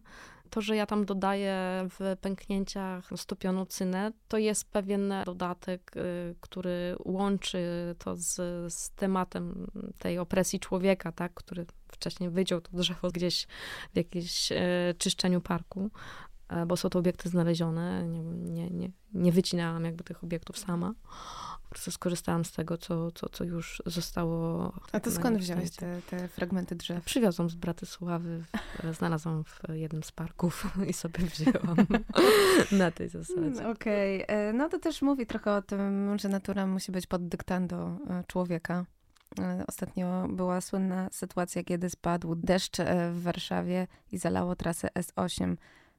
To, 0.50 0.62
że 0.62 0.76
ja 0.76 0.86
tam 0.86 1.06
dodaję 1.06 1.88
w 1.90 2.18
pęknięciach 2.22 3.10
stopionu 3.16 3.66
cynę, 3.66 4.12
to 4.28 4.38
jest 4.38 4.72
pewien 4.72 5.14
dodatek, 5.26 5.98
y, 5.98 6.36
który 6.42 6.96
łączy 7.06 7.96
to 7.98 8.16
z, 8.16 8.36
z 8.74 8.92
tematem 8.92 9.68
tej 10.00 10.20
opresji 10.20 10.60
człowieka, 10.60 11.12
tak, 11.12 11.34
który 11.34 11.66
wcześniej 11.92 12.30
wyciął 12.30 12.62
to 12.62 12.78
drzewo 12.78 13.12
gdzieś 13.12 13.48
w 13.94 13.98
jakimś 13.98 14.52
e, 14.52 14.58
czyszczeniu 14.98 15.42
parku, 15.42 15.92
e, 16.50 16.66
bo 16.66 16.78
są 16.78 16.90
to 16.90 17.00
obiekty 17.00 17.30
znalezione. 17.30 18.08
Nie, 18.08 18.24
nie, 18.24 18.70
nie, 18.70 18.92
nie 19.14 19.32
wycinałam 19.32 19.86
jakby 19.86 20.04
tych 20.04 20.24
obiektów 20.24 20.60
sama 20.60 20.94
po 21.70 21.74
prostu 21.74 21.92
skorzystałam 21.92 22.46
z 22.46 22.52
tego, 22.52 22.78
co, 22.78 23.12
co, 23.12 23.30
co 23.30 23.44
już 23.44 23.82
zostało. 23.86 24.74
A 24.92 25.00
to 25.00 25.12
skąd 25.12 25.38
wziąłeś 25.38 25.72
te, 25.72 26.02
te 26.10 26.28
fragmenty 26.28 26.76
drzew? 26.76 27.06
Przywiozłam 27.06 27.50
z 27.50 27.56
Bratysławy, 27.56 28.44
znalazłam 28.92 29.44
w 29.44 29.62
jednym 29.74 30.04
z 30.04 30.12
parków 30.12 30.68
i 30.90 30.94
sobie 30.94 31.26
wzięłam 31.26 31.78
na 32.72 32.92
tej 32.92 33.10
zasadzie. 33.10 33.40
Mm, 33.40 33.72
okej, 33.72 34.24
okay. 34.24 34.38
E, 34.38 34.54
no 34.54 34.70
to 34.70 34.80
też 34.80 35.02
mówi 35.02 35.26
trochę 35.26 35.56
o 35.56 35.62
tym, 35.62 36.18
że 36.20 36.30
natura 36.30 36.68
musi 36.68 36.92
być 36.92 37.08
pod 37.08 37.28
dyktando 37.28 37.98
e, 38.10 38.24
człowieka. 38.28 38.86
E, 39.40 39.64
ostatnio 39.68 40.28
była 40.30 40.62
słynna 40.62 41.10
sytuacja, 41.12 41.64
kiedy 41.64 41.90
spadł 41.90 42.36
deszcz 42.36 42.78
w 43.12 43.22
Warszawie 43.22 43.88
i 44.12 44.18
zalało 44.18 44.56
trasę 44.56 44.88
S8, 45.00 45.56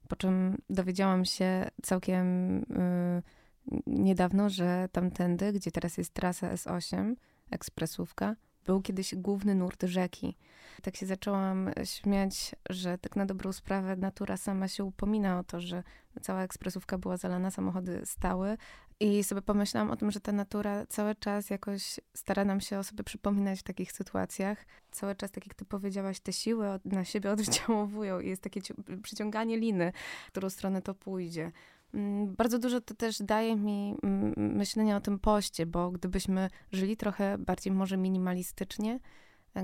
po 0.08 0.16
czym 0.16 0.58
dowiedziałam 0.70 1.24
się 1.24 1.70
całkiem... 1.82 2.58
Yy, 2.58 3.39
niedawno, 3.86 4.48
że 4.48 4.88
tamtędy, 4.92 5.52
gdzie 5.52 5.70
teraz 5.70 5.98
jest 5.98 6.14
trasa 6.14 6.54
S8, 6.54 7.14
ekspresówka, 7.50 8.36
był 8.66 8.82
kiedyś 8.82 9.14
główny 9.14 9.54
nurt 9.54 9.82
rzeki. 9.82 10.36
Tak 10.82 10.96
się 10.96 11.06
zaczęłam 11.06 11.70
śmiać, 11.84 12.54
że 12.70 12.98
tak 12.98 13.16
na 13.16 13.26
dobrą 13.26 13.52
sprawę 13.52 13.96
natura 13.96 14.36
sama 14.36 14.68
się 14.68 14.84
upomina 14.84 15.38
o 15.38 15.44
to, 15.44 15.60
że 15.60 15.82
cała 16.22 16.42
ekspresówka 16.42 16.98
była 16.98 17.16
zalana, 17.16 17.50
samochody 17.50 18.00
stały. 18.04 18.56
I 19.00 19.24
sobie 19.24 19.42
pomyślałam 19.42 19.90
o 19.90 19.96
tym, 19.96 20.10
że 20.10 20.20
ta 20.20 20.32
natura 20.32 20.86
cały 20.86 21.14
czas 21.14 21.50
jakoś 21.50 22.00
stara 22.14 22.44
nam 22.44 22.60
się 22.60 22.78
o 22.78 22.84
sobie 22.84 23.04
przypominać 23.04 23.60
w 23.60 23.62
takich 23.62 23.92
sytuacjach. 23.92 24.66
Cały 24.90 25.14
czas, 25.14 25.30
tak 25.30 25.46
jak 25.46 25.54
ty 25.54 25.64
powiedziałaś, 25.64 26.20
te 26.20 26.32
siły 26.32 26.66
na 26.84 27.04
siebie 27.04 27.30
oddziałowują 27.32 28.20
i 28.20 28.28
jest 28.28 28.42
takie 28.42 28.60
przyciąganie 29.02 29.56
liny, 29.56 29.92
w 30.26 30.30
którą 30.30 30.50
stronę 30.50 30.82
to 30.82 30.94
pójdzie. 30.94 31.52
Mm, 31.94 32.34
bardzo 32.34 32.58
dużo 32.58 32.80
to 32.80 32.94
też 32.94 33.22
daje 33.22 33.56
mi 33.56 33.96
myślenia 34.36 34.96
o 34.96 35.00
tym 35.00 35.18
poście, 35.18 35.66
bo 35.66 35.90
gdybyśmy 35.90 36.50
żyli 36.72 36.96
trochę 36.96 37.38
bardziej 37.38 37.72
może 37.72 37.96
minimalistycznie, 37.96 39.00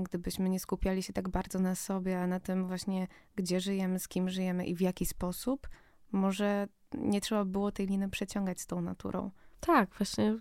gdybyśmy 0.03 0.49
nie 0.49 0.59
skupiali 0.59 1.03
się 1.03 1.13
tak 1.13 1.29
bardzo 1.29 1.59
na 1.59 1.75
sobie, 1.75 2.21
a 2.21 2.27
na 2.27 2.39
tym 2.39 2.67
właśnie, 2.67 3.07
gdzie 3.35 3.59
żyjemy, 3.59 3.99
z 3.99 4.07
kim 4.07 4.29
żyjemy 4.29 4.65
i 4.65 4.75
w 4.75 4.81
jaki 4.81 5.05
sposób, 5.05 5.69
może 6.11 6.67
nie 6.93 7.21
trzeba 7.21 7.45
było 7.45 7.71
tej 7.71 7.87
liny 7.87 8.09
przeciągać 8.09 8.61
z 8.61 8.67
tą 8.67 8.81
naturą. 8.81 9.31
Tak, 9.59 9.89
właśnie 9.97 10.39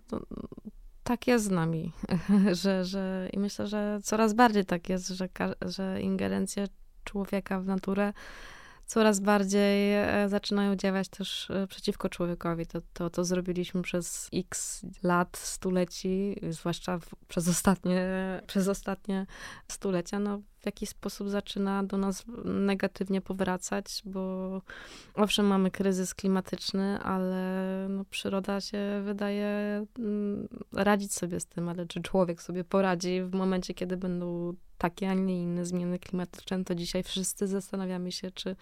tak 1.03 1.27
jest 1.27 1.45
z 1.45 1.51
nami, 1.51 1.93
że, 2.63 2.85
że 2.85 3.29
i 3.33 3.39
myślę, 3.39 3.67
że 3.67 3.99
coraz 4.03 4.35
bardziej 4.35 4.65
tak 4.65 4.89
jest, 4.89 5.09
że, 5.09 5.29
że 5.63 6.01
ingerencja 6.01 6.65
człowieka 7.05 7.61
w 7.61 7.67
naturę 7.67 8.13
coraz 8.87 9.21
bardziej 9.21 9.95
e, 9.95 10.29
zaczynają 10.29 10.77
działać 10.77 11.09
też 11.09 11.51
e, 11.51 11.67
przeciwko 11.67 12.09
człowiekowi. 12.09 12.67
To, 12.67 12.81
to, 12.93 13.11
to 13.11 13.25
zrobiliśmy 13.25 13.83
przez 13.83 14.29
x 14.35 14.83
lat, 15.03 15.37
stuleci, 15.37 16.37
zwłaszcza 16.51 16.99
przez, 17.29 17.49
ostatnie, 17.49 18.09
przez 18.47 18.69
ostatnie 18.69 19.27
stulecia. 19.69 20.19
No, 20.19 20.41
w 20.67 20.75
jakiś 20.75 20.89
sposób 20.89 21.29
zaczyna 21.29 21.83
do 21.83 21.97
nas 21.97 22.25
negatywnie 22.45 23.21
powracać, 23.21 24.03
bo 24.05 24.63
owszem, 25.15 25.47
mamy 25.47 25.71
kryzys 25.71 26.15
klimatyczny, 26.15 26.99
ale 26.99 27.87
no, 27.91 28.05
przyroda 28.05 28.61
się 28.61 28.79
wydaje 29.05 29.47
mm, 29.99 30.49
radzić 30.73 31.15
sobie 31.15 31.41
z 31.41 31.47
tym, 31.47 31.69
ale 31.69 31.87
czy 31.87 32.03
człowiek 32.03 32.43
sobie 32.43 32.65
poradzi 32.65 33.23
w 33.23 33.35
momencie, 33.35 33.75
kiedy 33.75 33.97
będą 33.97 34.55
takie, 34.79 35.11
a 35.11 35.15
nie 35.15 35.43
inne 35.43 35.65
zmiany 35.65 35.99
klimatyczne, 35.99 36.65
to 36.65 36.75
dzisiaj 36.75 37.03
wszyscy 37.03 37.47
zastanawiamy 37.47 38.13
się, 38.13 38.31
czy, 38.31 38.57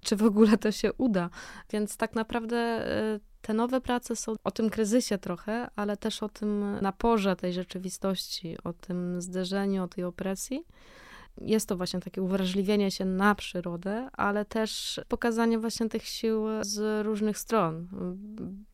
czy 0.00 0.16
w 0.16 0.22
ogóle 0.22 0.58
to 0.58 0.72
się 0.72 0.92
uda. 0.92 1.30
Więc 1.70 1.96
tak 1.96 2.14
naprawdę 2.14 2.86
y, 3.14 3.20
te 3.42 3.54
nowe 3.54 3.80
prace 3.80 4.16
są 4.16 4.34
o 4.44 4.50
tym 4.50 4.70
kryzysie 4.70 5.18
trochę, 5.18 5.68
ale 5.76 5.96
też 5.96 6.22
o 6.22 6.28
tym 6.28 6.78
naporze 6.82 7.36
tej 7.36 7.52
rzeczywistości, 7.52 8.56
o 8.64 8.72
tym 8.72 9.22
zderzeniu, 9.22 9.84
o 9.84 9.88
tej 9.88 10.04
opresji 10.04 10.64
jest 11.40 11.68
to 11.68 11.76
właśnie 11.76 12.00
takie 12.00 12.22
uwrażliwienie 12.22 12.90
się 12.90 13.04
na 13.04 13.34
przyrodę, 13.34 14.08
ale 14.12 14.44
też 14.44 15.00
pokazanie 15.08 15.58
właśnie 15.58 15.88
tych 15.88 16.04
sił 16.04 16.44
z 16.62 17.06
różnych 17.06 17.38
stron. 17.38 17.88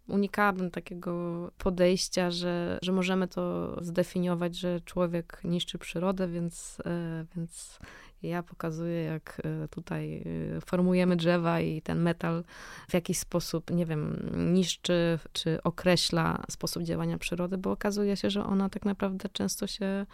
Unikałabym 0.08 0.70
takiego 0.70 1.12
podejścia, 1.58 2.30
że, 2.30 2.78
że 2.82 2.92
możemy 2.92 3.28
to 3.28 3.76
zdefiniować, 3.84 4.56
że 4.56 4.80
człowiek 4.80 5.40
niszczy 5.44 5.78
przyrodę, 5.78 6.28
więc, 6.28 6.78
e, 6.86 7.24
więc 7.36 7.78
ja 8.22 8.42
pokazuję, 8.42 9.02
jak 9.02 9.42
e, 9.44 9.68
tutaj 9.68 10.22
e, 10.56 10.60
formujemy 10.60 11.16
drzewa 11.16 11.60
i 11.60 11.82
ten 11.82 12.00
metal 12.00 12.44
w 12.88 12.94
jakiś 12.94 13.18
sposób, 13.18 13.70
nie 13.70 13.86
wiem, 13.86 14.30
niszczy 14.54 15.18
czy 15.32 15.62
określa 15.62 16.44
sposób 16.50 16.82
działania 16.82 17.18
przyrody, 17.18 17.58
bo 17.58 17.72
okazuje 17.72 18.16
się, 18.16 18.30
że 18.30 18.44
ona 18.44 18.68
tak 18.68 18.84
naprawdę 18.84 19.28
często 19.28 19.66
się 19.66 20.06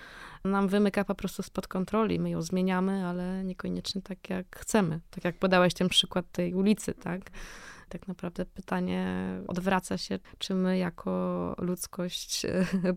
nam 0.45 0.69
wymyka 0.69 1.05
po 1.05 1.15
prostu 1.15 1.43
spod 1.43 1.69
kontroli. 1.69 2.21
My 2.21 2.31
ją 2.31 2.43
zmieniamy, 2.43 3.07
ale 3.07 3.45
niekoniecznie 3.45 4.03
tak, 4.03 4.31
jak 4.31 4.57
chcemy. 4.57 5.01
Tak 5.11 5.25
jak 5.25 5.39
podałeś 5.39 5.75
ten 5.75 5.89
przykład 5.89 6.33
tej 6.33 6.55
ulicy, 6.55 6.95
tak? 6.95 7.31
tak 7.89 8.09
naprawdę 8.09 8.47
pytanie 8.47 9.27
odwraca 9.47 9.99
się, 9.99 10.19
czy 10.39 10.55
my 10.55 10.79
jako 10.79 11.55
ludzkość 11.59 12.47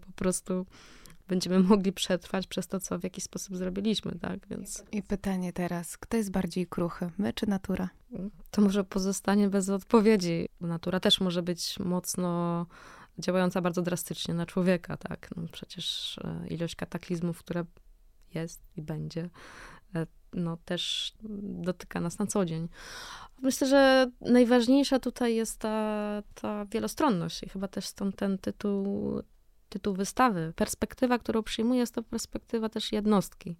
po 0.08 0.12
prostu 0.16 0.66
będziemy 1.30 1.60
mogli 1.74 1.94
przetrwać 1.94 2.48
przez 2.48 2.68
to, 2.68 2.80
co 2.80 3.00
w 3.00 3.04
jakiś 3.04 3.24
sposób 3.24 3.58
zrobiliśmy, 3.58 4.20
tak? 4.22 4.48
Więc... 4.48 4.84
I 4.92 5.04
pytanie 5.04 5.54
teraz, 5.54 5.98
kto 5.98 6.18
jest 6.18 6.32
bardziej 6.32 6.68
kruchy, 6.68 7.10
my 7.18 7.34
czy 7.34 7.48
natura? 7.48 7.90
To 8.52 8.62
może 8.62 8.84
pozostanie 8.84 9.50
bez 9.50 9.70
odpowiedzi. 9.70 10.50
Natura 10.62 11.00
też 11.00 11.22
może 11.22 11.44
być 11.44 11.80
mocno 11.80 12.66
działająca 13.20 13.62
bardzo 13.62 13.82
drastycznie 13.82 14.34
na 14.34 14.46
człowieka, 14.46 14.98
tak? 14.98 15.30
No 15.38 15.44
przecież 15.52 16.18
e, 16.18 16.48
ilość 16.48 16.76
kataklizmów, 16.76 17.40
które 17.40 17.66
jest 18.34 18.62
i 18.76 18.82
będzie, 18.82 19.30
e, 19.96 20.08
no 20.34 20.58
też 20.66 21.14
dotyka 21.42 22.00
nas 22.00 22.20
na 22.20 22.28
co 22.28 22.46
dzień. 22.46 22.68
Myślę, 23.42 23.68
że 23.68 24.12
najważniejsza 24.22 25.00
tutaj 25.00 25.36
jest 25.36 25.60
ta, 25.60 26.24
ta 26.36 26.66
wielostronność 26.66 27.44
i 27.44 27.50
chyba 27.50 27.68
też 27.68 27.86
stąd 27.86 28.16
ten 28.16 28.38
tytuł 28.38 29.22
tytuł 29.70 29.94
wystawy. 29.94 30.54
Perspektywa, 30.56 31.20
którą 31.20 31.44
przyjmuję, 31.44 31.80
jest 31.80 31.96
to 31.96 32.04
perspektywa 32.04 32.70
też 32.70 32.92
jednostki. 32.92 33.56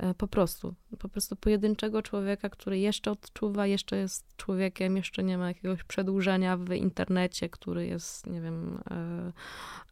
E, 0.00 0.14
po 0.14 0.28
prostu. 0.28 0.74
Po 0.98 1.08
prostu 1.08 1.36
pojedynczego 1.36 2.02
człowieka, 2.02 2.48
który 2.48 2.78
jeszcze 2.78 3.10
odczuwa, 3.10 3.66
jeszcze 3.66 3.96
jest 3.96 4.36
człowiekiem, 4.36 4.96
jeszcze 4.96 5.22
nie 5.22 5.38
ma 5.38 5.48
jakiegoś 5.48 5.84
przedłużenia 5.84 6.56
w 6.56 6.72
internecie, 6.72 7.48
który 7.48 7.86
jest, 7.86 8.26
nie 8.26 8.40
wiem, 8.40 8.82
e, 8.90 9.32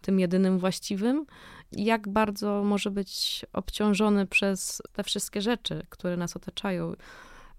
tym 0.00 0.20
jedynym 0.20 0.58
właściwym. 0.58 1.26
Jak 1.72 2.08
bardzo 2.08 2.64
może 2.64 2.90
być 2.90 3.46
obciążony 3.52 4.26
przez 4.26 4.82
te 4.92 5.04
wszystkie 5.04 5.40
rzeczy, 5.40 5.86
które 5.88 6.16
nas 6.16 6.36
otaczają. 6.36 6.92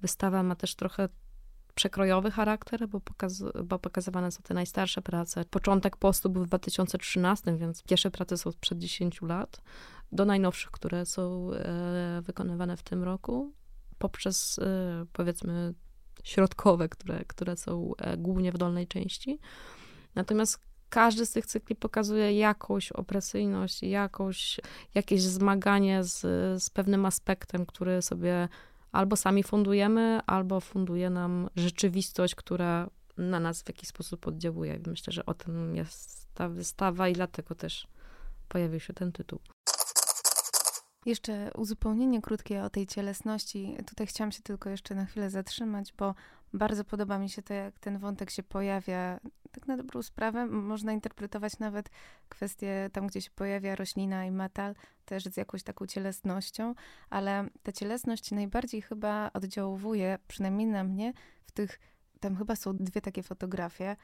Wystawa 0.02 0.44
ma 0.44 0.56
też 0.56 0.76
trochę 0.76 1.10
przekrojowy 1.80 2.32
charakter, 2.32 2.88
bo, 2.88 3.00
pokaz, 3.00 3.44
bo 3.64 3.80
pokazywane 3.80 4.32
są 4.32 4.44
te 4.44 4.54
najstarsze 4.54 5.02
prace. 5.02 5.46
Początek 5.46 5.98
postu 5.98 6.30
był 6.30 6.44
w 6.44 6.48
2013, 6.48 7.58
więc 7.58 7.84
pierwsze 7.84 8.12
prace 8.12 8.38
są 8.38 8.52
sprzed 8.52 8.78
10 8.78 9.22
lat, 9.22 9.62
do 10.12 10.26
najnowszych, 10.26 10.72
które 10.72 11.06
są 11.06 11.54
e, 11.54 12.22
wykonywane 12.22 12.78
w 12.78 12.84
tym 12.84 13.04
roku, 13.04 13.54
poprzez 13.98 14.60
e, 14.60 15.06
powiedzmy 15.14 15.74
środkowe, 16.24 16.90
które, 16.90 17.26
które 17.28 17.58
są 17.58 17.92
e, 17.98 18.18
głównie 18.18 18.52
w 18.52 18.58
dolnej 18.58 18.88
części. 18.88 19.40
Natomiast 20.16 20.60
każdy 20.90 21.26
z 21.26 21.32
tych 21.32 21.46
cykli 21.46 21.76
pokazuje 21.76 22.34
jakąś 22.34 22.92
opresyjność, 22.92 23.84
jakąś, 23.84 24.60
jakieś 24.96 25.22
zmaganie 25.22 26.04
z, 26.04 26.22
z 26.64 26.70
pewnym 26.70 27.06
aspektem, 27.06 27.66
który 27.66 28.02
sobie 28.02 28.50
albo 28.92 29.16
sami 29.16 29.44
fundujemy, 29.44 30.20
albo 30.26 30.60
funduje 30.60 31.10
nam 31.10 31.50
rzeczywistość, 31.56 32.36
która 32.36 32.90
na 33.18 33.40
nas 33.40 33.64
w 33.64 33.68
jakiś 33.68 33.90
sposób 33.90 34.28
oddziałuje. 34.28 34.80
Myślę, 34.88 35.14
że 35.14 35.26
o 35.26 35.34
tym 35.34 35.76
jest 35.76 36.28
ta 36.34 36.50
wystawa 36.50 37.08
i 37.08 37.14
dlatego 37.14 37.56
też 37.56 37.88
pojawił 38.50 38.80
się 38.80 38.94
ten 38.94 39.12
tytuł. 39.12 39.40
Jeszcze 41.06 41.52
uzupełnienie 41.56 42.22
krótkie 42.22 42.64
o 42.64 42.70
tej 42.70 42.88
cielesności. 42.88 43.78
Tutaj 43.88 44.08
chciałam 44.08 44.32
się 44.32 44.42
tylko 44.44 44.70
jeszcze 44.70 44.96
na 44.96 45.06
chwilę 45.06 45.30
zatrzymać, 45.30 45.94
bo 45.98 46.16
bardzo 46.54 46.84
podoba 46.84 47.20
mi 47.20 47.30
się 47.30 47.42
to, 47.42 47.54
jak 47.54 47.80
ten 47.80 47.98
wątek 47.98 48.30
się 48.30 48.44
pojawia. 48.44 49.20
Tak 49.52 49.68
na 49.68 49.78
dobrą 49.78 50.04
sprawę 50.04 50.46
można 50.46 50.94
interpretować 50.94 51.60
nawet 51.60 51.90
kwestię 52.30 52.90
tam, 52.94 53.08
gdzie 53.08 53.22
się 53.22 53.32
pojawia 53.32 53.76
roślina 53.76 54.26
i 54.26 54.32
metal, 54.32 54.76
też 55.06 55.24
z 55.24 55.38
jakąś 55.38 55.64
taką 55.64 55.86
cielesnością, 55.86 56.76
ale 57.10 57.50
ta 57.64 57.72
cielesność 57.72 58.32
najbardziej 58.32 58.82
chyba 58.82 59.32
oddziałuje, 59.34 60.18
przynajmniej 60.28 60.68
na 60.68 60.84
mnie, 60.84 61.14
w 61.46 61.52
tych, 61.52 61.80
tam 62.20 62.36
chyba 62.36 62.56
są 62.56 62.78
dwie 62.78 63.02
takie 63.02 63.24
fotografie, 63.24 63.96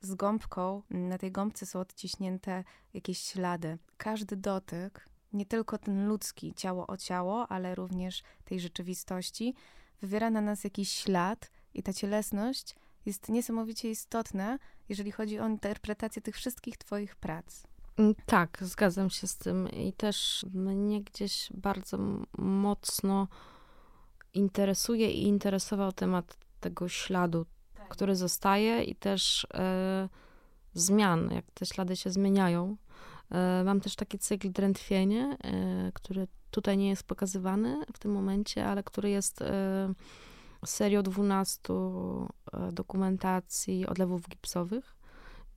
z 0.00 0.14
gąbką. 0.14 0.82
Na 0.90 1.18
tej 1.18 1.32
gąbce 1.32 1.66
są 1.66 1.80
odciśnięte 1.80 2.64
jakieś 2.94 3.18
ślady. 3.18 3.78
Każdy 3.96 4.36
dotyk, 4.36 5.08
nie 5.32 5.46
tylko 5.46 5.78
ten 5.78 6.08
ludzki, 6.08 6.54
ciało 6.54 6.86
o 6.86 6.96
ciało, 6.96 7.48
ale 7.48 7.74
również 7.74 8.22
tej 8.44 8.60
rzeczywistości, 8.60 9.54
wywiera 10.00 10.30
na 10.30 10.40
nas 10.40 10.64
jakiś 10.64 10.92
ślad 10.92 11.50
i 11.78 11.82
ta 11.82 11.92
cielesność 11.92 12.74
jest 13.06 13.28
niesamowicie 13.28 13.90
istotna, 13.90 14.58
jeżeli 14.88 15.12
chodzi 15.12 15.38
o 15.38 15.48
interpretację 15.48 16.22
tych 16.22 16.36
wszystkich 16.36 16.76
Twoich 16.78 17.16
prac. 17.16 17.62
Mm, 17.96 18.14
tak, 18.26 18.58
zgadzam 18.60 19.10
się 19.10 19.26
z 19.26 19.36
tym 19.36 19.70
i 19.70 19.92
też 19.92 20.46
mnie 20.54 21.02
gdzieś 21.02 21.48
bardzo 21.54 21.98
mocno 22.38 23.28
interesuje 24.34 25.10
i 25.10 25.22
interesował 25.22 25.92
temat 25.92 26.36
tego 26.60 26.88
śladu, 26.88 27.46
tak. 27.74 27.88
który 27.88 28.16
zostaje 28.16 28.84
i 28.84 28.94
też 28.94 29.46
e, 29.54 30.08
zmian, 30.74 31.30
jak 31.30 31.44
te 31.54 31.66
ślady 31.66 31.96
się 31.96 32.10
zmieniają. 32.10 32.76
E, 33.30 33.62
mam 33.64 33.80
też 33.80 33.96
taki 33.96 34.18
cykl 34.18 34.52
Drętwienie, 34.52 35.36
e, 35.44 35.92
który 35.94 36.28
tutaj 36.50 36.78
nie 36.78 36.88
jest 36.88 37.02
pokazywany 37.02 37.84
w 37.92 37.98
tym 37.98 38.12
momencie, 38.12 38.66
ale 38.66 38.82
który 38.82 39.10
jest 39.10 39.42
e, 40.66 40.68
serią 40.68 41.02
12 41.02 41.72
e, 41.72 42.72
dokumentacji 42.72 43.86
odlewów 43.86 44.28
gipsowych, 44.28 44.96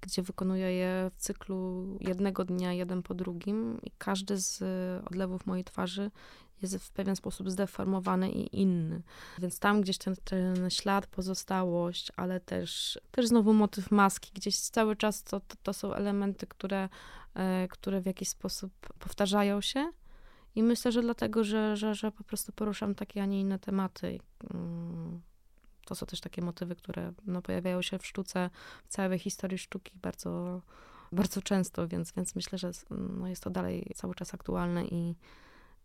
gdzie 0.01 0.21
wykonuję 0.21 0.73
je 0.73 1.11
w 1.13 1.17
cyklu 1.17 1.85
jednego 1.99 2.45
dnia, 2.45 2.73
jeden 2.73 3.03
po 3.03 3.13
drugim 3.13 3.81
i 3.83 3.91
każdy 3.97 4.37
z 4.37 4.63
odlewów 5.07 5.45
mojej 5.45 5.63
twarzy 5.63 6.11
jest 6.61 6.77
w 6.77 6.91
pewien 6.91 7.15
sposób 7.15 7.49
zdeformowany 7.49 8.31
i 8.31 8.61
inny. 8.61 9.01
Więc 9.39 9.59
tam 9.59 9.81
gdzieś 9.81 9.97
ten, 9.97 10.15
ten 10.23 10.69
ślad, 10.69 11.07
pozostałość, 11.07 12.11
ale 12.15 12.39
też, 12.39 12.99
też 13.11 13.27
znowu 13.27 13.53
motyw 13.53 13.91
maski, 13.91 14.31
gdzieś 14.33 14.59
cały 14.59 14.95
czas 14.95 15.23
to, 15.23 15.39
to, 15.39 15.55
to 15.63 15.73
są 15.73 15.93
elementy, 15.93 16.47
które, 16.47 16.89
e, 17.33 17.67
które 17.67 18.01
w 18.01 18.05
jakiś 18.05 18.29
sposób 18.29 18.71
powtarzają 18.99 19.61
się 19.61 19.91
i 20.59 20.63
myślę, 20.63 20.91
że 20.91 21.01
dlatego, 21.01 21.43
że, 21.43 21.77
że, 21.77 21.95
że 21.95 22.11
po 22.11 22.23
prostu 22.23 22.51
poruszam 22.51 22.95
takie, 22.95 23.23
a 23.23 23.25
nie 23.25 23.41
inne 23.41 23.59
tematy. 23.59 24.19
Mm, 24.53 25.21
to 25.85 25.95
są 25.95 26.05
też 26.05 26.21
takie 26.21 26.41
motywy, 26.41 26.75
które 26.75 27.13
no, 27.25 27.41
pojawiają 27.41 27.81
się 27.81 27.99
w 27.99 28.05
sztuce, 28.05 28.49
w 28.85 28.87
całej 28.87 29.19
historii 29.19 29.57
sztuki 29.57 29.91
bardzo, 29.95 30.61
bardzo 31.11 31.41
często, 31.41 31.87
więc, 31.87 32.11
więc 32.11 32.35
myślę, 32.35 32.57
że 32.57 32.71
no, 32.89 33.27
jest 33.27 33.43
to 33.43 33.49
dalej 33.49 33.91
cały 33.95 34.15
czas 34.15 34.33
aktualne 34.33 34.85
i, 34.85 35.15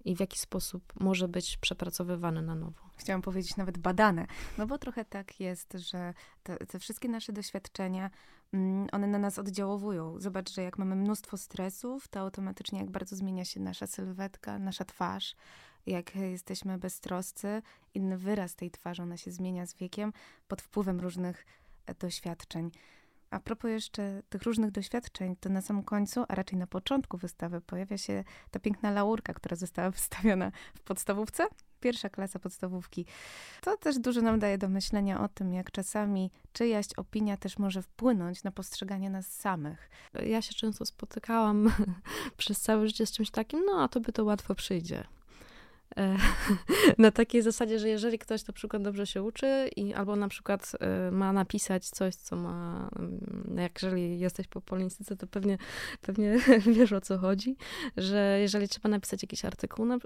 i 0.04 0.16
w 0.16 0.20
jaki 0.20 0.38
sposób 0.38 0.92
może 1.00 1.28
być 1.28 1.56
przepracowywane 1.56 2.42
na 2.42 2.54
nowo. 2.54 2.80
Chciałam 2.96 3.22
powiedzieć 3.22 3.56
nawet 3.56 3.78
badane, 3.78 4.26
no 4.58 4.66
bo 4.66 4.78
trochę 4.78 5.04
tak 5.04 5.40
jest, 5.40 5.72
że 5.72 6.14
te, 6.42 6.56
te 6.56 6.78
wszystkie 6.78 7.08
nasze 7.08 7.32
doświadczenia, 7.32 8.10
one 8.92 9.06
na 9.06 9.18
nas 9.18 9.38
oddziałowują. 9.38 10.20
Zobacz, 10.20 10.52
że 10.52 10.62
jak 10.62 10.78
mamy 10.78 10.96
mnóstwo 10.96 11.36
stresów, 11.36 12.08
to 12.08 12.20
automatycznie 12.20 12.78
jak 12.78 12.90
bardzo 12.90 13.16
zmienia 13.16 13.44
się 13.44 13.60
nasza 13.60 13.86
sylwetka, 13.86 14.58
nasza 14.58 14.84
twarz, 14.84 15.36
jak 15.86 16.16
jesteśmy 16.16 16.78
beztroscy, 16.78 17.62
inny 17.94 18.18
wyraz 18.18 18.54
tej 18.54 18.70
twarzy, 18.70 19.02
ona 19.02 19.16
się 19.16 19.30
zmienia 19.30 19.66
z 19.66 19.74
wiekiem 19.74 20.12
pod 20.48 20.62
wpływem 20.62 21.00
różnych 21.00 21.46
e, 21.86 21.94
doświadczeń. 21.94 22.70
A 23.30 23.40
propos 23.40 23.70
jeszcze 23.70 24.22
tych 24.28 24.42
różnych 24.42 24.70
doświadczeń, 24.70 25.36
to 25.40 25.48
na 25.48 25.60
samym 25.60 25.82
końcu, 25.82 26.24
a 26.28 26.34
raczej 26.34 26.58
na 26.58 26.66
początku 26.66 27.18
wystawy, 27.18 27.60
pojawia 27.60 27.98
się 27.98 28.24
ta 28.50 28.60
piękna 28.60 28.90
laurka, 28.90 29.34
która 29.34 29.56
została 29.56 29.90
wystawiona 29.98 30.52
w 30.74 30.80
podstawówce, 30.80 31.46
pierwsza 31.84 32.08
klasa 32.08 32.38
podstawówki. 32.38 33.06
To 33.60 33.76
też 33.76 33.98
dużo 33.98 34.20
nam 34.20 34.38
daje 34.38 34.58
do 34.58 34.68
myślenia 34.68 35.20
o 35.20 35.28
tym, 35.28 35.52
jak 35.52 35.70
czasami 35.70 36.30
czyjaś 36.52 36.86
opinia 36.96 37.36
też 37.36 37.58
może 37.58 37.82
wpłynąć 37.82 38.44
na 38.44 38.50
postrzeganie 38.50 39.10
nas 39.10 39.26
samych. 39.26 39.90
Ja 40.26 40.42
się 40.42 40.54
często 40.54 40.86
spotykałam 40.86 41.70
przez 42.36 42.60
całe 42.60 42.86
życie 42.86 43.06
z 43.06 43.12
czymś 43.12 43.30
takim, 43.30 43.62
no 43.66 43.82
a 43.82 43.88
to 43.88 44.00
by 44.00 44.12
to 44.12 44.24
łatwo 44.24 44.54
przyjdzie. 44.54 45.04
E, 45.96 46.16
na 46.98 47.10
takiej 47.10 47.42
zasadzie, 47.42 47.78
że 47.78 47.88
jeżeli 47.88 48.18
ktoś 48.18 48.46
na 48.46 48.54
przykład 48.54 48.82
dobrze 48.82 49.06
się 49.06 49.22
uczy 49.22 49.70
i 49.76 49.94
albo 49.94 50.16
na 50.16 50.28
przykład 50.28 50.72
e, 50.80 51.10
ma 51.10 51.32
napisać 51.32 51.88
coś, 51.88 52.14
co 52.14 52.36
ma, 52.36 52.88
mm, 52.98 53.56
jak 53.58 53.82
jeżeli 53.82 54.18
jesteś 54.18 54.48
po 54.48 54.60
polonistyce, 54.60 55.16
to 55.16 55.26
pewnie, 55.26 55.58
pewnie 56.00 56.38
wiesz 56.76 56.92
o 56.92 57.00
co 57.00 57.18
chodzi, 57.18 57.56
że 57.96 58.38
jeżeli 58.40 58.68
trzeba 58.68 58.88
napisać 58.88 59.22
jakiś 59.22 59.44
artykuł 59.44 59.86
e, 59.92 59.98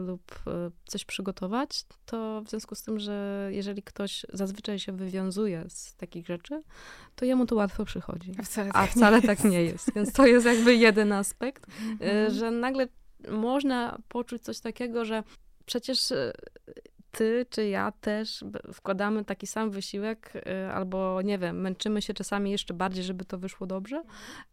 lub 0.00 0.42
coś 0.86 1.04
przygotować, 1.04 1.84
to 2.06 2.42
w 2.46 2.50
związku 2.50 2.74
z 2.74 2.82
tym, 2.82 2.98
że 2.98 3.48
jeżeli 3.52 3.82
ktoś 3.82 4.26
zazwyczaj 4.32 4.78
się 4.78 4.92
wywiązuje 4.92 5.64
z 5.68 5.94
takich 5.96 6.26
rzeczy, 6.26 6.62
to 7.14 7.24
jemu 7.24 7.46
to 7.46 7.54
łatwo 7.54 7.84
przychodzi. 7.84 8.32
A 8.38 8.42
wcale 8.42 8.72
tak, 8.72 8.82
A 8.82 8.86
wcale 8.86 9.16
nie, 9.16 9.26
tak 9.26 9.38
jest. 9.38 9.50
nie 9.50 9.64
jest. 9.64 9.94
Więc 9.94 10.12
to 10.12 10.26
jest 10.26 10.46
jakby 10.46 10.74
jeden 10.74 11.12
aspekt, 11.12 11.66
mhm. 11.80 12.34
że 12.34 12.50
nagle 12.50 12.88
można 13.30 13.98
poczuć 14.08 14.42
coś 14.42 14.60
takiego, 14.60 15.04
że 15.04 15.22
przecież 15.66 16.10
y, 16.10 16.32
ty 17.10 17.46
czy 17.50 17.68
ja 17.68 17.92
też 17.92 18.44
wkładamy 18.72 19.24
taki 19.24 19.46
sam 19.46 19.70
wysiłek, 19.70 20.32
y, 20.36 20.72
albo 20.72 21.22
nie 21.22 21.38
wiem, 21.38 21.60
męczymy 21.60 22.02
się 22.02 22.14
czasami 22.14 22.50
jeszcze 22.50 22.74
bardziej, 22.74 23.04
żeby 23.04 23.24
to 23.24 23.38
wyszło 23.38 23.66
dobrze, 23.66 24.02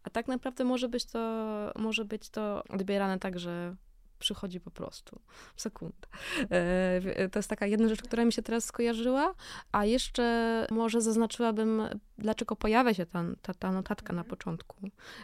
a 0.02 0.10
tak 0.10 0.28
naprawdę 0.28 0.64
może 0.64 0.88
być 0.88 1.04
to, 1.04 1.72
może 1.76 2.04
być 2.04 2.30
to 2.30 2.62
odbierane 2.68 3.18
tak, 3.18 3.38
że 3.38 3.76
przychodzi 4.22 4.60
po 4.60 4.70
prostu 4.70 5.20
w 5.54 5.62
sekundę. 5.62 6.08
E, 6.50 7.28
to 7.28 7.38
jest 7.38 7.50
taka 7.50 7.66
jedna 7.66 7.88
rzecz, 7.88 8.02
która 8.02 8.24
mi 8.24 8.32
się 8.32 8.42
teraz 8.42 8.64
skojarzyła, 8.64 9.34
a 9.72 9.84
jeszcze 9.84 10.66
może 10.70 11.00
zaznaczyłabym, 11.00 11.82
dlaczego 12.18 12.56
pojawia 12.56 12.94
się 12.94 13.06
ta, 13.06 13.24
ta, 13.42 13.54
ta 13.54 13.72
notatka 13.72 14.12
na 14.12 14.20
mhm. 14.20 14.30
początku. 14.30 14.76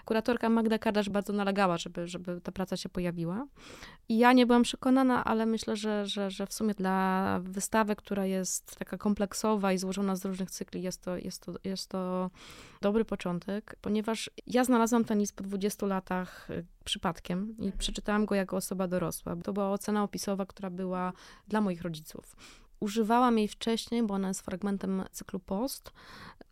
Kuratorka 0.05 0.49
Magda 0.49 0.79
Kardasz 0.79 1.11
bardzo 1.11 1.33
nalegała, 1.33 1.79
żeby, 1.79 2.09
żeby 2.09 2.41
ta 2.41 2.53
praca 2.53 2.77
się 2.77 2.89
pojawiła. 2.89 3.47
I 4.09 4.19
ja 4.19 4.33
nie 4.33 4.47
byłam 4.47 4.63
przekonana, 4.63 5.25
ale 5.25 5.47
myślę, 5.47 5.77
że, 5.77 6.07
że, 6.07 6.31
że 6.31 6.47
w 6.47 6.53
sumie 6.53 6.75
dla 6.75 7.41
wystawy, 7.43 7.97
która 7.97 8.27
jest 8.27 8.77
taka 8.79 8.99
kompleksowa 8.99 9.73
i 9.73 9.79
złożona 9.79 10.17
z 10.17 10.25
różnych 10.25 10.51
cykli, 10.51 10.83
jest 10.83 11.03
to, 11.03 11.17
jest 11.17 11.43
to, 11.43 11.53
jest 11.65 11.89
to 11.89 12.31
dobry 12.81 13.05
początek, 13.05 13.77
ponieważ 13.81 14.31
ja 14.47 14.65
znalazłam 14.65 15.05
ten 15.05 15.19
list 15.19 15.37
po 15.37 15.45
20 15.45 15.87
latach 15.87 16.49
przypadkiem 16.89 17.49
i 17.59 17.65
mhm. 17.65 17.79
przeczytałam 17.79 18.27
go 18.27 18.35
jako 18.35 18.57
osoba 18.57 18.89
dorosła. 18.89 19.37
To 19.37 19.53
była 19.53 19.71
ocena 19.71 20.03
opisowa, 20.03 20.47
która 20.47 20.71
była 20.71 21.13
dla 21.49 21.61
moich 21.61 21.83
rodziców. 21.83 22.37
Używałam 22.81 23.39
jej 23.39 23.49
wcześniej, 23.49 24.03
bo 24.03 24.15
ona 24.15 24.29
jest 24.29 24.41
fragmentem 24.41 25.05
cyklu 25.11 25.41
Post, 25.41 25.93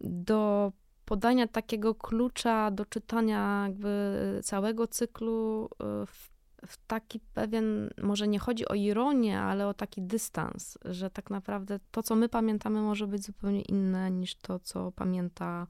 do 0.00 0.72
podania 1.04 1.46
takiego 1.46 1.94
klucza 1.94 2.70
do 2.70 2.84
czytania 2.84 3.64
jakby 3.68 4.40
całego 4.44 4.86
cyklu 4.86 5.68
y, 5.72 6.06
w 6.06 6.35
w 6.66 6.76
taki 6.86 7.20
pewien, 7.20 7.90
może 8.02 8.28
nie 8.28 8.38
chodzi 8.38 8.68
o 8.68 8.74
ironię, 8.74 9.40
ale 9.40 9.68
o 9.68 9.74
taki 9.74 10.02
dystans, 10.02 10.78
że 10.84 11.10
tak 11.10 11.30
naprawdę 11.30 11.80
to, 11.90 12.02
co 12.02 12.16
my 12.16 12.28
pamiętamy, 12.28 12.80
może 12.80 13.06
być 13.06 13.24
zupełnie 13.24 13.62
inne 13.62 14.10
niż 14.10 14.34
to, 14.34 14.58
co 14.58 14.92
pamięta 14.92 15.66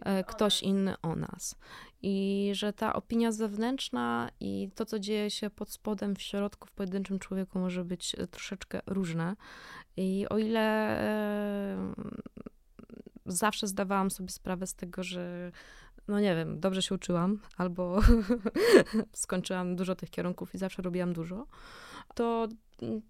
e, 0.00 0.24
ktoś 0.24 0.62
inny 0.62 0.94
o 1.02 1.16
nas. 1.16 1.56
I 2.02 2.50
że 2.54 2.72
ta 2.72 2.92
opinia 2.92 3.32
zewnętrzna 3.32 4.30
i 4.40 4.70
to, 4.74 4.86
co 4.86 4.98
dzieje 4.98 5.30
się 5.30 5.50
pod 5.50 5.70
spodem, 5.70 6.16
w 6.16 6.22
środku, 6.22 6.68
w 6.68 6.72
pojedynczym 6.72 7.18
człowieku, 7.18 7.58
może 7.58 7.84
być 7.84 8.14
e, 8.14 8.26
troszeczkę 8.26 8.80
różne. 8.86 9.36
I 9.96 10.26
o 10.30 10.38
ile 10.38 10.60
e, 11.00 11.94
zawsze 13.26 13.66
zdawałam 13.66 14.10
sobie 14.10 14.28
sprawę 14.28 14.66
z 14.66 14.74
tego, 14.74 15.02
że 15.02 15.52
no 16.10 16.20
nie 16.20 16.36
wiem, 16.36 16.60
dobrze 16.60 16.82
się 16.82 16.94
uczyłam, 16.94 17.40
albo 17.56 18.00
skończyłam 19.12 19.76
dużo 19.76 19.94
tych 19.94 20.10
kierunków 20.10 20.54
i 20.54 20.58
zawsze 20.58 20.82
robiłam 20.82 21.12
dużo, 21.12 21.46
to 22.14 22.48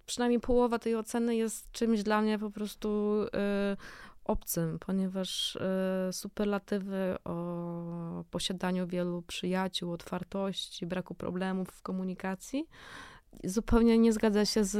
przynajmniej 0.06 0.40
połowa 0.40 0.78
tej 0.78 0.96
oceny 0.96 1.36
jest 1.36 1.72
czymś 1.72 2.02
dla 2.02 2.22
mnie 2.22 2.38
po 2.38 2.50
prostu 2.50 3.20
y, 3.22 3.28
obcym, 4.24 4.78
ponieważ 4.78 5.56
y, 5.56 6.12
superlatywy 6.12 7.16
o 7.24 8.24
posiadaniu 8.30 8.86
wielu 8.86 9.22
przyjaciół, 9.22 9.92
otwartości, 9.92 10.86
braku 10.86 11.14
problemów 11.14 11.68
w 11.68 11.82
komunikacji 11.82 12.68
zupełnie 13.44 13.98
nie 13.98 14.12
zgadza 14.12 14.44
się 14.44 14.64
z, 14.64 14.76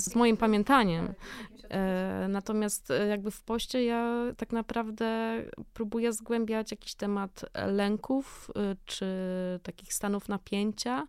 z 0.00 0.14
moim 0.14 0.36
pamiętaniem. 0.36 1.14
E, 1.70 2.26
natomiast 2.28 2.90
e, 2.90 3.06
jakby 3.06 3.30
w 3.30 3.42
poście 3.42 3.84
ja 3.84 4.24
tak 4.36 4.52
naprawdę 4.52 5.36
próbuję 5.74 6.12
zgłębiać 6.12 6.70
jakiś 6.70 6.94
temat 6.94 7.44
lęków 7.66 8.50
e, 8.56 8.76
czy 8.84 9.06
takich 9.62 9.94
stanów 9.94 10.28
napięcia, 10.28 11.06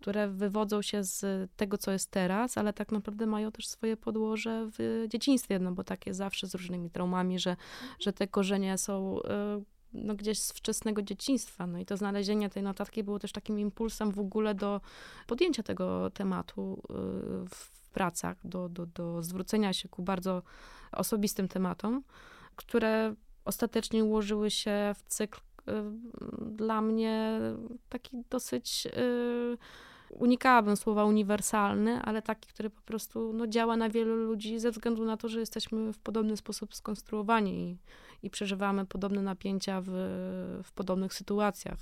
które 0.00 0.28
wywodzą 0.28 0.82
się 0.82 1.04
z 1.04 1.50
tego, 1.56 1.78
co 1.78 1.90
jest 1.90 2.10
teraz, 2.10 2.58
ale 2.58 2.72
tak 2.72 2.92
naprawdę 2.92 3.26
mają 3.26 3.52
też 3.52 3.68
swoje 3.68 3.96
podłoże 3.96 4.66
w 4.78 5.06
dzieciństwie, 5.08 5.58
no 5.58 5.72
bo 5.72 5.84
takie 5.84 6.14
zawsze 6.14 6.46
z 6.46 6.54
różnymi 6.54 6.90
traumami, 6.90 7.38
że, 7.38 7.56
że 8.00 8.12
te 8.12 8.28
korzenie 8.28 8.78
są 8.78 9.18
no, 9.94 10.14
gdzieś 10.14 10.38
z 10.38 10.52
wczesnego 10.52 11.02
dzieciństwa. 11.02 11.66
No 11.66 11.78
i 11.78 11.86
to 11.86 11.96
znalezienie 11.96 12.50
tej 12.50 12.62
notatki 12.62 13.04
było 13.04 13.18
też 13.18 13.32
takim 13.32 13.58
impulsem 13.58 14.10
w 14.10 14.18
ogóle 14.18 14.54
do 14.54 14.80
podjęcia 15.26 15.62
tego 15.62 16.10
tematu 16.10 16.82
y, 16.82 16.94
w 17.48 17.90
pracach, 17.92 18.36
do, 18.44 18.68
do, 18.68 18.86
do 18.86 19.22
zwrócenia 19.22 19.72
się 19.72 19.88
ku 19.88 20.02
bardzo 20.02 20.42
osobistym 20.92 21.48
tematom, 21.48 22.02
które 22.56 23.14
ostatecznie 23.44 24.04
ułożyły 24.04 24.50
się 24.50 24.94
w 24.96 25.02
cykl 25.02 25.40
y, 25.40 25.72
dla 26.40 26.80
mnie 26.80 27.40
taki 27.88 28.24
dosyć 28.30 28.86
y, 28.86 29.58
unikałabym 30.14 30.76
słowa 30.76 31.04
uniwersalny, 31.04 32.02
ale 32.02 32.22
taki, 32.22 32.48
który 32.48 32.70
po 32.70 32.82
prostu 32.82 33.32
no, 33.32 33.46
działa 33.46 33.76
na 33.76 33.88
wielu 33.88 34.16
ludzi 34.16 34.58
ze 34.58 34.70
względu 34.70 35.04
na 35.04 35.16
to, 35.16 35.28
że 35.28 35.40
jesteśmy 35.40 35.92
w 35.92 35.98
podobny 35.98 36.36
sposób 36.36 36.74
skonstruowani 36.74 37.70
i, 37.70 37.78
i 38.26 38.30
przeżywamy 38.30 38.86
podobne 38.86 39.22
napięcia 39.22 39.80
w, 39.80 39.90
w 40.64 40.72
podobnych 40.72 41.14
sytuacjach. 41.14 41.78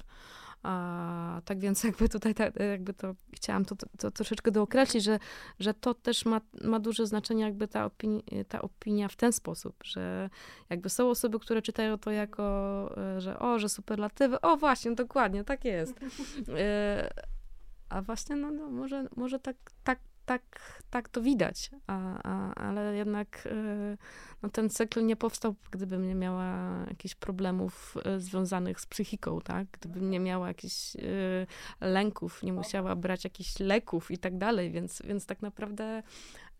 A, 0.62 1.40
tak 1.44 1.58
więc 1.58 1.84
jakby 1.84 2.08
tutaj 2.08 2.34
jakby 2.70 2.94
to 2.94 3.14
chciałam 3.34 3.64
to, 3.64 3.76
to, 3.76 3.86
to, 3.98 4.10
troszeczkę 4.10 4.50
dookreślić, 4.50 5.04
że, 5.04 5.18
że 5.60 5.74
to 5.74 5.94
też 5.94 6.24
ma, 6.24 6.40
ma 6.64 6.80
duże 6.80 7.06
znaczenie 7.06 7.44
jakby 7.44 7.68
ta, 7.68 7.84
opini 7.84 8.24
ta 8.48 8.62
opinia 8.62 9.08
w 9.08 9.16
ten 9.16 9.32
sposób, 9.32 9.74
że 9.84 10.30
jakby 10.70 10.88
są 10.88 11.10
osoby, 11.10 11.38
które 11.38 11.62
czytają 11.62 11.98
to 11.98 12.10
jako, 12.10 12.44
e, 13.16 13.20
że 13.20 13.38
o, 13.38 13.58
że 13.58 13.68
superlatywy, 13.68 14.40
o 14.40 14.56
właśnie, 14.56 14.92
dokładnie, 14.92 15.44
tak 15.44 15.64
jest. 15.64 15.94
A 17.92 18.02
właśnie, 18.02 18.36
no, 18.36 18.50
no 18.50 18.70
może, 18.70 19.08
może 19.16 19.38
tak, 19.38 19.56
tak, 19.84 19.98
tak, 20.26 20.42
tak 20.90 21.08
to 21.08 21.22
widać, 21.22 21.70
a, 21.86 22.22
a, 22.22 22.54
ale 22.54 22.96
jednak 22.96 23.46
y, 23.46 23.98
no, 24.42 24.48
ten 24.48 24.70
cykl 24.70 25.06
nie 25.06 25.16
powstał, 25.16 25.54
gdybym 25.70 26.08
nie 26.08 26.14
miała 26.14 26.76
jakichś 26.88 27.14
problemów 27.14 27.96
y, 28.16 28.20
związanych 28.20 28.80
z 28.80 28.86
psychiką, 28.86 29.40
tak? 29.40 29.66
Gdybym 29.72 30.10
nie 30.10 30.20
miała 30.20 30.48
jakichś 30.48 30.96
y, 30.96 31.46
lęków, 31.80 32.42
nie 32.42 32.52
musiała 32.52 32.96
brać 32.96 33.24
jakichś 33.24 33.58
leków 33.58 34.10
i 34.10 34.18
tak 34.18 34.38
dalej, 34.38 34.70
więc, 34.70 35.02
więc 35.04 35.26
tak 35.26 35.42
naprawdę 35.42 36.02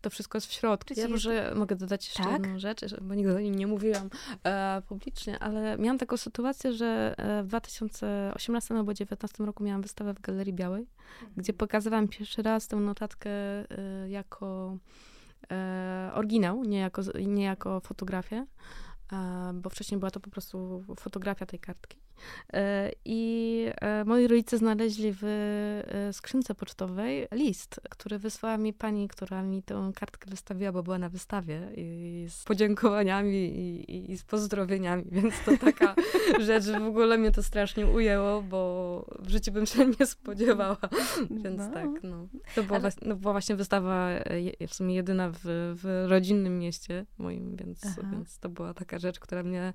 to 0.03 0.09
wszystko 0.09 0.37
jest 0.37 0.47
w 0.47 0.51
środku. 0.51 0.93
Ja 0.97 1.07
może 1.07 1.53
mogę 1.55 1.75
dodać 1.75 2.07
jeszcze 2.07 2.23
tak? 2.23 2.31
jedną 2.31 2.59
rzecz, 2.59 2.81
bo 3.01 3.15
nigdy 3.15 3.35
o 3.35 3.39
nim 3.39 3.55
nie 3.55 3.67
mówiłam 3.67 4.09
e, 4.43 4.81
publicznie, 4.87 5.39
ale 5.39 5.77
miałam 5.77 5.97
taką 5.97 6.17
sytuację, 6.17 6.73
że 6.73 7.15
e, 7.17 7.43
w 7.43 7.47
2018 7.47 8.73
albo 8.73 8.83
2019 8.83 9.45
roku 9.45 9.63
miałam 9.63 9.81
wystawę 9.81 10.13
w 10.13 10.21
Galerii 10.21 10.53
Białej, 10.53 10.87
mhm. 11.13 11.31
gdzie 11.37 11.53
pokazywałam 11.53 12.07
pierwszy 12.07 12.41
raz 12.41 12.67
tę 12.67 12.75
notatkę 12.75 13.29
e, 13.29 14.09
jako 14.09 14.77
e, 15.51 16.11
oryginał, 16.13 16.63
nie 16.63 16.79
jako, 16.79 17.01
nie 17.25 17.43
jako 17.43 17.79
fotografię, 17.79 18.45
e, 19.13 19.51
bo 19.53 19.69
wcześniej 19.69 19.99
była 19.99 20.11
to 20.11 20.19
po 20.19 20.29
prostu 20.29 20.83
fotografia 20.99 21.45
tej 21.45 21.59
kartki. 21.59 22.02
E, 22.53 22.91
I 23.05 23.65
e, 23.81 24.05
moi 24.05 24.27
rodzice 24.27 24.57
znaleźli 24.57 25.13
w 25.13 25.23
e, 25.23 26.13
skrzynce 26.13 26.55
pocztowej 26.55 27.27
list, 27.31 27.81
który 27.89 28.19
wysłała 28.19 28.57
mi 28.57 28.73
pani, 28.73 29.07
która 29.07 29.43
mi 29.43 29.63
tę 29.63 29.91
kartkę 29.95 30.29
wystawiła, 30.29 30.71
bo 30.71 30.83
była 30.83 30.97
na 30.97 31.09
wystawie 31.09 31.69
i 31.75 32.25
z 32.29 32.43
podziękowaniami 32.43 33.35
i, 33.35 34.11
i 34.11 34.17
z 34.17 34.23
pozdrowieniami, 34.23 35.03
więc 35.11 35.33
to 35.45 35.57
taka 35.57 35.95
rzecz, 36.39 36.63
w 36.65 36.87
ogóle 36.87 37.17
mnie 37.17 37.31
to 37.31 37.43
strasznie 37.43 37.87
ujęło, 37.87 38.41
bo 38.41 39.05
w 39.19 39.29
życiu 39.29 39.51
bym 39.51 39.65
się 39.65 39.85
nie 39.99 40.05
spodziewała, 40.05 40.77
więc 41.43 41.57
no. 41.57 41.71
tak, 41.71 41.87
no. 42.03 42.27
To 42.55 42.63
była, 42.63 42.75
Ale... 42.75 42.81
właśnie, 42.81 43.07
no, 43.07 43.15
była 43.15 43.33
właśnie 43.33 43.55
wystawa 43.55 44.09
w 44.67 44.73
sumie 44.73 44.95
jedyna 44.95 45.29
w, 45.29 45.39
w 45.75 46.05
rodzinnym 46.09 46.59
mieście 46.59 47.05
moim, 47.17 47.55
więc, 47.55 47.81
więc 48.11 48.39
to 48.39 48.49
była 48.49 48.73
taka 48.73 48.99
rzecz, 48.99 49.19
która 49.19 49.43
mnie, 49.43 49.73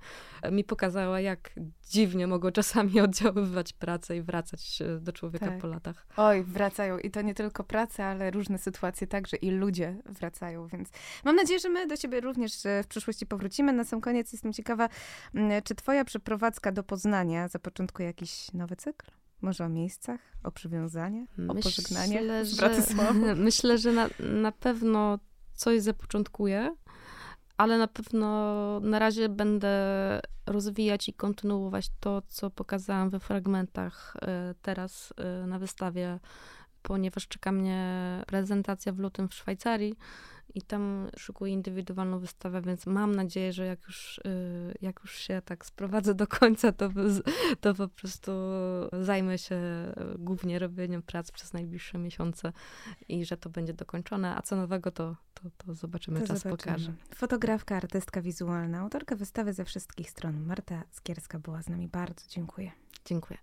mi 0.52 0.64
pokazała, 0.64 1.20
jak 1.20 1.50
dziwnie 1.90 2.26
mogą 2.28 2.50
czasami 2.50 3.00
oddziaływać 3.06 3.72
pracę 3.72 4.16
i 4.16 4.22
wracać 4.22 4.78
do 5.00 5.12
człowieka 5.12 5.46
tak. 5.46 5.58
po 5.58 5.66
latach. 5.66 6.06
Oj, 6.16 6.44
wracają. 6.44 6.98
I 6.98 7.10
to 7.10 7.22
nie 7.22 7.34
tylko 7.34 7.64
praca, 7.64 8.04
ale 8.04 8.30
różne 8.30 8.58
sytuacje 8.58 9.06
także 9.06 9.36
i 9.36 9.50
ludzie 9.50 9.96
wracają, 10.06 10.66
więc 10.66 10.88
mam 11.24 11.36
nadzieję, 11.36 11.60
że 11.60 11.68
my 11.68 11.86
do 11.86 11.96
ciebie 11.96 12.20
również 12.20 12.52
w 12.84 12.86
przyszłości 12.86 13.26
powrócimy. 13.26 13.72
Na 13.72 13.84
sam 13.84 14.00
koniec 14.00 14.32
jestem 14.32 14.52
ciekawa, 14.52 14.88
czy 15.64 15.74
twoja 15.74 16.04
przeprowadzka 16.04 16.72
do 16.72 16.82
Poznania 16.82 17.48
zapoczątkuje 17.48 18.06
jakiś 18.06 18.52
nowy 18.52 18.76
cykl? 18.76 19.06
Może 19.40 19.64
o 19.64 19.68
miejscach, 19.68 20.20
o 20.44 20.50
przywiązanie, 20.50 21.26
o 21.48 21.54
pożegnanie 21.54 22.44
z 22.44 22.56
Bratysławą? 22.56 23.34
Myślę, 23.36 23.78
że 23.78 23.92
na, 23.92 24.08
na 24.20 24.52
pewno 24.52 25.18
coś 25.54 25.82
zapoczątkuje 25.82 26.76
ale 27.58 27.78
na 27.78 27.88
pewno 27.88 28.80
na 28.80 28.98
razie 28.98 29.28
będę 29.28 29.70
rozwijać 30.46 31.08
i 31.08 31.12
kontynuować 31.12 31.90
to, 32.00 32.22
co 32.28 32.50
pokazałam 32.50 33.10
we 33.10 33.20
fragmentach 33.20 34.16
e, 34.22 34.54
teraz 34.62 35.14
e, 35.16 35.46
na 35.46 35.58
wystawie, 35.58 36.18
ponieważ 36.82 37.28
czeka 37.28 37.52
mnie 37.52 38.22
prezentacja 38.26 38.92
w 38.92 38.98
lutym 38.98 39.28
w 39.28 39.34
Szwajcarii 39.34 39.94
i 40.54 40.62
tam 40.62 41.08
szykuję 41.16 41.52
indywidualną 41.52 42.18
wystawę, 42.18 42.62
więc 42.62 42.86
mam 42.86 43.14
nadzieję, 43.14 43.52
że 43.52 43.66
jak 43.66 43.82
już, 43.86 44.18
y, 44.18 44.74
jak 44.80 45.00
już 45.00 45.14
się 45.18 45.42
tak 45.44 45.66
sprowadzę 45.66 46.14
do 46.14 46.26
końca, 46.26 46.72
to, 46.72 46.90
to 47.60 47.74
po 47.74 47.88
prostu 47.88 48.32
zajmę 48.92 49.38
się 49.38 49.58
głównie 50.18 50.58
robieniem 50.58 51.02
prac 51.02 51.30
przez 51.30 51.52
najbliższe 51.52 51.98
miesiące 51.98 52.52
i 53.08 53.24
że 53.24 53.36
to 53.36 53.50
będzie 53.50 53.74
dokończone, 53.74 54.36
a 54.36 54.42
co 54.42 54.56
nowego 54.56 54.90
to, 54.90 55.16
to, 55.34 55.42
to 55.56 55.74
zobaczymy, 55.74 56.20
to 56.20 56.26
czas 56.26 56.42
zobaczymy. 56.42 56.74
pokaże. 56.74 56.92
Fotografka, 57.14 57.76
artystka 57.76 58.22
wizualna, 58.22 58.78
autorka 58.78 59.16
wystawy 59.16 59.52
ze 59.52 59.64
wszystkich 59.64 60.10
stron. 60.10 60.40
Marta 60.46 60.82
Skierska 60.90 61.38
była 61.38 61.62
z 61.62 61.68
nami. 61.68 61.88
Bardzo 61.88 62.24
dziękuję. 62.28 62.72
Dziękuję. 63.04 63.38